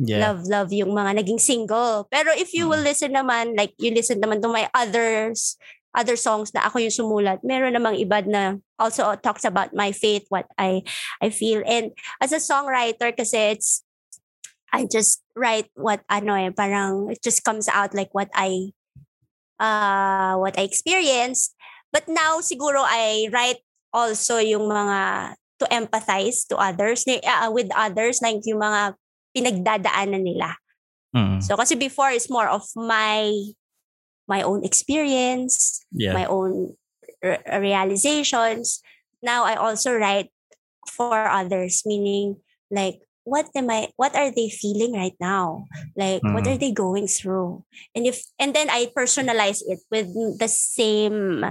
love, 0.00 0.40
love 0.48 0.70
yung 0.72 0.96
mga 0.96 1.20
naging 1.20 1.36
single. 1.36 2.08
Pero 2.08 2.32
if 2.32 2.56
you 2.56 2.72
will 2.72 2.80
listen 2.80 3.12
naman, 3.12 3.52
like 3.52 3.76
you 3.76 3.92
listen 3.92 4.16
naman 4.16 4.40
to 4.40 4.48
my 4.48 4.64
others, 4.72 5.60
other 5.96 6.16
songs 6.16 6.52
na 6.52 6.68
ako 6.68 6.84
yung 6.84 6.92
sumulat, 6.92 7.40
meron 7.40 7.72
namang 7.72 7.96
iba 7.96 8.20
na 8.20 8.60
also 8.76 9.16
talks 9.16 9.48
about 9.48 9.72
my 9.72 9.90
faith, 9.92 10.28
what 10.28 10.44
I 10.60 10.84
I 11.24 11.32
feel. 11.32 11.64
And 11.64 11.96
as 12.20 12.36
a 12.36 12.40
songwriter 12.40 13.16
kasi 13.16 13.56
it's 13.56 13.80
I 14.68 14.84
just 14.84 15.24
write 15.32 15.72
what 15.72 16.04
ano 16.12 16.36
eh, 16.36 16.52
parang 16.52 17.08
it 17.08 17.24
just 17.24 17.48
comes 17.48 17.64
out 17.72 17.96
like 17.96 18.12
what 18.12 18.28
I 18.36 18.76
uh 19.56 20.36
what 20.36 20.60
I 20.60 20.68
experienced. 20.68 21.55
But 21.92 22.08
now 22.08 22.42
siguro 22.42 22.82
I 22.84 23.28
write 23.32 23.62
also 23.94 24.38
yung 24.38 24.68
mga 24.68 25.34
to 25.58 25.64
empathize 25.72 26.44
to 26.52 26.56
others, 26.60 27.08
uh, 27.08 27.48
with 27.48 27.72
others, 27.72 28.20
like 28.20 28.44
yung 28.44 28.60
mga 28.60 28.94
pinagdadaanan 29.32 30.22
nila. 30.24 30.56
Mm. 31.16 31.40
So 31.40 31.56
kasi 31.56 31.76
before 31.76 32.12
it's 32.12 32.28
more 32.28 32.48
of 32.48 32.68
my 32.76 33.32
my 34.28 34.42
own 34.42 34.64
experience, 34.64 35.80
yeah 35.94 36.12
my 36.12 36.26
own 36.28 36.76
re- 37.22 37.40
realizations. 37.56 38.82
Now 39.24 39.44
I 39.48 39.56
also 39.56 39.96
write 39.96 40.28
for 40.84 41.24
others, 41.24 41.82
meaning 41.86 42.42
like 42.68 43.05
what 43.26 43.50
am 43.58 43.70
I 43.70 43.90
what 43.98 44.14
are 44.14 44.30
they 44.30 44.48
feeling 44.48 44.94
right 44.94 45.16
now? 45.20 45.66
Like 45.98 46.22
what 46.30 46.46
Mm. 46.46 46.48
are 46.48 46.58
they 46.58 46.72
going 46.72 47.08
through? 47.10 47.64
And 47.94 48.06
if 48.06 48.22
and 48.38 48.54
then 48.54 48.70
I 48.70 48.88
personalize 48.94 49.60
it 49.66 49.82
with 49.90 50.14
the 50.38 50.48
same 50.48 51.44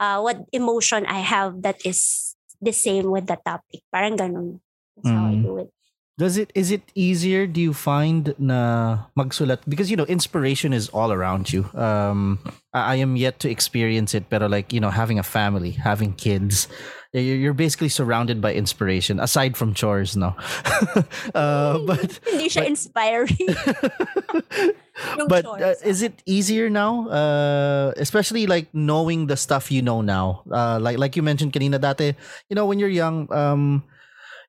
uh 0.00 0.18
what 0.20 0.42
emotion 0.52 1.06
I 1.06 1.20
have 1.20 1.62
that 1.62 1.84
is 1.84 2.34
the 2.60 2.72
same 2.72 3.10
with 3.12 3.26
the 3.28 3.38
topic. 3.44 3.84
Parang 3.92 4.16
ganun. 4.16 4.60
That's 4.96 5.12
how 5.12 5.28
I 5.28 5.36
Mm. 5.36 5.42
do 5.42 5.58
it. 5.58 5.70
Does 6.16 6.38
it 6.38 6.54
is 6.54 6.70
it 6.70 6.82
easier 6.94 7.42
do 7.46 7.58
you 7.60 7.74
find 7.74 8.38
na 8.38 9.10
magsulat 9.18 9.66
because 9.66 9.90
you 9.90 9.98
know 9.98 10.06
inspiration 10.06 10.70
is 10.72 10.86
all 10.94 11.10
around 11.10 11.50
you. 11.50 11.66
Um 11.74 12.38
I, 12.70 12.94
I 12.94 12.96
am 13.02 13.18
yet 13.18 13.42
to 13.42 13.50
experience 13.50 14.14
it 14.14 14.30
pero 14.30 14.46
like 14.46 14.70
you 14.70 14.78
know 14.78 14.94
having 14.94 15.18
a 15.18 15.26
family, 15.26 15.74
having 15.74 16.14
kids, 16.14 16.70
you're, 17.10 17.54
basically 17.54 17.88
surrounded 17.88 18.40
by 18.40 18.54
inspiration 18.54 19.18
aside 19.18 19.56
from 19.56 19.74
chores 19.74 20.16
no. 20.16 20.34
uh, 21.34 21.78
but 21.82 22.18
Hindi 22.26 22.46
siya 22.50 22.66
inspiring. 22.66 23.38
Yung 25.18 25.26
but 25.26 25.42
chores. 25.46 25.62
uh, 25.62 25.74
is 25.82 26.02
it 26.02 26.22
easier 26.26 26.70
now 26.70 27.10
uh 27.10 27.90
especially 27.98 28.46
like 28.46 28.70
knowing 28.70 29.26
the 29.26 29.34
stuff 29.34 29.70
you 29.70 29.82
know 29.82 29.98
now 29.98 30.42
uh 30.50 30.78
like 30.78 30.98
like 30.98 31.18
you 31.18 31.22
mentioned 31.22 31.50
kanina 31.50 31.82
dati 31.82 32.14
you 32.46 32.54
know 32.54 32.66
when 32.66 32.78
you're 32.78 32.90
young 32.90 33.26
um 33.34 33.82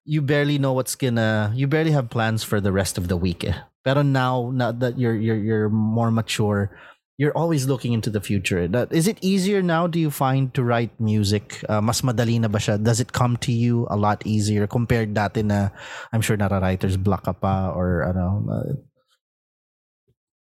you 0.05 0.21
barely 0.21 0.57
know 0.61 0.71
what's 0.73 0.93
gonna 0.95 1.51
you 1.57 1.67
barely 1.67 1.91
have 1.91 2.09
plans 2.09 2.43
for 2.45 2.61
the 2.61 2.71
rest 2.71 2.97
of 2.97 3.09
the 3.09 3.17
week 3.17 3.43
eh. 3.43 3.57
pero 3.83 4.01
now 4.05 4.53
now 4.53 4.71
that 4.71 4.97
you're 5.01 5.17
you're 5.17 5.37
you're 5.37 5.69
more 5.69 6.13
mature 6.13 6.69
you're 7.17 7.33
always 7.33 7.65
looking 7.65 7.93
into 7.93 8.09
the 8.13 8.21
future 8.21 8.67
that 8.67 8.91
is 8.93 9.07
it 9.07 9.17
easier 9.25 9.63
now 9.65 9.87
do 9.87 9.97
you 9.97 10.11
find 10.11 10.53
to 10.53 10.61
write 10.63 10.91
music 10.99 11.63
uh, 11.69 11.81
mas 11.81 12.01
madali 12.05 12.37
na 12.37 12.47
ba 12.47 12.59
siya 12.61 12.77
does 12.77 12.99
it 13.01 13.11
come 13.17 13.33
to 13.39 13.49
you 13.51 13.87
a 13.89 13.97
lot 13.97 14.21
easier 14.27 14.67
compared 14.67 15.15
dati 15.15 15.41
na 15.41 15.69
I'm 16.13 16.21
sure 16.21 16.37
na 16.37 16.51
writer's 16.53 16.97
block 17.01 17.25
ka 17.25 17.33
pa 17.33 17.71
or 17.73 18.05
ano 18.05 18.45
uh, 18.45 18.73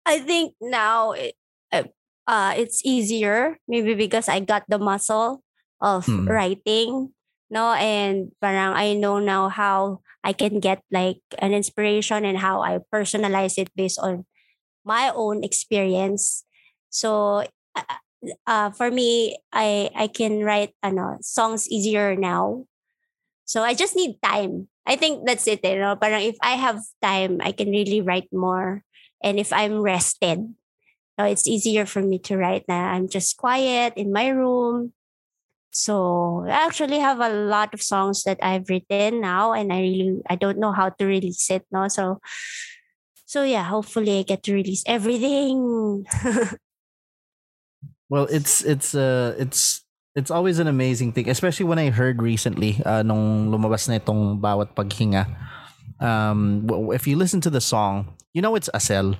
I 0.04 0.20
think 0.20 0.52
now 0.60 1.12
it, 1.12 1.36
uh, 1.72 1.84
uh, 2.26 2.52
it's 2.56 2.84
easier 2.84 3.56
maybe 3.68 3.94
because 3.94 4.28
I 4.28 4.40
got 4.40 4.64
the 4.68 4.78
muscle 4.82 5.44
of 5.84 6.06
Mm. 6.08 6.28
writing 6.28 7.12
no 7.50 7.72
and 7.74 8.32
parang 8.40 8.74
I 8.74 8.94
know 8.94 9.18
now 9.18 9.48
how 9.48 10.00
I 10.24 10.32
can 10.32 10.60
get 10.60 10.82
like 10.90 11.20
an 11.38 11.52
inspiration 11.52 12.24
and 12.24 12.38
how 12.38 12.62
I 12.62 12.80
personalize 12.92 13.58
it 13.58 13.70
based 13.76 13.98
on 14.00 14.24
my 14.84 15.12
own 15.14 15.44
experience. 15.44 16.44
So 16.90 17.44
uh, 17.76 17.98
uh, 18.46 18.70
for 18.70 18.90
me 18.90 19.38
I 19.52 19.90
I 19.94 20.06
can 20.08 20.44
write 20.44 20.74
ano 20.82 21.18
songs 21.22 21.68
easier 21.70 22.16
now. 22.16 22.66
So 23.44 23.62
I 23.62 23.74
just 23.74 23.96
need 23.96 24.18
time. 24.22 24.68
I 24.86 24.96
think 24.96 25.26
that's 25.26 25.46
it 25.48 25.64
you 25.64 25.80
know 25.80 25.96
parang 25.96 26.22
if 26.24 26.36
I 26.42 26.56
have 26.60 26.80
time 27.02 27.40
I 27.42 27.52
can 27.52 27.70
really 27.70 28.00
write 28.00 28.28
more. 28.32 28.84
And 29.24 29.40
if 29.40 29.52
I'm 29.56 29.80
rested, 29.80 30.52
so 31.18 31.24
it's 31.24 31.48
easier 31.48 31.86
for 31.86 32.02
me 32.02 32.18
to 32.28 32.36
write 32.36 32.64
na 32.68 32.92
I'm 32.92 33.08
just 33.08 33.36
quiet 33.38 33.94
in 33.96 34.12
my 34.12 34.28
room. 34.28 34.92
So 35.74 36.46
I 36.46 36.64
actually 36.64 36.98
have 36.98 37.20
a 37.20 37.28
lot 37.28 37.74
of 37.74 37.82
songs 37.82 38.22
that 38.24 38.38
I've 38.42 38.70
written 38.70 39.20
now 39.20 39.52
and 39.52 39.72
I 39.72 39.80
really 39.80 40.22
I 40.30 40.36
don't 40.36 40.58
know 40.58 40.72
how 40.72 40.90
to 40.90 41.04
release 41.04 41.50
it, 41.50 41.66
no. 41.70 41.88
So 41.88 42.20
so 43.26 43.42
yeah, 43.42 43.64
hopefully 43.64 44.18
I 44.18 44.22
get 44.22 44.42
to 44.44 44.54
release 44.54 44.84
everything. 44.86 46.06
Well, 48.08 48.28
it's 48.30 48.62
it's 48.62 48.94
uh 48.94 49.34
it's 49.38 49.82
it's 50.14 50.30
always 50.30 50.58
an 50.60 50.68
amazing 50.68 51.12
thing, 51.12 51.28
especially 51.28 51.66
when 51.66 51.78
I 51.82 51.90
heard 51.90 52.22
recently 52.22 52.78
uh, 52.86 53.02
nung 53.02 53.50
lumabas 53.50 53.88
na 53.88 53.98
itong 53.98 54.38
bawat 54.38 54.76
paghinga. 54.76 55.26
Um, 55.98 56.68
if 56.94 57.06
you 57.10 57.16
listen 57.16 57.40
to 57.42 57.50
the 57.50 57.60
song, 57.60 58.14
you 58.30 58.42
know 58.42 58.54
it's 58.54 58.70
Asel, 58.70 59.18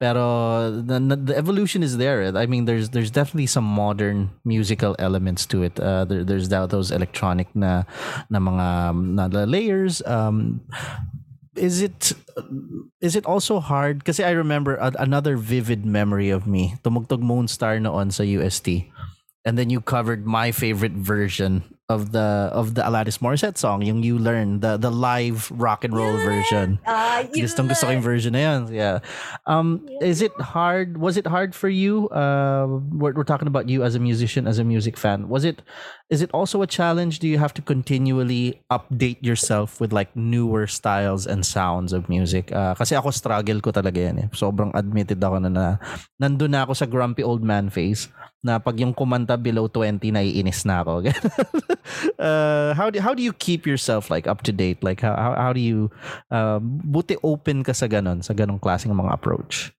pero 0.00 0.72
the, 0.72 0.98
the 0.98 1.36
evolution 1.36 1.84
is 1.84 2.00
there. 2.00 2.32
I 2.34 2.46
mean, 2.46 2.64
there's 2.64 2.88
there's 2.90 3.12
definitely 3.12 3.46
some 3.46 3.68
modern 3.68 4.32
musical 4.48 4.96
elements 4.98 5.44
to 5.52 5.62
it. 5.62 5.78
Uh, 5.78 6.08
there, 6.08 6.24
there's 6.24 6.48
those 6.48 6.90
electronic 6.90 7.52
na 7.54 7.84
na 8.32 8.40
mga 8.40 8.96
na 8.96 9.28
the 9.28 9.44
layers. 9.44 10.00
Um, 10.08 10.64
is 11.54 11.84
it 11.84 12.16
is 13.04 13.14
it 13.14 13.26
also 13.26 13.60
hard 13.60 14.04
kasi 14.04 14.24
I 14.24 14.32
remember 14.32 14.80
a, 14.80 14.90
another 14.98 15.36
vivid 15.36 15.84
memory 15.84 16.30
of 16.30 16.46
me 16.48 16.80
tumugtog 16.80 17.20
Moonstar 17.20 17.76
noon 17.76 18.08
sa 18.10 18.24
UST 18.24 18.88
and 19.44 19.58
then 19.58 19.68
you 19.68 19.82
covered 19.82 20.24
my 20.24 20.54
favorite 20.54 20.96
version 20.96 21.66
of 21.90 22.14
the 22.14 22.46
of 22.54 22.78
the 22.78 22.82
Alanis 22.86 23.18
Morissette 23.18 23.58
song 23.58 23.82
yung 23.82 24.06
You 24.06 24.14
Learn 24.14 24.62
the 24.62 24.78
the 24.78 24.94
live 24.94 25.50
rock 25.50 25.82
and 25.82 25.90
roll 25.90 26.14
version. 26.22 26.78
Uh, 26.86 27.26
gustong 27.34 27.66
gusto 27.66 27.90
ko 27.90 27.92
yung 27.98 28.06
version 28.06 28.32
na 28.38 28.42
yan 28.46 28.60
yeah. 28.70 28.96
Um 29.50 29.82
is 29.98 30.22
it 30.22 30.30
hard 30.38 31.02
was 31.02 31.18
it 31.18 31.26
hard 31.26 31.52
for 31.52 31.66
you? 31.66 32.06
Uh 32.14 32.78
we're, 32.94 33.12
we're 33.18 33.26
talking 33.26 33.50
about 33.50 33.66
you 33.66 33.82
as 33.82 33.98
a 33.98 34.00
musician 34.00 34.46
as 34.46 34.62
a 34.62 34.64
music 34.64 34.94
fan. 34.94 35.26
Was 35.26 35.42
it 35.42 35.66
is 36.06 36.22
it 36.22 36.30
also 36.30 36.62
a 36.62 36.70
challenge? 36.70 37.18
Do 37.18 37.26
you 37.26 37.42
have 37.42 37.52
to 37.58 37.62
continually 37.62 38.62
update 38.70 39.18
yourself 39.26 39.82
with 39.82 39.90
like 39.90 40.14
newer 40.14 40.70
styles 40.70 41.26
and 41.26 41.42
sounds 41.42 41.90
of 41.90 42.06
music? 42.06 42.54
Uh, 42.54 42.78
kasi 42.78 42.94
ako 42.94 43.10
struggle 43.10 43.58
ko 43.58 43.74
talaga 43.74 43.98
yan 43.98 44.16
eh. 44.22 44.28
Sobrang 44.30 44.70
admitted 44.78 45.18
ako 45.18 45.42
na, 45.42 45.50
na 45.50 45.66
nandun 46.22 46.54
na 46.54 46.62
ako 46.62 46.72
sa 46.78 46.86
grumpy 46.86 47.26
old 47.26 47.42
man 47.42 47.66
phase 47.66 48.06
na 48.40 48.56
pag 48.56 48.80
yung 48.80 48.96
kumanta 48.96 49.36
below 49.36 49.68
20 49.68 50.00
naiinis 50.00 50.64
na 50.64 50.80
ako. 50.84 50.92
Uh, 52.20 52.72
how 52.76 52.88
do 52.92 53.00
how 53.00 53.16
do 53.16 53.24
you 53.24 53.32
keep 53.32 53.66
yourself 53.66 54.12
like 54.12 54.28
up 54.28 54.44
to 54.44 54.52
date? 54.52 54.78
Like 54.84 55.00
how 55.00 55.16
how, 55.16 55.32
how 55.34 55.52
do 55.52 55.58
you 55.58 55.90
uh, 56.30 56.60
buti 56.62 57.16
open 57.24 57.64
ka 57.64 57.72
sa 57.72 57.88
ganon 57.88 58.22
sa 58.22 58.36
ganong 58.36 58.60
klaseng 58.60 58.92
mga 58.92 59.10
approach? 59.10 59.72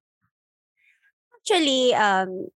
Actually 1.38 1.94
um 1.96 2.50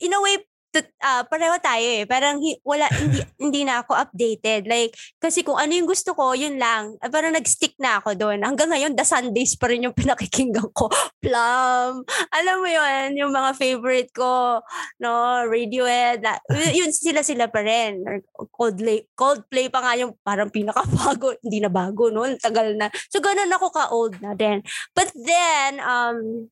in 0.00 0.12
a 0.12 0.20
way 0.20 0.42
tut- 0.76 0.92
ah, 1.00 1.24
pareho 1.24 1.56
tayo 1.56 1.80
eh. 1.80 2.04
Parang 2.04 2.36
hi- 2.44 2.60
wala 2.60 2.84
hindi 2.92 3.20
hindi 3.42 3.60
na 3.64 3.80
ako 3.80 3.96
updated. 3.96 4.68
Like 4.68 4.92
kasi 5.16 5.40
kung 5.40 5.56
ano 5.56 5.72
yung 5.72 5.88
gusto 5.88 6.12
ko, 6.12 6.36
yun 6.36 6.60
lang. 6.60 7.00
Ah, 7.00 7.08
Parang 7.08 7.32
nag-stick 7.32 7.72
na 7.80 7.96
ako 8.00 8.12
doon. 8.12 8.44
Hanggang 8.44 8.68
ngayon 8.68 8.92
The 8.92 9.08
Sundays 9.08 9.56
pa 9.56 9.72
rin 9.72 9.88
yung 9.88 9.96
pinakikinggan 9.96 10.68
ko. 10.76 10.92
Plum. 11.24 12.04
Alam 12.30 12.56
mo 12.60 12.68
yun, 12.68 13.16
yung 13.16 13.32
mga 13.32 13.56
favorite 13.56 14.12
ko, 14.12 14.60
no, 15.00 15.12
Radiohead. 15.48 16.20
Na, 16.20 16.36
y- 16.52 16.84
yun 16.84 16.92
sila 16.92 17.24
sila 17.24 17.48
pa 17.48 17.64
rin. 17.64 18.04
Coldplay, 18.52 19.08
Coldplay 19.16 19.72
pa 19.72 19.80
nga 19.80 19.96
yung 19.96 20.12
parang 20.20 20.52
pinakabago. 20.52 21.32
Hindi 21.44 21.64
na 21.64 21.72
bago, 21.72 22.12
no? 22.12 22.28
Tagal 22.36 22.76
na. 22.76 22.92
So 23.08 23.24
ganun 23.24 23.48
ako 23.48 23.72
ka-old 23.72 24.20
na 24.20 24.36
din. 24.36 24.60
But 24.92 25.08
then 25.16 25.80
um 25.80 26.50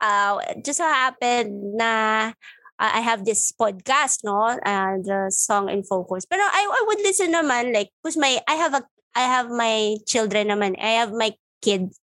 uh, 0.00 0.40
just 0.60 0.78
so 0.80 0.86
happened 0.86 1.76
na 1.76 2.32
uh, 2.78 2.92
I 2.94 3.00
have 3.00 3.24
this 3.24 3.52
podcast, 3.52 4.20
no, 4.24 4.56
uh, 4.56 4.96
the 5.02 5.32
song 5.32 5.68
in 5.68 5.82
focus. 5.82 6.26
Pero 6.26 6.42
I, 6.42 6.62
I 6.68 6.82
would 6.86 7.00
listen 7.00 7.32
naman, 7.32 7.72
like, 7.72 7.90
cause 8.04 8.16
my 8.16 8.40
I 8.48 8.54
have 8.54 8.74
a 8.74 8.82
I 9.16 9.24
have 9.24 9.48
my 9.48 9.96
children 10.06 10.48
naman. 10.48 10.76
I 10.76 11.00
have 11.00 11.12
my 11.12 11.32
kids 11.64 11.98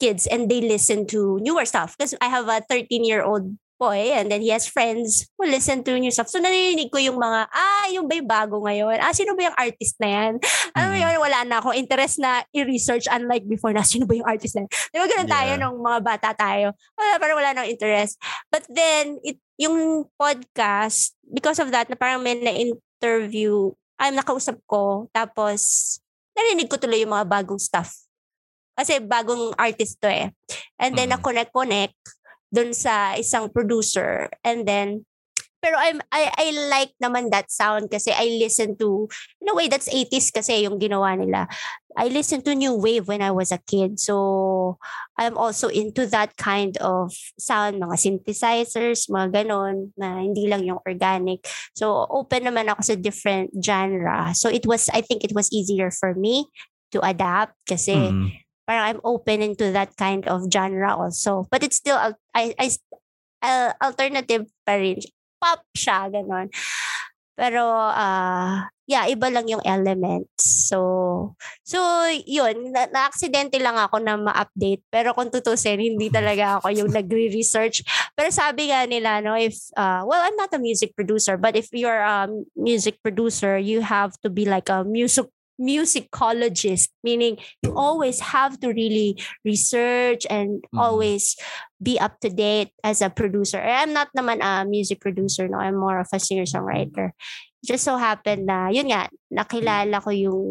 kids 0.00 0.26
and 0.26 0.50
they 0.50 0.62
listen 0.62 1.06
to 1.10 1.38
newer 1.42 1.64
stuff 1.66 1.96
because 1.98 2.14
I 2.22 2.28
have 2.30 2.48
a 2.48 2.62
13 2.70 3.04
year 3.04 3.22
old 3.22 3.58
boy 3.78 4.10
and 4.12 4.26
then 4.28 4.42
he 4.42 4.50
has 4.50 4.66
friends 4.66 5.30
who 5.38 5.46
listen 5.46 5.80
to 5.80 5.94
new 5.94 6.10
stuff. 6.10 6.26
So 6.28 6.42
narinig 6.42 6.90
ko 6.90 6.98
yung 6.98 7.16
mga, 7.16 7.46
ah, 7.48 7.86
yung 7.94 8.10
ba 8.10 8.18
yung 8.18 8.26
bago 8.26 8.58
ngayon? 8.60 8.98
Ah, 8.98 9.14
sino 9.14 9.38
ba 9.38 9.46
yung 9.46 9.56
artist 9.56 9.94
na 10.02 10.08
yan? 10.10 10.32
Alam 10.74 10.88
mo 10.90 10.96
Mhm. 10.98 11.02
yun, 11.06 11.16
wala 11.22 11.38
na 11.46 11.56
akong 11.62 11.78
interest 11.78 12.18
na 12.18 12.42
i-research 12.50 13.06
unlike 13.08 13.46
before 13.46 13.70
na 13.70 13.86
sino 13.86 14.04
ba 14.04 14.18
yung 14.18 14.26
artist 14.26 14.58
na 14.58 14.66
yan? 14.66 14.70
Di 14.90 14.96
ba 14.98 15.06
ganun 15.06 15.30
tayo 15.30 15.50
Yeah. 15.54 15.60
nung 15.62 15.78
mga 15.78 16.00
bata 16.02 16.28
tayo? 16.34 16.66
Wala, 16.98 17.10
parang 17.16 17.38
wala 17.38 17.50
nang 17.54 17.70
interest. 17.70 18.18
But 18.50 18.66
then, 18.66 19.22
it, 19.22 19.38
yung 19.56 20.06
podcast, 20.14 21.14
because 21.22 21.58
of 21.58 21.70
that, 21.70 21.86
na 21.86 21.94
parang 21.94 22.18
may 22.20 22.34
na-interview, 22.34 23.70
ay, 23.96 24.10
nakausap 24.10 24.58
ko, 24.66 25.06
tapos, 25.10 25.96
narinig 26.34 26.66
ko 26.66 26.78
tuloy 26.78 27.02
yung 27.02 27.14
mga 27.14 27.26
bagong 27.26 27.58
stuff. 27.58 27.94
Kasi 28.78 29.02
bagong 29.02 29.58
artist 29.58 29.98
to 29.98 30.06
eh. 30.06 30.30
And 30.78 30.94
then, 30.94 31.10
Mm. 31.10 31.18
na-connect-connect 31.18 31.98
dun 32.52 32.72
sa 32.72 33.14
isang 33.16 33.52
producer. 33.52 34.28
And 34.44 34.64
then, 34.64 35.04
pero 35.58 35.74
I'm, 35.74 35.98
I, 36.14 36.30
I 36.38 36.46
like 36.70 36.92
naman 37.02 37.30
that 37.34 37.50
sound 37.50 37.90
kasi 37.90 38.14
I 38.14 38.38
listen 38.38 38.78
to, 38.78 39.08
in 39.42 39.50
a 39.50 39.54
way, 39.54 39.66
that's 39.66 39.90
80s 39.90 40.30
kasi 40.30 40.62
yung 40.62 40.78
ginawa 40.78 41.18
nila. 41.18 41.50
I 41.98 42.06
listened 42.14 42.46
to 42.46 42.54
New 42.54 42.78
Wave 42.78 43.10
when 43.10 43.22
I 43.22 43.34
was 43.34 43.50
a 43.50 43.58
kid. 43.58 43.98
So, 43.98 44.78
I'm 45.18 45.34
also 45.34 45.66
into 45.66 46.06
that 46.14 46.36
kind 46.38 46.78
of 46.78 47.10
sound, 47.42 47.82
mga 47.82 47.98
synthesizers, 47.98 49.10
mga 49.10 49.34
ganon, 49.34 49.90
na 49.98 50.22
hindi 50.22 50.46
lang 50.46 50.62
yung 50.62 50.78
organic. 50.86 51.42
So, 51.74 52.06
open 52.06 52.46
naman 52.46 52.70
ako 52.70 52.82
sa 52.82 52.94
different 52.94 53.50
genre. 53.58 54.30
So, 54.38 54.46
it 54.46 54.62
was, 54.62 54.86
I 54.94 55.02
think 55.02 55.24
it 55.26 55.34
was 55.34 55.50
easier 55.50 55.90
for 55.90 56.14
me 56.14 56.46
to 56.94 57.02
adapt 57.02 57.58
kasi 57.66 58.14
Mm. 58.14 58.30
Parang 58.68 58.84
I'm 58.84 59.00
open 59.00 59.40
into 59.40 59.72
that 59.72 59.96
kind 59.96 60.28
of 60.28 60.44
genre 60.52 60.92
also. 60.92 61.48
But 61.48 61.64
it's 61.64 61.80
still, 61.80 61.96
I, 62.36 62.52
I, 62.60 62.68
uh, 63.40 63.72
alternative 63.80 64.44
pa 64.68 64.76
rin. 64.76 65.00
Pop 65.40 65.64
siya, 65.72 66.12
ganon. 66.12 66.52
Pero, 67.38 67.64
uh, 67.72 68.66
yeah, 68.90 69.06
iba 69.06 69.30
lang 69.30 69.46
yung 69.46 69.62
elements. 69.62 70.66
So, 70.66 71.38
so 71.62 71.78
yun, 72.26 72.74
na- 72.74 72.90
na-aksidente 72.90 73.62
lang 73.62 73.78
ako 73.78 74.02
na 74.02 74.18
ma-update. 74.18 74.82
Pero 74.90 75.14
kung 75.14 75.30
tutusin, 75.30 75.78
hindi 75.78 76.10
talaga 76.10 76.58
ako 76.58 76.74
yung 76.74 76.90
nagre-research. 76.90 77.86
Pero 78.18 78.28
sabi 78.34 78.74
nga 78.74 78.84
nila, 78.90 79.22
no, 79.22 79.38
if, 79.38 79.54
uh, 79.78 80.02
well, 80.02 80.18
I'm 80.18 80.34
not 80.34 80.50
a 80.50 80.58
music 80.58 80.98
producer, 80.98 81.38
but 81.38 81.54
if 81.54 81.70
you're 81.70 82.02
a 82.02 82.26
music 82.58 82.98
producer, 83.06 83.54
you 83.54 83.86
have 83.86 84.18
to 84.26 84.28
be 84.28 84.42
like 84.42 84.66
a 84.66 84.82
music 84.82 85.30
musicologist, 85.58 86.88
meaning 87.02 87.36
you 87.62 87.74
always 87.74 88.32
have 88.32 88.58
to 88.62 88.70
really 88.70 89.18
research 89.44 90.24
and 90.30 90.62
Mhm. 90.70 90.78
always 90.78 91.34
be 91.82 91.98
up 91.98 92.18
to 92.22 92.30
date 92.30 92.70
as 92.82 93.02
a 93.02 93.10
producer. 93.10 93.58
I'm 93.60 93.92
not 93.92 94.08
naman 94.16 94.38
a 94.42 94.64
music 94.64 95.02
producer, 95.02 95.46
no. 95.50 95.58
I'm 95.58 95.76
more 95.78 95.98
of 96.00 96.08
a 96.14 96.18
singer-songwriter. 96.22 97.12
Just 97.66 97.84
so 97.84 97.98
happened 97.98 98.46
na, 98.46 98.70
yun 98.70 98.90
nga, 98.90 99.10
nakilala 99.34 99.98
ko 100.02 100.10
yung, 100.14 100.42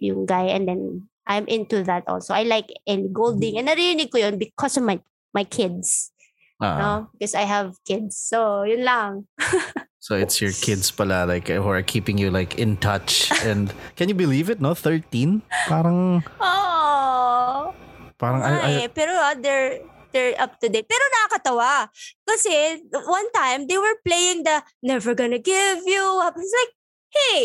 yung 0.00 0.24
guy 0.24 0.48
and 0.48 0.64
then 0.68 1.08
I'm 1.24 1.48
into 1.48 1.84
that 1.84 2.04
also. 2.08 2.32
I 2.36 2.44
like 2.44 2.68
Ellie 2.88 3.08
Goulding 3.08 3.56
and 3.56 3.68
narinig 3.68 4.12
ko 4.12 4.20
yun 4.20 4.36
because 4.36 4.76
of 4.76 4.84
my 4.84 5.00
my 5.32 5.44
kids. 5.44 6.12
Ah, 6.60 6.76
no? 6.78 6.92
Because 7.16 7.34
I 7.34 7.48
have 7.48 7.76
kids. 7.84 8.16
So, 8.16 8.62
yun 8.64 8.84
lang. 8.84 9.12
So 10.04 10.20
it's 10.20 10.36
your 10.36 10.52
kids 10.52 10.92
pala 10.92 11.24
like 11.24 11.48
who 11.48 11.64
are 11.64 11.80
keeping 11.80 12.20
you 12.20 12.28
like 12.28 12.60
in 12.60 12.76
touch 12.76 13.32
and 13.40 13.72
can 13.96 14.12
you 14.12 14.16
believe 14.16 14.52
it 14.52 14.60
no 14.60 14.76
13 14.76 15.40
parang 15.64 16.20
Oh. 16.44 17.72
parang 18.20 18.44
I, 18.44 18.52
I, 18.52 18.72
Ay, 18.84 18.88
pero 18.92 19.16
ah, 19.16 19.32
they're 19.32 19.80
they're 20.12 20.36
up 20.38 20.60
to 20.62 20.68
date. 20.70 20.86
Pero 20.86 21.00
nakakatawa. 21.08 21.88
Kasi 22.22 22.84
one 22.92 23.28
time 23.34 23.64
they 23.66 23.80
were 23.80 23.96
playing 24.06 24.44
the 24.44 24.60
Never 24.84 25.16
Gonna 25.16 25.40
Give 25.42 25.80
You 25.88 26.20
Up. 26.22 26.36
It's 26.38 26.52
like, 26.54 26.72
hey, 27.10 27.40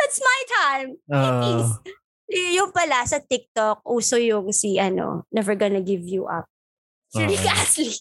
that's 0.00 0.18
my 0.18 0.40
time. 0.58 0.88
uh, 1.06 1.38
Please. 1.38 1.70
Y- 2.34 2.58
yung 2.58 2.72
pala 2.74 3.06
sa 3.06 3.22
TikTok, 3.22 3.86
uso 3.86 4.18
yung 4.18 4.50
si 4.50 4.80
ano, 4.80 5.22
Never 5.30 5.54
Gonna 5.54 5.84
Give 5.84 6.02
You 6.02 6.26
Up. 6.26 6.50
Si 7.14 7.22
Rick. 7.22 7.46
Astley. 7.46 7.94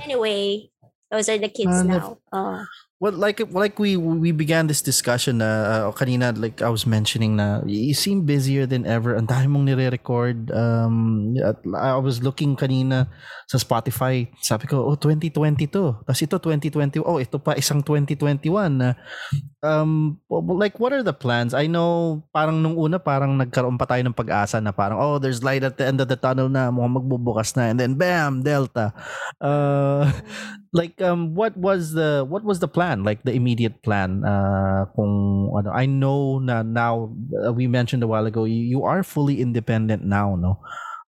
Anyway, 0.00 0.72
those 1.14 1.30
are 1.30 1.38
the 1.38 1.48
kids 1.48 1.70
Ah, 1.70 1.86
now. 1.86 2.06
Oh. 2.34 2.58
well 3.02 3.12
like 3.12 3.36
like 3.52 3.76
we 3.76 3.98
we 4.00 4.32
began 4.32 4.64
this 4.64 4.80
discussion 4.80 5.42
na 5.44 5.50
uh, 5.84 5.92
kanina 5.92 6.32
like 6.32 6.64
I 6.64 6.70
was 6.72 6.88
mentioning 6.88 7.36
na 7.36 7.60
you 7.68 7.92
seem 7.92 8.24
busier 8.24 8.64
than 8.64 8.88
ever. 8.88 9.12
Ang 9.18 9.28
dami 9.28 9.44
mong 9.50 9.66
nire-record. 9.68 10.48
Um 10.54 11.36
at 11.36 11.60
I 11.76 12.00
was 12.00 12.24
looking 12.24 12.56
kanina 12.56 13.10
sa 13.44 13.60
Spotify. 13.60 14.30
Sabi 14.40 14.70
ko 14.70 14.88
oh 14.88 14.96
2020 14.96 15.68
to. 15.68 16.00
Tapos 16.00 16.20
ito 16.22 16.36
2020 16.40 17.04
oh 17.04 17.20
ito 17.20 17.36
pa 17.36 17.52
isang 17.60 17.84
2021 17.84 18.48
na. 18.72 18.96
Um 19.60 20.16
like 20.32 20.80
what 20.80 20.96
are 20.96 21.04
the 21.04 21.12
plans? 21.12 21.52
I 21.52 21.68
know 21.68 22.24
parang 22.32 22.64
nung 22.64 22.78
una 22.78 22.96
parang 22.96 23.36
nagkaroon 23.36 23.76
pa 23.76 23.84
tayo 23.84 24.00
ng 24.06 24.16
pag-asa 24.16 24.64
na 24.64 24.72
parang 24.72 24.96
oh 24.96 25.20
there's 25.20 25.44
light 25.44 25.66
at 25.66 25.76
the 25.76 25.84
end 25.84 26.00
of 26.00 26.08
the 26.08 26.16
tunnel 26.16 26.48
na 26.48 26.72
mukhang 26.72 26.96
magbubukas 27.04 27.52
na. 27.52 27.68
And 27.68 27.76
then 27.76 28.00
bam 28.00 28.40
delta. 28.40 28.96
Uh 29.42 30.08
like 30.74 30.98
um 30.98 31.38
what 31.38 31.54
was 31.56 31.94
the 31.94 32.26
what 32.26 32.42
was 32.42 32.58
the 32.58 32.66
plan? 32.66 33.06
Like 33.06 33.22
the 33.22 33.30
immediate 33.32 33.80
plan 33.86 34.26
uh 34.26 34.90
kung 34.98 35.48
ano 35.54 35.70
I 35.70 35.86
know 35.86 36.42
na 36.42 36.66
now 36.66 37.14
uh, 37.30 37.54
we 37.54 37.70
mentioned 37.70 38.02
a 38.02 38.10
while 38.10 38.26
ago 38.26 38.42
you, 38.44 38.58
you 38.58 38.80
are 38.82 39.06
fully 39.06 39.38
independent 39.38 40.02
now 40.02 40.34
no? 40.34 40.58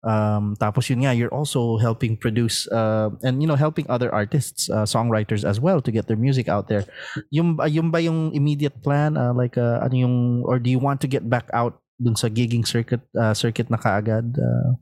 Um 0.06 0.54
tapos 0.62 0.86
yun 0.94 1.02
nga 1.02 1.18
you're 1.18 1.34
also 1.34 1.82
helping 1.82 2.14
produce 2.14 2.70
uh 2.70 3.10
and 3.26 3.42
you 3.42 3.50
know 3.50 3.58
helping 3.58 3.90
other 3.90 4.14
artists 4.14 4.70
uh, 4.70 4.86
songwriters 4.86 5.42
as 5.42 5.58
well 5.58 5.82
to 5.82 5.90
get 5.90 6.06
their 6.06 6.22
music 6.22 6.46
out 6.46 6.70
there. 6.70 6.86
Yung 7.34 7.58
ba- 7.58 7.66
yung 7.66 7.90
ba 7.90 8.06
yung 8.06 8.38
immediate 8.38 8.86
plan 8.86 9.18
uh, 9.18 9.34
like 9.34 9.58
uh, 9.58 9.82
ano 9.82 9.98
yung 9.98 10.16
or 10.46 10.62
do 10.62 10.70
you 10.70 10.78
want 10.78 11.02
to 11.02 11.10
get 11.10 11.26
back 11.26 11.50
out 11.58 11.82
dun 11.98 12.14
sa 12.14 12.30
gigging 12.30 12.70
circuit 12.70 13.02
uh, 13.18 13.34
circuit 13.34 13.74
na 13.74 13.82
kaagad 13.82 14.30
uh, 14.38 14.78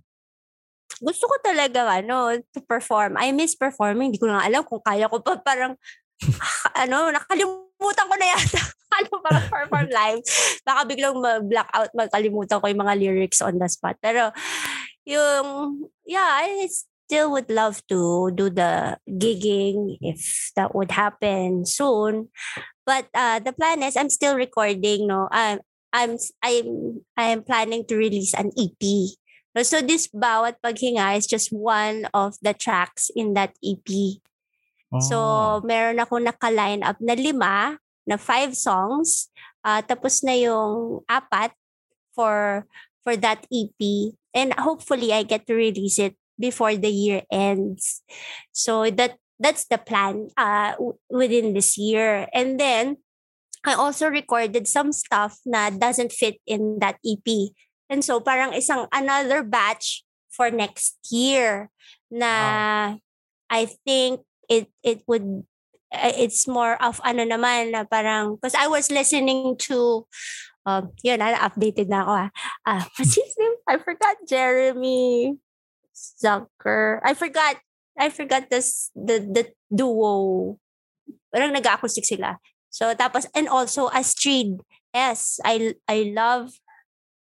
gusto 1.03 1.27
ko 1.27 1.35
talaga 1.43 1.83
ano 1.99 2.39
to 2.55 2.63
perform. 2.63 3.19
I 3.19 3.35
miss 3.35 3.59
performing. 3.59 4.15
Hindi 4.15 4.23
ko 4.23 4.31
na 4.31 4.39
alam 4.39 4.63
kung 4.63 4.79
kaya 4.79 5.11
ko 5.11 5.19
pa 5.19 5.35
parang 5.43 5.75
ano, 6.81 7.11
nakalimutan 7.11 8.07
ko 8.07 8.15
na 8.15 8.27
yata. 8.31 8.63
ano 8.93 9.09
para 9.19 9.39
perform 9.49 9.89
live. 9.89 10.23
Baka 10.63 10.79
biglang 10.87 11.17
mag-blackout, 11.17 11.91
magkalimutan 11.97 12.61
ko 12.61 12.65
yung 12.69 12.83
mga 12.85 12.95
lyrics 12.97 13.41
on 13.41 13.57
the 13.57 13.67
spot. 13.67 13.97
Pero 13.99 14.31
yung, 15.03 15.45
yeah, 16.05 16.39
I 16.45 16.69
still 16.69 17.33
would 17.33 17.49
love 17.49 17.81
to 17.89 18.31
do 18.31 18.49
the 18.49 18.97
gigging 19.09 19.97
if 19.99 20.53
that 20.55 20.73
would 20.73 20.93
happen 20.93 21.65
soon. 21.65 22.29
But 22.85 23.07
uh, 23.13 23.39
the 23.39 23.53
plan 23.53 23.83
is 23.83 23.97
I'm 23.97 24.09
still 24.09 24.35
recording, 24.35 25.07
no. 25.07 25.27
I'm 25.31 25.59
I'm 25.93 26.17
I'm 26.41 26.67
I'm 27.15 27.39
planning 27.43 27.85
to 27.87 27.95
release 27.95 28.33
an 28.33 28.51
EP. 28.57 28.81
So 29.61 29.85
this 29.85 30.09
bawat 30.09 30.57
paghinga 30.65 31.13
is 31.13 31.29
just 31.29 31.53
one 31.53 32.09
of 32.09 32.33
the 32.41 32.57
tracks 32.57 33.13
in 33.13 33.37
that 33.37 33.53
EP. 33.61 34.17
So 35.01 35.17
oh. 35.17 35.61
meron 35.61 36.01
ako 36.01 36.21
naka-line 36.21 36.81
up 36.85 36.97
na 37.01 37.13
lima, 37.13 37.77
na 38.05 38.17
five 38.17 38.57
songs. 38.57 39.29
Ah, 39.65 39.81
tapos 39.81 40.21
na 40.25 40.33
yung 40.37 41.01
apat 41.09 41.53
for 42.13 42.65
for 43.01 43.17
that 43.17 43.45
EP. 43.49 44.13
And 44.33 44.53
hopefully 44.57 45.13
I 45.13 45.25
get 45.25 45.45
to 45.49 45.57
release 45.57 45.97
it 45.97 46.17
before 46.37 46.77
the 46.77 46.89
year 46.89 47.21
ends. 47.29 48.01
So 48.53 48.89
that 48.89 49.17
that's 49.41 49.65
the 49.65 49.77
plan 49.77 50.29
uh 50.37 50.77
w- 50.77 50.97
within 51.09 51.53
this 51.53 51.77
year. 51.77 52.29
And 52.33 52.59
then 52.59 53.01
I 53.65 53.73
also 53.73 54.09
recorded 54.09 54.67
some 54.67 54.91
stuff 54.91 55.39
na 55.45 55.71
doesn't 55.71 56.11
fit 56.11 56.37
in 56.45 56.77
that 56.83 56.99
EP. 57.01 57.53
And 57.93 58.01
so 58.01 58.17
parang 58.17 58.57
isang 58.57 58.89
another 58.89 59.45
batch 59.45 60.01
for 60.33 60.49
next 60.49 60.97
year 61.13 61.69
na 62.09 62.97
I 63.53 63.61
think 63.85 64.25
it 64.49 64.73
it 64.81 65.05
would 65.05 65.45
uh, 65.93 66.13
it's 66.17 66.49
more 66.49 66.73
of 66.81 66.97
ano 67.05 67.21
naman 67.21 67.69
na 67.69 67.85
parang 67.85 68.41
because 68.41 68.57
I 68.57 68.65
was 68.65 68.89
listening 68.89 69.61
to 69.69 70.09
um 70.65 70.89
yun 71.05 71.21
na 71.21 71.37
updated 71.37 71.93
na 71.93 72.01
ako 72.01 72.13
ah. 72.17 72.29
Ah, 72.65 72.83
what's 72.97 73.13
his 73.13 73.37
name? 73.37 73.61
I 73.69 73.77
forgot 73.77 74.17
Jeremy 74.25 75.37
Zucker. 75.93 76.97
I 77.05 77.13
forgot 77.13 77.61
I 77.93 78.09
forgot 78.09 78.49
this 78.49 78.89
the 78.97 79.21
the 79.21 79.53
duo. 79.69 80.57
Parang 81.29 81.53
nag-acoustic 81.53 82.09
sila. 82.09 82.41
So 82.73 82.89
tapos 82.97 83.29
and 83.37 83.45
also 83.45 83.93
Astrid 83.93 84.65
S. 84.97 85.37
I 85.45 85.77
I 85.85 86.09
love 86.09 86.57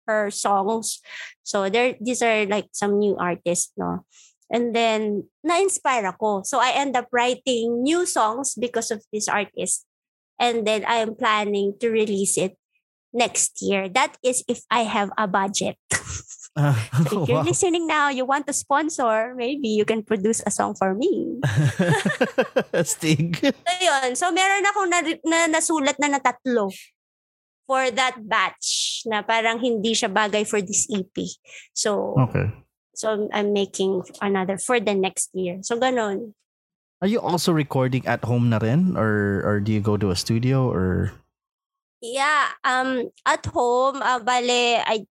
her 0.07 0.31
songs. 0.31 0.99
So 1.43 1.69
there 1.69 1.95
these 1.99 2.21
are 2.21 2.45
like 2.45 2.69
some 2.71 2.99
new 2.99 3.17
artists, 3.17 3.71
no. 3.77 4.05
And 4.51 4.75
then 4.75 5.31
na-inspire 5.43 6.11
ako. 6.11 6.43
So 6.43 6.59
I 6.59 6.75
end 6.75 6.99
up 6.99 7.07
writing 7.11 7.83
new 7.83 8.05
songs 8.05 8.55
because 8.59 8.91
of 8.91 8.99
this 9.13 9.31
artist. 9.31 9.87
And 10.35 10.67
then 10.67 10.83
I 10.83 10.99
am 10.99 11.15
planning 11.15 11.79
to 11.79 11.87
release 11.87 12.35
it 12.35 12.59
next 13.13 13.61
year. 13.63 13.87
That 13.87 14.17
is 14.19 14.43
if 14.51 14.67
I 14.67 14.83
have 14.83 15.11
a 15.15 15.27
budget. 15.27 15.79
Uh, 16.51 16.75
So 17.07 17.23
if 17.23 17.29
you're 17.31 17.39
wow. 17.39 17.47
listening 17.47 17.87
now, 17.87 18.09
you 18.09 18.25
want 18.25 18.47
to 18.47 18.53
sponsor, 18.53 19.33
maybe 19.35 19.69
you 19.71 19.85
can 19.85 20.03
produce 20.03 20.43
a 20.45 20.51
song 20.51 20.75
for 20.75 20.93
me. 20.93 21.39
Stig. 22.83 23.39
So 23.39 23.73
yun. 23.79 24.15
So 24.19 24.31
meron 24.35 24.67
akong 24.67 24.89
na, 24.91 24.99
na, 25.23 25.37
nasulat 25.47 25.95
na 25.95 26.11
na 26.11 26.19
tatlo 26.19 26.75
for 27.71 27.87
that 27.95 28.19
batch 28.27 28.99
na 29.07 29.23
parang 29.23 29.63
hindi 29.63 29.95
siya 29.95 30.11
bagay 30.11 30.43
for 30.43 30.59
this 30.59 30.91
EP. 30.91 31.15
So 31.71 32.19
Okay. 32.19 32.51
so 32.91 33.31
I'm 33.31 33.55
making 33.55 34.03
another 34.19 34.59
for 34.59 34.83
the 34.83 34.91
next 34.91 35.31
year. 35.31 35.63
So 35.63 35.79
ganon. 35.79 36.35
Are 36.99 37.07
you 37.07 37.23
also 37.23 37.55
recording 37.55 38.03
at 38.03 38.27
home 38.27 38.51
na 38.51 38.59
rin? 38.59 38.99
Or, 38.99 39.39
or 39.47 39.63
do 39.63 39.71
you 39.71 39.79
go 39.79 39.95
to 39.95 40.11
a 40.11 40.19
studio? 40.19 40.67
Or 40.67 41.15
Yeah, 42.03 42.51
um 42.67 43.07
at 43.23 43.47
home, 43.47 44.03
uh, 44.03 44.19
bale 44.19 44.83
I 44.83 45.07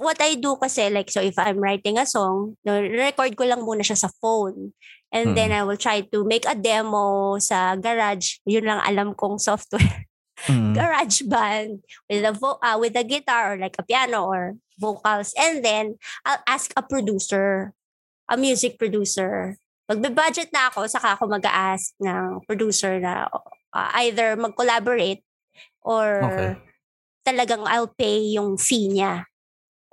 what 0.00 0.16
I 0.16 0.40
do 0.40 0.56
kasi 0.56 0.88
like 0.88 1.12
so 1.12 1.20
if 1.20 1.36
I'm 1.36 1.60
writing 1.60 2.00
a 2.00 2.08
song, 2.08 2.56
no, 2.64 2.80
record 2.80 3.36
ko 3.36 3.44
lang 3.44 3.68
muna 3.68 3.84
siya 3.84 4.00
sa 4.00 4.10
phone. 4.24 4.72
And 5.12 5.36
then 5.36 5.52
I 5.52 5.62
will 5.62 5.78
try 5.78 6.02
to 6.08 6.18
make 6.24 6.44
a 6.48 6.56
demo 6.56 7.36
sa 7.38 7.76
garage. 7.76 8.40
Yun 8.48 8.64
lang 8.64 8.80
alam 8.80 9.12
kong 9.12 9.36
software. 9.38 10.08
Mm. 10.44 10.76
garage 10.76 11.24
band 11.24 11.80
with 12.12 12.20
a 12.20 12.32
vo- 12.36 12.60
uh, 12.60 12.76
with 12.76 12.92
a 12.92 13.04
guitar 13.08 13.54
or 13.54 13.56
like 13.56 13.72
a 13.80 13.84
piano 13.88 14.28
or 14.28 14.52
vocals 14.76 15.32
and 15.40 15.64
then 15.64 15.96
I'll 16.28 16.44
ask 16.44 16.76
a 16.76 16.84
producer 16.84 17.72
a 18.28 18.36
music 18.36 18.76
producer 18.76 19.56
magbe-budget 19.88 20.52
na 20.52 20.68
ako 20.68 20.84
saka 20.90 21.16
ako 21.16 21.30
mag-ask 21.32 21.96
ng 22.04 22.44
producer 22.44 23.00
na 23.00 23.30
uh, 23.72 23.90
either 24.04 24.36
mag-collaborate 24.36 25.24
or 25.80 26.04
Okay. 26.28 26.50
talagang 27.24 27.64
I'll 27.64 27.90
pay 27.90 28.36
yung 28.36 28.60
fee 28.60 28.92
niya 28.92 29.24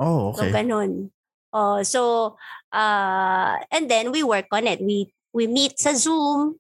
Oh, 0.01 0.33
so 0.35 0.43
okay. 0.43 0.51
ganun 0.51 1.13
oh 1.53 1.85
so 1.85 2.33
uh 2.73 3.55
and 3.71 3.87
then 3.87 4.09
we 4.11 4.25
work 4.25 4.49
on 4.51 4.65
it 4.67 4.81
we 4.81 5.13
we 5.31 5.45
meet 5.47 5.77
sa 5.79 5.93
Zoom 5.93 6.57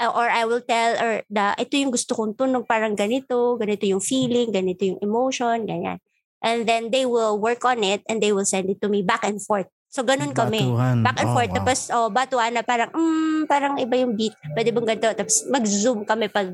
uh, 0.00 0.10
or 0.10 0.26
I 0.26 0.48
will 0.48 0.64
tell 0.64 0.96
or 0.96 1.12
the 1.28 1.52
ito 1.60 1.76
yung 1.76 1.92
gusto 1.92 2.16
kong 2.16 2.34
tunog 2.34 2.64
parang 2.64 2.96
ganito, 2.96 3.60
ganito 3.60 3.84
yung 3.84 4.00
feeling, 4.00 4.48
ganito 4.50 4.82
yung 4.82 4.98
emotion, 5.04 5.68
ganyan. 5.68 6.00
And 6.40 6.64
then 6.64 6.88
they 6.88 7.04
will 7.04 7.36
work 7.36 7.60
on 7.68 7.84
it 7.84 8.00
and 8.08 8.24
they 8.24 8.32
will 8.32 8.48
send 8.48 8.72
it 8.72 8.80
to 8.80 8.88
me 8.88 9.04
back 9.04 9.28
and 9.28 9.36
forth. 9.36 9.68
So 9.92 10.00
ganun 10.00 10.32
kami. 10.32 10.64
Batuhan. 10.64 11.04
Back 11.04 11.18
and 11.20 11.28
Oh, 11.28 11.34
forth. 11.36 11.50
wow. 11.52 11.56
Tapos, 11.60 11.78
oh, 11.90 12.08
batuan 12.08 12.54
na 12.56 12.62
parang, 12.64 12.88
mm, 12.94 13.44
parang 13.44 13.74
iba 13.76 13.98
yung 14.00 14.16
beat. 14.16 14.32
Pwede 14.56 14.72
bang 14.72 14.86
ganito? 14.88 15.10
Tapos 15.12 15.44
mag-zoom 15.50 16.06
kami 16.08 16.32
pag 16.32 16.48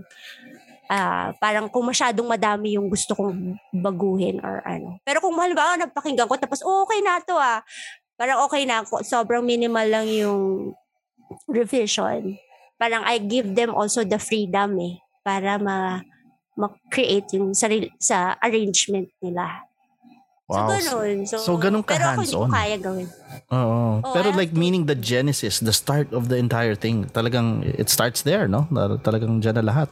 ah, 0.89 1.31
parang 1.39 1.71
kung 1.71 1.87
masyadong 1.87 2.27
madami 2.27 2.75
yung 2.75 2.91
gusto 2.91 3.15
kong 3.15 3.59
baguhin 3.77 4.43
or 4.43 4.63
ano. 4.67 4.99
Pero 5.07 5.23
kung 5.23 5.37
halimbawa 5.39 5.79
napakinggan 5.79 6.27
ko 6.27 6.35
tapos 6.35 6.65
oh, 6.67 6.83
okay 6.83 6.99
na 7.05 7.23
to 7.23 7.37
ah. 7.37 7.63
Parang 8.17 8.43
okay 8.49 8.65
na 8.65 8.81
ako. 8.83 9.05
Sobrang 9.05 9.45
minimal 9.45 9.85
lang 9.87 10.09
yung 10.09 10.73
revision. 11.47 12.41
Parang 12.77 13.03
I 13.03 13.17
give 13.19 13.57
them 13.57 13.73
also 13.73 14.05
the 14.05 14.21
freedom 14.21 14.77
eh 14.79 15.01
para 15.21 15.57
ma 15.57 16.01
ma-create 16.57 17.37
yung 17.37 17.53
sarili, 17.53 17.93
sa 18.01 18.33
arrangement 18.41 19.09
nila. 19.21 19.61
So, 20.47 20.57
Wow. 20.57 20.69
ganun. 20.73 21.17
So, 21.27 21.37
So, 21.43 21.53
ganun 21.59 21.83
ka 21.85 21.93
pero 21.93 22.05
ako 22.15 22.21
hindi 22.23 22.33
ko 22.33 22.47
hands-on. 22.47 22.53
kaya 22.55 22.77
gawin. 22.79 23.09
Oo. 23.51 23.81
Oh, 24.01 24.15
Pero 24.15 24.29
like 24.33 24.55
to- 24.55 24.57
meaning 24.57 24.87
the 24.87 24.95
genesis, 24.95 25.59
the 25.59 25.75
start 25.75 26.09
of 26.17 26.31
the 26.31 26.39
entire 26.39 26.73
thing, 26.73 27.05
talagang 27.11 27.61
it 27.67 27.91
starts 27.91 28.23
there, 28.23 28.47
no? 28.49 28.65
Talagang 29.03 29.43
dyan 29.43 29.59
na 29.59 29.67
lahat. 29.67 29.91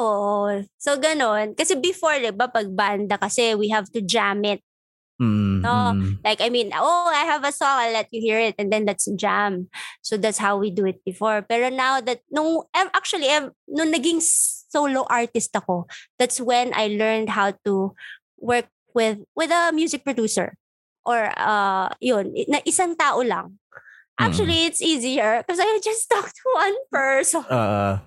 Oo. 0.00 0.64
So, 0.80 0.96
ganun. 0.96 1.52
Kasi 1.52 1.76
before, 1.76 2.16
di 2.16 2.32
ba, 2.32 2.48
pag 2.48 2.70
banda 2.72 3.20
kasi, 3.20 3.52
we 3.52 3.68
have 3.68 3.90
to 3.92 4.00
jam 4.00 4.40
it. 4.46 4.64
Mm, 5.20 5.60
No. 5.60 5.92
mm. 5.92 6.16
Like, 6.24 6.40
I 6.40 6.48
mean, 6.48 6.72
oh, 6.72 7.12
I 7.12 7.28
have 7.28 7.44
a 7.44 7.52
song, 7.52 7.76
I'll 7.76 7.92
let 7.92 8.08
you 8.10 8.20
hear 8.20 8.40
it. 8.40 8.54
And 8.58 8.72
then 8.72 8.86
that's 8.88 9.04
jam. 9.20 9.68
So, 10.00 10.16
that's 10.16 10.38
how 10.38 10.56
we 10.56 10.70
do 10.70 10.86
it 10.86 11.04
before. 11.04 11.42
Pero 11.42 11.68
now 11.68 12.00
that, 12.00 12.24
nung, 12.32 12.64
actually, 12.72 13.28
nung 13.68 13.92
naging 13.92 14.24
solo 14.24 15.04
artist 15.10 15.54
ako, 15.54 15.86
that's 16.18 16.40
when 16.40 16.72
I 16.72 16.88
learned 16.88 17.30
how 17.30 17.52
to 17.68 17.92
work 18.40 18.66
with 18.94 19.20
with 19.36 19.52
a 19.52 19.70
music 19.76 20.02
producer. 20.04 20.56
Or, 21.04 21.32
uh, 21.36 21.92
yun, 22.00 22.32
na 22.48 22.64
isang 22.64 22.96
tao 22.96 23.20
lang. 23.20 23.60
Actually, 24.20 24.68
it's 24.68 24.84
easier 24.84 25.40
because 25.40 25.56
I 25.56 25.80
just 25.80 26.04
talk 26.12 26.28
to 26.28 26.46
one 26.52 26.76
person. 26.92 27.40
Uh, 27.48 28.04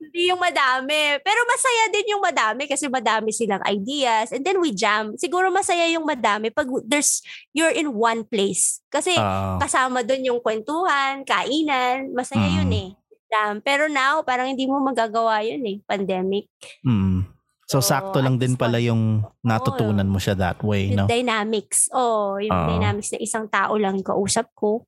Hindi 0.00 0.28
yung 0.28 0.40
madami. 0.40 1.18
Pero 1.20 1.40
masaya 1.44 1.84
din 1.90 2.12
yung 2.14 2.22
madami 2.22 2.62
kasi 2.66 2.86
madami 2.86 3.30
silang 3.30 3.62
ideas. 3.64 4.30
And 4.30 4.42
then 4.42 4.58
we 4.58 4.74
jam. 4.74 5.14
Siguro 5.16 5.48
masaya 5.48 5.86
yung 5.88 6.04
madami 6.04 6.50
pag 6.50 6.66
there's, 6.84 7.22
you're 7.50 7.72
in 7.72 7.92
one 7.92 8.22
place. 8.24 8.82
Kasi 8.88 9.14
uh, 9.14 9.56
kasama 9.58 10.02
doon 10.02 10.34
yung 10.34 10.40
kwentuhan, 10.40 11.22
kainan. 11.24 12.12
Masaya 12.12 12.44
Mm. 12.44 12.56
yun 12.60 12.72
eh. 12.72 12.88
Jam. 13.26 13.54
Pero 13.58 13.88
now, 13.88 14.20
parang 14.22 14.46
hindi 14.46 14.68
mo 14.68 14.78
magagawa 14.78 15.40
yun 15.42 15.64
eh. 15.64 15.76
Pandemic. 15.84 16.46
mm. 16.82 17.34
So, 17.64 17.80
So, 17.80 17.96
sakto 17.96 18.20
lang 18.20 18.36
din 18.36 18.60
pala 18.60 18.76
yung 18.76 19.24
natutunan 19.40 20.04
mo 20.04 20.20
siya 20.20 20.36
that 20.36 20.60
way, 20.60 20.92
no? 20.92 21.08
dynamics. 21.08 21.88
Oh, 21.96 22.36
yung 22.36 22.52
Oo. 22.52 22.68
dynamics 22.76 23.16
na 23.16 23.24
isang 23.24 23.48
tao 23.48 23.80
lang 23.80 24.04
kausap 24.04 24.52
ko. 24.52 24.84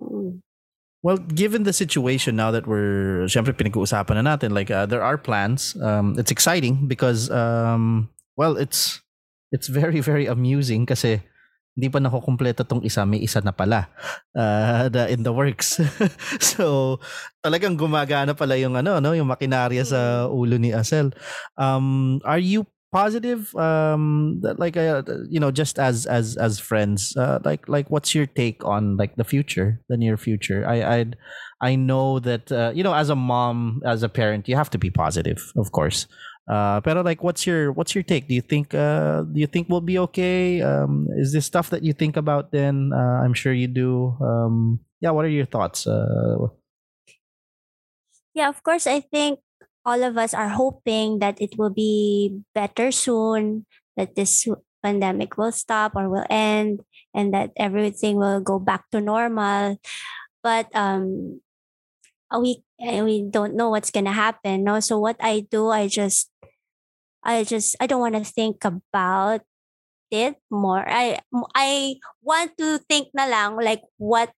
Mm. 0.00 0.40
Well, 1.00 1.16
given 1.16 1.64
the 1.64 1.72
situation 1.72 2.36
now 2.36 2.52
that 2.52 2.68
we're, 2.68 3.24
syempre 3.24 3.56
pinag-uusapan 3.56 4.20
na 4.20 4.36
natin, 4.36 4.52
like 4.52 4.68
uh, 4.68 4.84
there 4.84 5.00
are 5.00 5.16
plans. 5.16 5.72
Um, 5.80 6.18
it's 6.20 6.30
exciting 6.30 6.88
because, 6.88 7.32
um, 7.32 8.12
well, 8.36 8.60
it's 8.60 9.00
it's 9.48 9.66
very 9.66 10.04
very 10.04 10.28
amusing 10.28 10.84
kasi 10.84 11.24
hindi 11.72 11.88
pa 11.88 12.04
nakukumpleto 12.04 12.68
tong 12.68 12.84
isa, 12.84 13.08
may 13.08 13.24
isa 13.24 13.40
na 13.40 13.56
pala 13.56 13.88
uh, 14.36 14.92
na 14.92 15.08
in 15.08 15.24
the 15.24 15.32
works. 15.32 15.80
so, 16.52 16.98
talagang 17.40 17.80
gumagana 17.80 18.36
pala 18.36 18.60
yung 18.60 18.76
ano, 18.76 19.00
no, 19.00 19.16
yung 19.16 19.32
makinarya 19.32 19.80
sa 19.88 20.28
ulo 20.28 20.60
ni 20.60 20.76
Asel. 20.76 21.16
Um, 21.56 22.20
are 22.28 22.42
you 22.42 22.68
positive 22.92 23.54
um 23.54 24.40
like 24.58 24.76
uh, 24.76 25.02
you 25.28 25.38
know 25.38 25.50
just 25.50 25.78
as 25.78 26.06
as 26.06 26.36
as 26.36 26.58
friends 26.58 27.14
uh, 27.16 27.38
like 27.44 27.68
like 27.68 27.88
what's 27.90 28.14
your 28.14 28.26
take 28.26 28.64
on 28.64 28.96
like 28.96 29.14
the 29.16 29.24
future 29.24 29.80
the 29.88 29.96
near 29.96 30.16
future? 30.16 30.66
I 30.66 30.82
i'd 30.98 31.16
i 31.62 31.76
know 31.76 32.18
that 32.18 32.50
uh, 32.50 32.72
you 32.74 32.82
know 32.82 32.94
as 32.94 33.10
a 33.10 33.16
mom 33.16 33.80
as 33.86 34.02
a 34.02 34.08
parent 34.08 34.48
you 34.48 34.56
have 34.56 34.70
to 34.70 34.78
be 34.78 34.90
positive 34.90 35.38
of 35.56 35.72
course. 35.72 36.06
Uh 36.50 36.80
pero 36.80 37.02
like 37.02 37.22
what's 37.22 37.46
your 37.46 37.70
what's 37.70 37.94
your 37.94 38.02
take? 38.02 38.26
Do 38.26 38.34
you 38.34 38.42
think 38.42 38.74
uh 38.74 39.22
do 39.22 39.38
you 39.38 39.46
think 39.46 39.68
we'll 39.68 39.86
be 39.86 39.98
okay? 40.10 40.58
Um 40.62 41.06
is 41.14 41.32
this 41.32 41.46
stuff 41.46 41.70
that 41.70 41.84
you 41.84 41.92
think 41.92 42.16
about 42.16 42.50
then 42.50 42.90
uh, 42.90 43.22
i'm 43.22 43.34
sure 43.34 43.52
you 43.52 43.68
do. 43.68 44.18
Um 44.18 44.80
yeah 44.98 45.14
what 45.14 45.24
are 45.24 45.30
your 45.30 45.46
thoughts 45.46 45.86
uh? 45.86 46.50
Yeah, 48.34 48.48
of 48.48 48.62
course, 48.62 48.86
I 48.86 49.00
think 49.00 49.40
all 49.84 50.02
of 50.02 50.18
us 50.18 50.34
are 50.34 50.50
hoping 50.50 51.18
that 51.20 51.40
it 51.40 51.56
will 51.56 51.70
be 51.72 52.40
better 52.54 52.90
soon, 52.92 53.66
that 53.96 54.14
this 54.14 54.46
pandemic 54.82 55.36
will 55.36 55.52
stop 55.52 55.92
or 55.96 56.08
will 56.08 56.26
end, 56.30 56.80
and 57.14 57.32
that 57.34 57.50
everything 57.56 58.16
will 58.16 58.40
go 58.40 58.58
back 58.58 58.84
to 58.92 59.00
normal. 59.00 59.80
But 60.42 60.68
um, 60.74 61.40
we 62.32 62.62
eh, 62.80 63.02
we 63.02 63.22
don't 63.22 63.54
know 63.54 63.70
what's 63.70 63.90
gonna 63.90 64.12
happen. 64.14 64.64
No, 64.64 64.80
so 64.80 64.98
what 64.98 65.16
I 65.20 65.46
do, 65.50 65.68
I 65.68 65.88
just, 65.88 66.30
I 67.24 67.44
just, 67.44 67.76
I 67.80 67.86
don't 67.86 68.00
want 68.00 68.16
to 68.16 68.24
think 68.24 68.64
about 68.64 69.42
it 70.10 70.36
more. 70.50 70.84
I 70.86 71.18
I 71.54 71.96
want 72.22 72.58
to 72.58 72.78
think 72.90 73.14
na 73.14 73.26
lang 73.26 73.56
like 73.56 73.82
what 73.96 74.32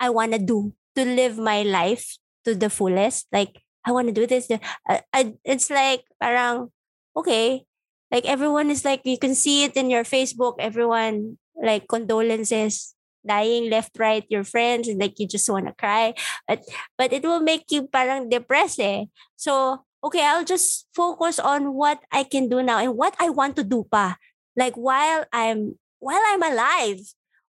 I 0.00 0.10
want 0.10 0.32
to 0.32 0.40
do 0.40 0.74
to 0.96 1.02
live 1.04 1.38
my 1.38 1.62
life 1.62 2.18
to 2.44 2.54
the 2.54 2.68
fullest. 2.68 3.26
Like 3.32 3.62
I 3.84 3.92
want 3.92 4.08
to 4.08 4.14
do 4.14 4.26
this. 4.26 4.48
I, 4.88 5.02
I, 5.12 5.34
it's 5.44 5.70
like 5.70 6.04
parang 6.22 6.70
okay. 7.16 7.64
Like 8.10 8.26
everyone 8.26 8.70
is 8.70 8.84
like 8.84 9.02
you 9.04 9.18
can 9.18 9.34
see 9.34 9.64
it 9.64 9.76
in 9.76 9.90
your 9.90 10.04
Facebook. 10.04 10.56
Everyone 10.58 11.38
like 11.56 11.88
condolences, 11.88 12.94
dying 13.26 13.70
left, 13.70 13.98
right. 13.98 14.24
Your 14.28 14.44
friends 14.44 14.88
and 14.88 15.00
like 15.00 15.18
you 15.18 15.26
just 15.26 15.48
want 15.48 15.66
to 15.66 15.74
cry. 15.74 16.14
But 16.46 16.62
but 16.98 17.12
it 17.12 17.22
will 17.24 17.40
make 17.40 17.70
you 17.70 17.88
parang 17.88 18.28
depressed. 18.28 18.80
Eh. 18.80 19.06
So 19.36 19.84
okay, 20.04 20.24
I'll 20.26 20.44
just 20.44 20.86
focus 20.94 21.38
on 21.38 21.74
what 21.74 22.00
I 22.12 22.24
can 22.24 22.48
do 22.48 22.62
now 22.62 22.78
and 22.78 22.96
what 22.96 23.16
I 23.18 23.30
want 23.30 23.56
to 23.56 23.64
do 23.64 23.86
pa. 23.90 24.16
Like 24.56 24.76
while 24.76 25.24
I'm 25.32 25.78
while 25.98 26.22
I'm 26.30 26.42
alive. 26.42 27.00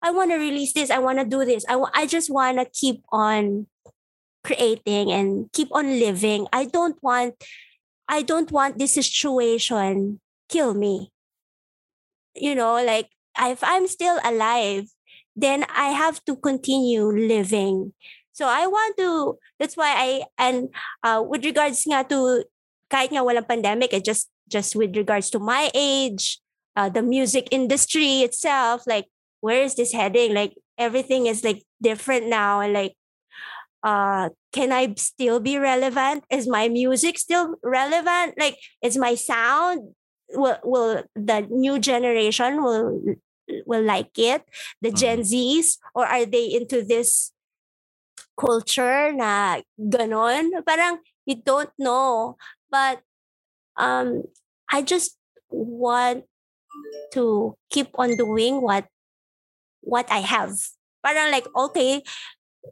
I 0.04 0.12
want 0.12 0.32
to 0.32 0.38
release 0.38 0.74
this. 0.74 0.92
I 0.92 1.00
want 1.00 1.20
to 1.20 1.26
do 1.26 1.46
this. 1.46 1.64
I, 1.70 1.80
I 1.96 2.06
just 2.06 2.30
want 2.30 2.60
to 2.60 2.66
keep 2.66 3.04
on 3.08 3.68
creating 4.44 5.12
and 5.12 5.52
keep 5.54 5.70
on 5.72 6.00
living. 6.00 6.48
I 6.54 6.66
don't 6.66 6.98
want 7.02 7.36
I 8.08 8.22
don't 8.22 8.52
want 8.52 8.78
this 8.78 8.94
situation 8.94 10.20
kill 10.50 10.74
me. 10.74 11.12
You 12.36 12.56
know, 12.56 12.84
like 12.84 13.10
if 13.40 13.64
I'm 13.64 13.88
still 13.88 14.20
alive, 14.24 14.86
then 15.36 15.66
I 15.70 15.96
have 15.96 16.24
to 16.26 16.36
continue 16.36 17.10
living. 17.10 17.94
So 18.34 18.48
I 18.48 18.68
want 18.68 18.98
to 18.98 19.38
that's 19.60 19.78
why 19.78 19.94
I 19.96 20.10
and 20.38 20.70
uh, 21.04 21.24
with 21.26 21.46
regards 21.46 21.86
nga 21.86 22.04
to 22.10 22.44
kahit 22.90 23.14
nga 23.14 23.26
walang 23.26 23.48
pandemic, 23.48 23.94
it 23.94 24.06
just 24.06 24.30
just 24.50 24.76
with 24.76 24.98
regards 24.98 25.30
to 25.34 25.40
my 25.40 25.70
age, 25.74 26.42
uh, 26.76 26.90
the 26.90 27.02
music 27.02 27.48
industry 27.52 28.22
itself, 28.22 28.86
like 28.86 29.08
where 29.42 29.62
is 29.62 29.76
this 29.76 29.94
heading? 29.94 30.34
Like 30.34 30.58
everything 30.78 31.28
is 31.28 31.44
like 31.44 31.62
different 31.82 32.28
now 32.28 32.62
and 32.62 32.74
like 32.74 32.98
uh 33.84 34.30
can 34.52 34.72
I 34.72 34.94
still 34.98 35.40
be 35.40 35.58
relevant? 35.58 36.24
Is 36.30 36.48
my 36.48 36.70
music 36.70 37.20
still 37.20 37.56
relevant? 37.64 38.36
Like 38.40 38.58
is 38.82 38.98
my 38.98 39.16
sound 39.16 39.96
will 40.32 40.58
will 40.64 41.04
the 41.16 41.48
new 41.52 41.80
generation 41.80 42.64
will 42.64 43.02
will 43.66 43.84
like 43.84 44.18
it? 44.18 44.44
The 44.82 44.92
Gen 44.92 45.22
Zs 45.22 45.78
or 45.94 46.08
are 46.08 46.26
they 46.26 46.48
into 46.48 46.84
this 46.84 47.34
culture 48.40 49.12
na 49.12 49.62
ganon? 49.78 50.52
Parang 50.66 51.00
you 51.26 51.36
don't 51.44 51.72
know. 51.78 52.38
But 52.72 53.04
um 53.78 54.24
I 54.72 54.82
just 54.82 55.20
want 55.52 56.26
to 57.14 57.56
keep 57.70 57.94
on 58.00 58.16
doing 58.18 58.62
what 58.62 58.88
what 59.82 60.08
I 60.10 60.20
have. 60.24 60.56
Parang 61.04 61.32
like, 61.32 61.48
okay, 61.52 62.02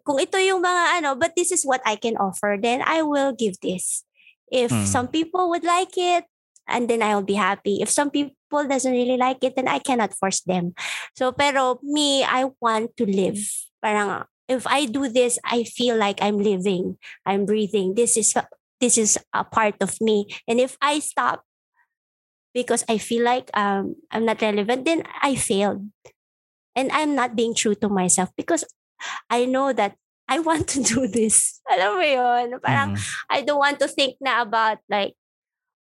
kung 0.03 0.19
ito 0.19 0.39
yung 0.39 0.63
mga 0.63 1.01
ano, 1.01 1.09
but 1.15 1.35
this 1.35 1.51
is 1.51 1.63
what 1.63 1.81
I 1.85 1.95
can 1.95 2.15
offer, 2.17 2.57
then 2.59 2.81
I 2.85 3.01
will 3.03 3.35
give 3.35 3.59
this. 3.59 4.03
If 4.51 4.71
Mm. 4.71 4.87
some 4.87 5.07
people 5.07 5.47
would 5.51 5.63
like 5.63 5.95
it, 5.95 6.27
and 6.67 6.87
then 6.87 7.01
I 7.03 7.15
will 7.15 7.25
be 7.25 7.35
happy. 7.39 7.81
If 7.81 7.89
some 7.91 8.09
people 8.11 8.67
doesn't 8.67 8.91
really 8.91 9.17
like 9.17 9.43
it, 9.43 9.55
then 9.55 9.67
I 9.67 9.79
cannot 9.79 10.15
force 10.15 10.41
them. 10.41 10.73
So, 11.15 11.31
pero 11.31 11.79
me, 11.83 12.23
I 12.23 12.47
want 12.63 12.95
to 12.97 13.05
live. 13.05 13.39
Parang, 13.84 14.23
if 14.47 14.68
I 14.68 14.85
do 14.85 15.07
this, 15.11 15.39
I 15.43 15.63
feel 15.63 15.97
like 15.97 16.19
I'm 16.22 16.39
living, 16.39 16.95
I'm 17.26 17.45
breathing. 17.45 17.95
This 17.95 18.15
is 18.15 18.35
this 18.80 18.97
is 18.97 19.19
a 19.34 19.43
part 19.43 19.76
of 19.81 19.99
me. 20.01 20.27
And 20.47 20.59
if 20.59 20.76
I 20.81 20.99
stop 20.99 21.43
because 22.53 22.84
I 22.89 22.97
feel 22.97 23.23
like 23.23 23.49
um, 23.53 23.95
I'm 24.11 24.26
not 24.26 24.41
relevant, 24.41 24.85
then 24.85 25.03
I 25.22 25.35
failed. 25.35 25.88
And 26.76 26.91
I'm 26.91 27.15
not 27.15 27.35
being 27.35 27.53
true 27.53 27.76
to 27.84 27.89
myself 27.89 28.31
because 28.35 28.63
I 29.30 29.45
know 29.45 29.73
that 29.73 29.95
I 30.28 30.40
want 30.40 30.68
to 30.76 30.84
do 30.84 31.07
this. 31.07 31.60
Alam 31.72 31.99
mo 31.99 32.06
yun? 32.06 32.48
Parang 32.64 32.95
Mhm. 32.95 33.03
I 33.30 33.41
don't 33.44 33.60
want 33.60 33.80
to 33.84 33.88
think 33.91 34.15
na 34.23 34.41
about 34.41 34.80
like, 34.88 35.14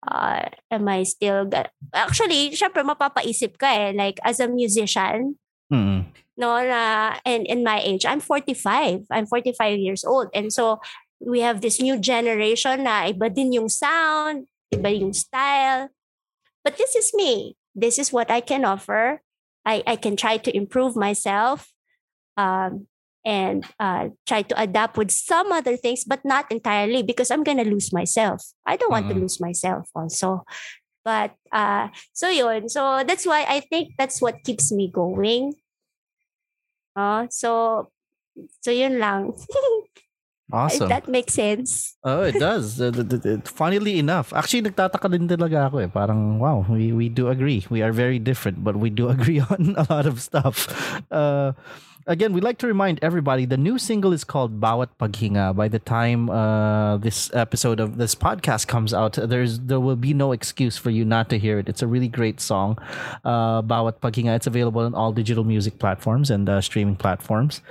uh, 0.06 0.50
am 0.70 0.88
I 0.88 1.04
still... 1.06 1.46
Ga- 1.46 1.70
Actually, 1.94 2.50
syempre 2.52 2.82
mapapaisip 2.82 3.56
ka 3.58 3.70
eh. 3.70 3.92
Like 3.94 4.18
as 4.26 4.40
a 4.40 4.48
musician, 4.50 5.38
Mhm. 5.72 6.10
no, 6.36 6.60
na, 6.60 7.14
and 7.24 7.46
in 7.46 7.62
my 7.62 7.78
age, 7.80 8.04
I'm 8.04 8.20
45. 8.20 9.06
I'm 9.10 9.26
45 9.26 9.78
years 9.78 10.02
old. 10.04 10.28
And 10.34 10.52
so 10.52 10.80
we 11.22 11.40
have 11.40 11.62
this 11.62 11.80
new 11.80 11.96
generation 11.96 12.84
na 12.84 13.06
iba 13.08 13.32
din 13.32 13.54
yung 13.54 13.70
sound, 13.70 14.50
iba 14.74 14.90
yung 14.92 15.14
style. 15.14 15.88
But 16.66 16.76
this 16.76 16.96
is 16.98 17.14
me. 17.14 17.56
This 17.74 17.98
is 18.02 18.12
what 18.12 18.30
I 18.30 18.40
can 18.42 18.64
offer. 18.66 19.22
I, 19.64 19.82
I 19.86 19.96
can 19.96 20.16
try 20.16 20.36
to 20.36 20.50
improve 20.52 20.96
myself 20.96 21.72
um, 22.36 22.86
and 23.24 23.64
uh, 23.80 24.08
try 24.28 24.42
to 24.42 24.54
adapt 24.60 24.96
with 24.96 25.10
some 25.10 25.50
other 25.52 25.76
things, 25.76 26.04
but 26.04 26.20
not 26.24 26.44
entirely 26.52 27.02
because 27.02 27.30
I'm 27.30 27.42
going 27.42 27.58
to 27.58 27.68
lose 27.68 27.92
myself. 27.92 28.44
I 28.66 28.76
don't 28.76 28.92
want 28.92 29.08
Mhm. 29.08 29.14
to 29.16 29.20
lose 29.24 29.40
myself 29.40 29.88
also. 29.96 30.44
But 31.04 31.36
uh, 31.52 31.88
so 32.12 32.28
yun. 32.28 32.68
So 32.68 33.04
that's 33.04 33.26
why 33.26 33.44
I 33.48 33.60
think 33.60 33.92
that's 33.98 34.20
what 34.20 34.40
keeps 34.44 34.72
me 34.72 34.88
going. 34.92 35.52
Uh, 36.96 37.26
so, 37.30 37.88
so 38.62 38.70
yun 38.70 38.98
lang. 38.98 39.32
Awesome. 40.52 40.86
If 40.86 40.88
that 40.92 41.08
makes 41.08 41.32
sense. 41.32 41.96
Oh, 42.04 42.20
it 42.22 42.36
does. 42.38 42.76
Funnily 43.48 43.98
enough, 43.98 44.30
actually 44.36 44.60
nagtataka 44.68 45.08
din 45.10 45.24
talaga 45.26 45.72
ako 45.72 45.80
eh. 45.80 45.88
Parang 45.88 46.36
wow, 46.38 46.60
we 46.68 46.92
we 46.92 47.08
do 47.08 47.32
agree. 47.32 47.64
We 47.72 47.80
are 47.80 47.96
very 47.96 48.20
different, 48.20 48.60
but 48.60 48.76
we 48.76 48.92
do 48.92 49.08
agree 49.16 49.40
on 49.40 49.72
a 49.74 49.88
lot 49.88 50.04
of 50.04 50.20
stuff. 50.20 50.68
Uh 51.08 51.56
Again, 52.06 52.34
we'd 52.34 52.44
like 52.44 52.58
to 52.58 52.66
remind 52.66 52.98
everybody 53.00 53.46
the 53.46 53.56
new 53.56 53.78
single 53.78 54.12
is 54.12 54.24
called 54.24 54.60
Bawat 54.60 54.88
Paghinga. 55.00 55.56
By 55.56 55.68
the 55.68 55.78
time 55.78 56.28
uh, 56.28 56.98
this 56.98 57.32
episode 57.32 57.80
of 57.80 57.96
this 57.96 58.14
podcast 58.14 58.68
comes 58.68 58.92
out, 58.92 59.14
there's 59.16 59.58
there 59.60 59.80
will 59.80 59.96
be 59.96 60.12
no 60.12 60.32
excuse 60.32 60.76
for 60.76 60.90
you 60.90 61.06
not 61.06 61.30
to 61.30 61.38
hear 61.38 61.58
it. 61.58 61.66
It's 61.66 61.80
a 61.80 61.86
really 61.86 62.08
great 62.08 62.44
song, 62.44 62.76
uh, 63.24 63.62
Bawat 63.62 64.04
Paghinga. 64.04 64.36
It's 64.36 64.46
available 64.46 64.82
on 64.82 64.92
all 64.92 65.12
digital 65.12 65.44
music 65.44 65.78
platforms 65.78 66.28
and 66.28 66.46
uh, 66.46 66.60
streaming 66.60 66.96
platforms. 66.96 67.62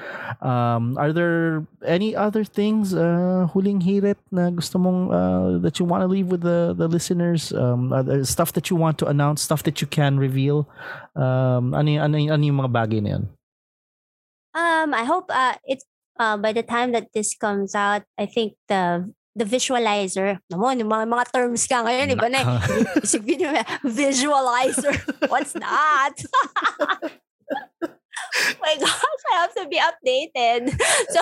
Um, 0.41 0.97
are 0.97 1.13
there 1.13 1.67
any 1.85 2.15
other 2.15 2.43
things, 2.43 2.95
uh, 2.95 3.45
huling 3.53 3.85
hirit 3.85 4.17
na 4.31 4.49
gusto 4.49 4.81
mong 4.81 5.13
uh, 5.13 5.61
that 5.61 5.77
you 5.77 5.85
want 5.85 6.01
to 6.01 6.09
leave 6.09 6.33
with 6.33 6.41
the 6.41 6.73
the 6.73 6.89
listeners? 6.89 7.53
Um, 7.53 7.93
stuff 8.25 8.57
that 8.57 8.73
you 8.73 8.81
want 8.81 8.97
to 8.97 9.05
announce, 9.05 9.45
stuff 9.45 9.61
that 9.69 9.77
you 9.77 9.85
can 9.85 10.17
reveal? 10.17 10.65
Um, 11.13 11.77
ano, 11.77 12.01
ano, 12.01 12.17
ano 12.17 12.41
yung 12.41 12.57
mga 12.65 12.73
bagay 12.73 12.97
na 12.97 13.21
yun? 13.21 13.25
Um, 14.53 14.93
I 14.93 15.03
hope 15.03 15.25
uh 15.29 15.55
it's 15.65 15.85
uh 16.19 16.37
by 16.37 16.53
the 16.53 16.63
time 16.63 16.93
that 16.93 17.07
this 17.13 17.35
comes 17.35 17.75
out, 17.75 18.03
I 18.17 18.25
think 18.25 18.53
the 18.69 19.11
the 19.35 19.45
visualizer, 19.45 20.37
naman, 20.45 20.77
yung 20.77 20.93
mga, 20.93 21.09
mga 21.09 21.25
terms 21.33 21.65
ka 21.65 21.81
ngayon, 21.81 22.13
iba 22.13 22.29
na 22.29 22.45
eh. 22.45 22.49
Video, 23.17 23.49
visualizer. 23.81 24.93
What's 25.31 25.57
that? 25.57 26.13
my 28.61 28.77
gosh, 28.77 29.23
I 29.33 29.35
have 29.41 29.53
to 29.57 29.65
be 29.65 29.81
updated. 29.81 30.69
So, 31.13 31.21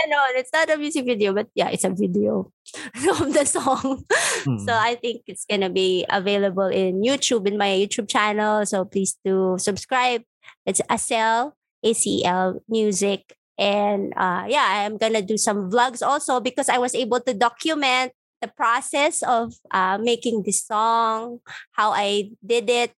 ano, 0.00 0.16
it's 0.36 0.52
not 0.52 0.72
a 0.72 0.76
music 0.76 1.04
video, 1.04 1.32
but 1.32 1.48
yeah, 1.54 1.68
it's 1.68 1.84
a 1.84 1.92
video 1.92 2.52
of 2.96 3.32
the 3.32 3.44
song. 3.44 4.04
Hmm. 4.44 4.58
So 4.64 4.72
I 4.72 4.96
think 4.96 5.22
it's 5.28 5.44
gonna 5.44 5.70
be 5.70 6.04
available 6.08 6.68
in 6.68 7.04
YouTube 7.04 7.46
in 7.46 7.56
my 7.56 7.68
YouTube 7.68 8.08
channel. 8.08 8.64
So 8.64 8.84
please 8.84 9.16
do 9.24 9.56
subscribe. 9.60 10.24
It's 10.64 10.80
Acel 10.88 11.52
ACL 11.84 12.60
Music, 12.68 13.36
and 13.58 14.12
uh, 14.16 14.44
yeah, 14.48 14.86
I'm 14.86 14.96
gonna 14.96 15.22
do 15.22 15.36
some 15.36 15.70
vlogs 15.70 16.04
also 16.04 16.40
because 16.40 16.68
I 16.68 16.78
was 16.78 16.94
able 16.94 17.20
to 17.20 17.34
document 17.34 18.12
the 18.40 18.48
process 18.48 19.22
of 19.22 19.52
uh, 19.70 19.98
making 20.00 20.42
this 20.44 20.64
song, 20.64 21.40
how 21.72 21.92
I 21.92 22.32
did 22.44 22.70
it. 22.70 22.92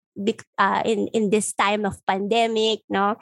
Uh, 0.60 0.84
in 0.84 1.08
in 1.16 1.32
this 1.32 1.56
time 1.56 1.88
of 1.88 1.96
pandemic, 2.06 2.84
no, 2.92 3.16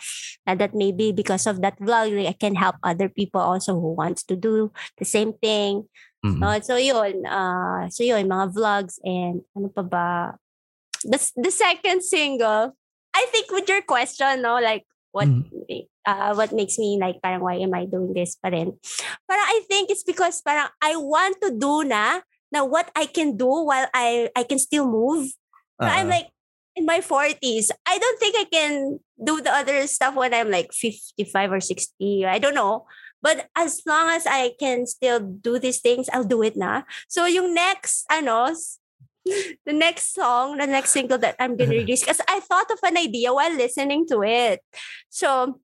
and 0.49 0.59
that 0.59 0.73
maybe 0.73 1.13
because 1.13 1.45
of 1.45 1.61
that 1.61 1.77
vlog, 1.77 2.09
I 2.17 2.33
can 2.33 2.57
help 2.57 2.81
other 2.81 3.07
people 3.07 3.39
also 3.39 3.77
who 3.77 3.93
wants 3.93 4.25
to 4.25 4.35
do 4.35 4.73
the 4.97 5.05
same 5.05 5.37
thing. 5.37 5.85
Mm. 6.25 6.39
No, 6.39 6.59
so 6.59 6.75
yun, 6.75 7.23
uh, 7.29 7.87
so 7.87 8.03
yun, 8.03 8.27
mga 8.27 8.51
vlogs 8.51 8.99
and 9.05 9.45
ano 9.55 9.69
pa 9.71 9.83
ba? 9.85 10.35
The, 11.05 11.19
the 11.37 11.51
second 11.51 12.03
single, 12.03 12.75
I 13.15 13.23
think 13.31 13.51
with 13.51 13.69
your 13.69 13.83
question, 13.83 14.41
no, 14.41 14.59
like 14.59 14.83
what 15.11 15.27
Mhm. 15.27 15.87
uh, 16.05 16.33
what 16.33 16.51
makes 16.53 16.77
me 16.77 16.97
like 17.01 17.21
parang 17.21 17.41
why 17.41 17.57
am 17.61 17.73
I 17.73 17.85
doing 17.85 18.13
this 18.13 18.37
pa 18.37 18.49
rin? 18.49 18.77
Parang 19.29 19.47
I 19.49 19.61
think 19.69 19.89
it's 19.89 20.05
because 20.05 20.41
parang 20.41 20.69
I 20.81 20.95
want 20.97 21.37
to 21.45 21.53
do 21.53 21.83
na 21.85 22.21
na 22.49 22.65
what 22.65 22.89
I 22.97 23.05
can 23.05 23.37
do 23.37 23.49
while 23.69 23.89
I 23.93 24.29
I 24.33 24.43
can 24.45 24.57
still 24.57 24.85
move. 24.89 25.33
So 25.79 25.87
I'm 25.87 26.09
like 26.11 26.27
in 26.75 26.83
my 26.85 26.99
40s. 26.99 27.71
I 27.87 27.95
don't 27.97 28.19
think 28.19 28.35
I 28.35 28.47
can 28.47 28.99
do 29.15 29.39
the 29.39 29.51
other 29.51 29.85
stuff 29.87 30.15
when 30.15 30.33
I'm 30.33 30.51
like 30.51 30.71
55 30.75 31.51
or 31.51 31.59
60. 31.63 32.25
I 32.25 32.39
don't 32.39 32.55
know. 32.55 32.83
But 33.21 33.51
as 33.55 33.83
long 33.83 34.07
as 34.07 34.23
I 34.23 34.55
can 34.59 34.87
still 34.87 35.19
do 35.19 35.59
these 35.59 35.83
things, 35.83 36.07
I'll 36.11 36.27
do 36.27 36.39
it 36.43 36.55
na. 36.55 36.87
So 37.11 37.27
yung 37.27 37.51
next, 37.51 38.07
ano, 38.07 38.55
the 39.65 39.73
next 39.73 40.13
song, 40.13 40.57
the 40.57 40.67
next 40.67 40.91
single 40.91 41.17
that 41.19 41.35
I'm 41.39 41.55
gonna 41.55 41.71
release, 41.71 42.01
because 42.01 42.21
I 42.27 42.39
thought 42.39 42.71
of 42.71 42.79
an 42.83 42.97
idea 42.97 43.33
while 43.33 43.53
listening 43.53 44.07
to 44.07 44.23
it. 44.23 44.61
So, 45.09 45.59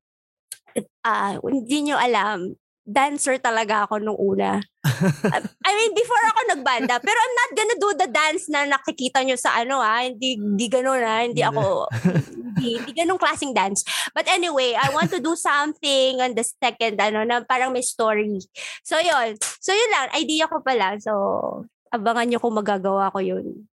uh, 1.04 1.40
hindi 1.42 1.90
nyo 1.90 1.98
alam, 1.98 2.56
dancer 2.86 3.42
talaga 3.42 3.90
ako 3.90 3.98
nung 3.98 4.20
una. 4.22 4.62
I 5.66 5.72
mean, 5.74 5.92
before 5.98 6.22
ako 6.30 6.40
nagbanda, 6.54 7.02
pero 7.02 7.18
I'm 7.18 7.36
not 7.36 7.52
gonna 7.58 7.78
do 7.82 7.90
the 7.98 8.10
dance 8.14 8.46
na 8.46 8.70
nakikita 8.70 9.26
nyo 9.26 9.34
sa 9.34 9.58
ano 9.58 9.82
ah, 9.82 10.06
hindi, 10.06 10.38
hindi 10.38 10.70
ganun 10.70 11.02
ah, 11.02 11.26
hindi 11.26 11.42
ako, 11.42 11.90
hindi, 12.38 12.78
hindi 12.78 12.92
ganun 12.94 13.18
klaseng 13.18 13.58
dance. 13.58 13.82
But 14.14 14.30
anyway, 14.30 14.78
I 14.78 14.94
want 14.94 15.10
to 15.18 15.20
do 15.20 15.34
something 15.50 16.22
on 16.22 16.38
the 16.38 16.46
second, 16.46 17.02
ano, 17.02 17.26
na 17.26 17.42
parang 17.42 17.74
may 17.74 17.82
story. 17.82 18.38
So 18.86 19.02
yun, 19.02 19.34
so 19.42 19.74
yun 19.74 19.90
lang, 19.90 20.14
idea 20.14 20.46
ko 20.46 20.62
pa 20.62 20.78
lang. 20.78 21.02
So, 21.02 21.66
abangan 21.96 22.28
nyo 22.28 22.40
kung 22.44 22.56
magagawa 22.56 23.12
ko 23.12 23.20
yun. 23.24 23.68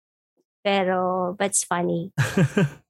Pero, 0.62 1.32
it's 1.38 1.62
funny. 1.62 2.10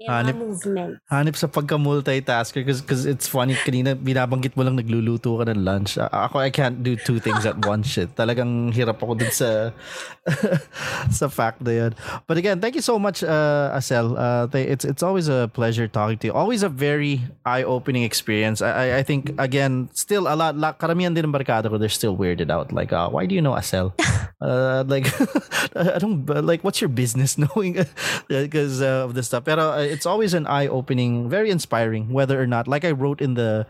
Hanip- 0.00 0.38
movement. 0.38 0.98
Hanip 1.10 1.36
sa 1.38 1.46
pagka-multitasker 1.46 2.64
because 2.66 3.06
it's 3.06 3.28
funny 3.30 3.54
kanina 3.54 3.94
binabanggit 3.94 4.56
mo 4.58 4.66
lang 4.66 4.74
nagluluto 4.74 5.38
ka 5.38 5.44
ng 5.46 5.62
lunch. 5.62 5.94
A- 6.00 6.10
Ako 6.26 6.42
I 6.42 6.50
can't 6.50 6.82
do 6.82 6.96
two 6.96 7.22
things 7.22 7.46
at 7.46 7.60
once 7.62 7.86
shit. 7.86 8.10
Talagang 8.18 8.72
hirap 8.74 8.98
ako 8.98 9.14
dun 9.14 9.30
sa 9.30 9.70
sa 11.10 11.26
fact 11.28 11.62
na 11.62 11.70
yun. 11.70 11.92
But 12.26 12.38
again, 12.38 12.58
thank 12.60 12.74
you 12.74 12.82
so 12.84 12.98
much 12.98 13.22
uh 13.22 13.74
Asel. 13.76 14.14
Uh 14.18 14.46
it's 14.54 14.84
it's 14.84 15.02
always 15.02 15.28
a 15.28 15.50
pleasure 15.52 15.86
talking 15.86 16.18
to 16.22 16.30
you. 16.30 16.34
Always 16.34 16.62
a 16.62 16.70
very 16.70 17.22
eye-opening 17.46 18.02
experience. 18.02 18.62
I 18.62 18.70
I, 18.72 18.86
I 18.98 19.02
think 19.02 19.30
again 19.38 19.86
still 19.94 20.26
a 20.26 20.34
lot, 20.34 20.56
lot 20.58 20.78
karamihan 20.82 21.14
din 21.14 21.30
ng 21.30 21.34
barkada 21.34 21.70
ko 21.70 21.78
they're 21.78 21.92
still 21.92 22.16
weirded 22.18 22.50
out 22.50 22.72
like 22.74 22.90
uh, 22.90 23.06
why 23.10 23.26
do 23.26 23.34
you 23.34 23.42
know 23.42 23.54
Asel? 23.54 23.94
uh 24.42 24.82
like 24.86 25.06
I 25.78 25.98
don't 26.02 26.26
like 26.26 26.62
what's 26.66 26.80
your 26.82 26.90
business 26.90 27.38
knowing 27.38 27.78
because 28.26 28.82
uh, 28.82 29.06
of 29.06 29.14
this 29.14 29.30
stuff. 29.30 29.44
Pero 29.46 29.74
uh, 29.74 29.81
it's 29.82 30.06
always 30.06 30.34
an 30.34 30.46
eye-opening, 30.46 31.28
very 31.28 31.50
inspiring, 31.50 32.12
whether 32.12 32.40
or 32.40 32.46
not. 32.46 32.68
Like 32.68 32.84
I 32.84 32.90
wrote 32.90 33.20
in 33.20 33.34
the 33.34 33.66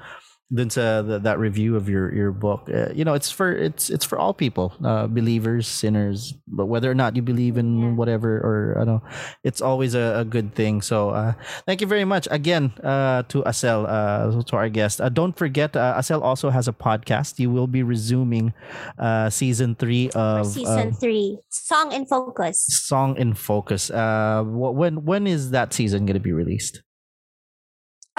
then 0.52 0.68
sa 0.68 1.00
the, 1.00 1.16
that 1.18 1.40
review 1.40 1.80
of 1.80 1.88
your 1.88 2.12
your 2.12 2.28
book, 2.30 2.68
uh, 2.68 2.92
you 2.92 3.08
know, 3.08 3.16
it's 3.16 3.32
for 3.32 3.48
it's 3.56 3.88
it's 3.88 4.04
for 4.04 4.20
all 4.20 4.36
people, 4.36 4.76
uh, 4.84 5.08
believers, 5.08 5.64
sinners, 5.64 6.36
but 6.46 6.68
whether 6.68 6.92
or 6.92 6.94
not 6.94 7.16
you 7.16 7.24
believe 7.24 7.56
in 7.56 7.80
Yeah. 7.80 7.96
whatever 7.96 8.36
or 8.36 8.76
I 8.76 8.84
don't 8.84 9.00
know, 9.00 9.04
it's 9.48 9.64
always 9.64 9.96
a, 9.96 10.20
a 10.20 10.24
good 10.28 10.52
thing. 10.52 10.84
So 10.84 11.08
uh, 11.16 11.32
thank 11.64 11.80
you 11.80 11.88
very 11.88 12.04
much 12.04 12.28
again 12.30 12.76
uh, 12.84 13.24
to 13.32 13.40
Asel, 13.48 13.88
uh, 13.88 14.44
to 14.44 14.54
our 14.60 14.68
guest. 14.68 15.00
Uh, 15.00 15.08
don't 15.08 15.32
forget, 15.32 15.72
uh, 15.72 15.96
Asel 15.96 16.20
also 16.20 16.52
has 16.52 16.68
a 16.68 16.76
podcast. 16.76 17.40
You 17.40 17.48
will 17.48 17.66
be 17.66 17.80
resuming 17.82 18.52
uh, 19.00 19.32
season 19.32 19.72
three 19.74 20.12
For 20.12 20.44
of 20.44 20.52
season 20.52 20.92
of 20.92 21.00
three, 21.00 21.40
Song 21.48 21.96
in 21.96 22.04
Focus. 22.04 22.60
Song 22.60 23.16
in 23.16 23.32
Focus. 23.32 23.88
Uh, 23.88 24.44
when 24.44 25.08
when 25.08 25.24
is 25.24 25.48
that 25.56 25.72
season 25.72 26.04
going 26.04 26.20
to 26.20 26.20
be 26.20 26.36
released? 26.36 26.84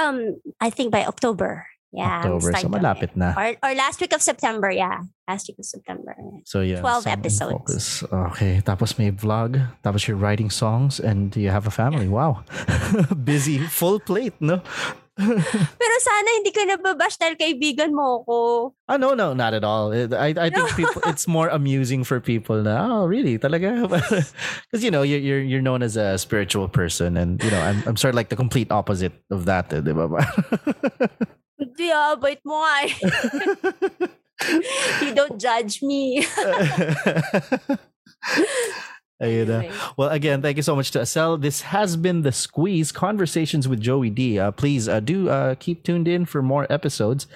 Um, 0.01 0.41
I 0.57 0.73
think 0.73 0.89
by 0.89 1.05
October. 1.05 1.69
Yeah. 1.93 2.25
October. 2.25 2.51
So 2.57 2.67
malapit 2.69 3.13
na. 3.15 3.37
Or, 3.37 3.53
or 3.61 3.71
last 3.77 4.01
week 4.01 4.13
of 4.13 4.21
September, 4.21 4.71
yeah. 4.73 5.05
Last 5.29 5.47
week 5.47 5.59
of 5.59 5.65
September. 5.65 6.17
So 6.43 6.61
yeah, 6.61 6.81
12 6.81 7.07
episodes. 7.07 7.53
Focus. 7.53 8.03
Okay, 8.33 8.61
tapos 8.65 8.97
may 8.97 9.13
vlog, 9.13 9.61
tapos 9.85 10.07
you're 10.09 10.17
writing 10.17 10.49
songs, 10.49 10.99
and 10.99 11.31
you 11.37 11.53
have 11.53 11.69
a 11.69 11.71
family. 11.71 12.09
Wow, 12.09 12.43
busy, 13.23 13.61
full 13.61 14.01
plate, 14.01 14.33
no? 14.41 14.59
Pero 15.79 15.95
sana 16.01 16.29
hindi 16.41 16.49
ka 16.49 16.65
nababash 16.65 17.21
dahil 17.21 17.37
kaibigan 17.37 17.93
mo 17.93 18.25
ko. 18.25 18.73
Oh 18.73 18.97
no, 18.97 19.13
no, 19.13 19.37
not 19.37 19.53
at 19.53 19.61
all. 19.61 19.93
I 19.93 20.33
I 20.33 20.49
think 20.49 20.73
people, 20.81 21.05
it's 21.05 21.29
more 21.29 21.53
amusing 21.53 22.01
for 22.01 22.17
people 22.17 22.65
na. 22.65 22.89
Oh, 22.89 23.05
really? 23.05 23.37
Talaga? 23.37 23.85
Because 23.85 24.81
you 24.81 24.89
know 24.89 25.05
you're 25.05 25.21
you're 25.21 25.45
you're 25.45 25.61
known 25.61 25.85
as 25.85 25.93
a 26.01 26.17
spiritual 26.17 26.65
person, 26.65 27.13
and 27.13 27.37
you 27.45 27.53
know 27.53 27.61
I'm 27.61 27.85
I'm 27.85 27.97
sort 28.01 28.17
of 28.17 28.17
like 28.17 28.33
the 28.33 28.39
complete 28.41 28.73
opposite 28.73 29.13
of 29.29 29.45
that, 29.45 29.69
eh, 29.69 29.85
di 29.85 29.93
ba? 29.93 30.09
Hindi 31.59 31.91
ah, 31.93 32.15
bait 32.15 32.39
mo 32.45 32.61
nga 32.61 32.73
eh. 32.83 32.91
you 35.05 35.13
don't 35.13 35.39
judge 35.39 35.81
me. 35.81 36.25
Ayun 39.23 39.47
na. 39.47 39.71
Well, 39.95 40.09
again, 40.09 40.41
thank 40.41 40.57
you 40.57 40.63
so 40.63 40.75
much 40.75 40.91
to 40.91 40.99
Asel. 40.99 41.39
This 41.39 41.61
has 41.71 41.95
been 41.95 42.23
the 42.23 42.31
Squeeze 42.31 42.91
Conversations 42.91 43.67
with 43.69 43.79
Joey 43.79 44.09
D. 44.09 44.39
Uh, 44.39 44.51
please 44.51 44.89
uh, 44.89 44.99
do 44.99 45.29
uh, 45.29 45.55
keep 45.55 45.83
tuned 45.83 46.07
in 46.09 46.25
for 46.25 46.41
more 46.41 46.67
episodes, 46.67 47.27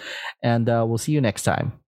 and 0.44 0.68
uh, 0.68 0.84
we'll 0.88 0.98
see 0.98 1.14
you 1.14 1.22
next 1.22 1.44
time. 1.44 1.80